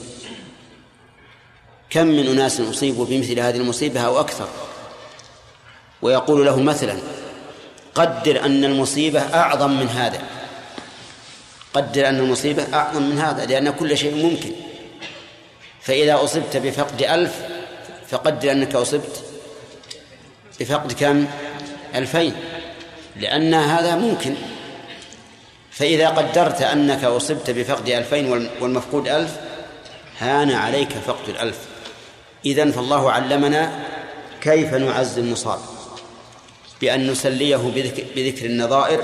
[1.93, 4.47] كم من أناس أصيبوا بمثل هذه المصيبة أو أكثر؟
[6.01, 6.97] ويقول له مثلا
[7.95, 10.21] قدر أن المصيبة أعظم من هذا.
[11.73, 14.51] قدر أن المصيبة أعظم من هذا لأن كل شيء ممكن.
[15.81, 17.41] فإذا أصبت بفقد ألف
[18.09, 19.23] فقدر أنك أصبت
[20.59, 21.27] بفقد كم؟
[21.95, 22.33] ألفين.
[23.15, 24.35] لأن هذا ممكن.
[25.71, 29.31] فإذا قدرت أنك أصبت بفقد ألفين والمفقود ألف
[30.19, 31.72] هان عليك فقد الألف.
[32.45, 33.71] إذن فالله علمنا
[34.41, 35.59] كيف نعز المصاب
[36.81, 39.03] بأن نسليه بذكر, بذكر النظائر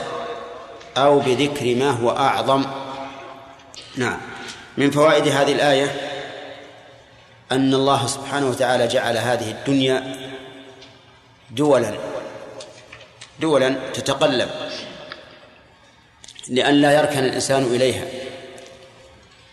[0.97, 2.65] أو بذكر ما هو أعظم.
[3.95, 4.17] نعم.
[4.77, 5.95] من فوائد هذه الآية
[7.51, 10.15] أن الله سبحانه وتعالى جعل هذه الدنيا
[11.51, 11.93] دولا
[13.39, 14.49] دولا تتقلب
[16.47, 18.05] لئلا يركن الإنسان إليها.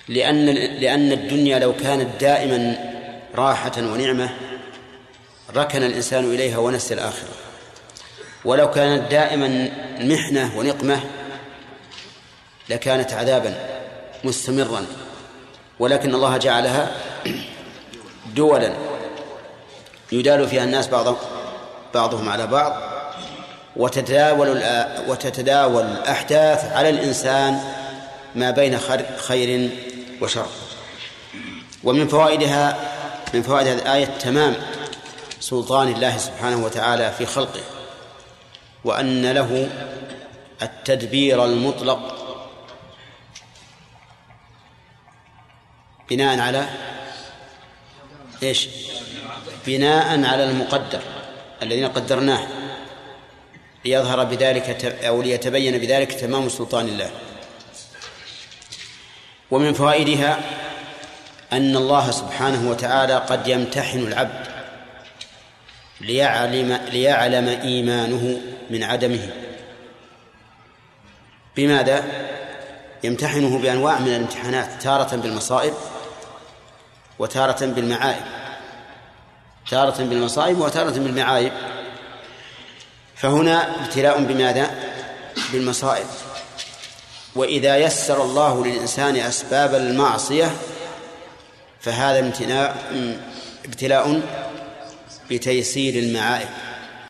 [0.09, 2.86] لأن لأن الدنيا لو كانت دائما
[3.37, 4.29] راحة ونعمة
[5.57, 7.29] ركن الإنسان إليها ونسي الآخرة.
[8.45, 11.01] ولو كانت دائما محنة ونقمة
[12.69, 13.55] لكانت عذابا
[14.25, 14.87] مستمرا.
[15.79, 16.91] ولكن الله جعلها
[18.35, 18.73] دولا
[20.13, 21.17] يدال فيها الناس بعضهم
[21.95, 22.77] بعضهم على بعض.
[23.77, 24.63] وتتداول
[25.09, 27.61] وتتداول الأحداث على الإنسان
[28.35, 28.79] ما بين
[29.19, 29.71] خير
[30.21, 30.47] وشر.
[31.85, 32.96] ومن فوائدها
[33.35, 34.57] من فوائد هذه الآية تمام
[35.41, 37.61] سلطان الله سبحانه وتعالى في خلقه
[38.85, 39.69] وأن له
[40.63, 42.27] التدبير المطلق
[46.11, 46.69] بناء على
[48.43, 48.69] إيش؟
[49.67, 51.01] بناء على المقدر
[51.63, 52.47] الذين قدرناه
[53.85, 57.11] ليظهر بذلك أو ليتبين بذلك تمام سلطان الله
[59.51, 60.41] ومن فوائدها
[61.53, 64.47] أن الله سبحانه وتعالى قد يمتحن العبد
[66.01, 68.41] ليعلم ليعلم إيمانه
[68.71, 69.31] من عدمه
[71.57, 72.05] بماذا؟
[73.05, 75.75] يمتحنه بأنواع من الامتحانات تارة بالمصائب
[77.19, 78.25] وتارة بالمعائب
[79.71, 81.53] تارة بالمصائب وتارة بالمعايب
[83.17, 84.71] فهنا ابتلاء بماذا؟
[85.53, 86.07] بالمصائب
[87.35, 90.51] وإذا يسر الله للإنسان أسباب المعصية
[91.87, 92.75] فهذا امتناع
[93.65, 94.21] ابتلاء
[95.31, 96.49] بتيسير المعائب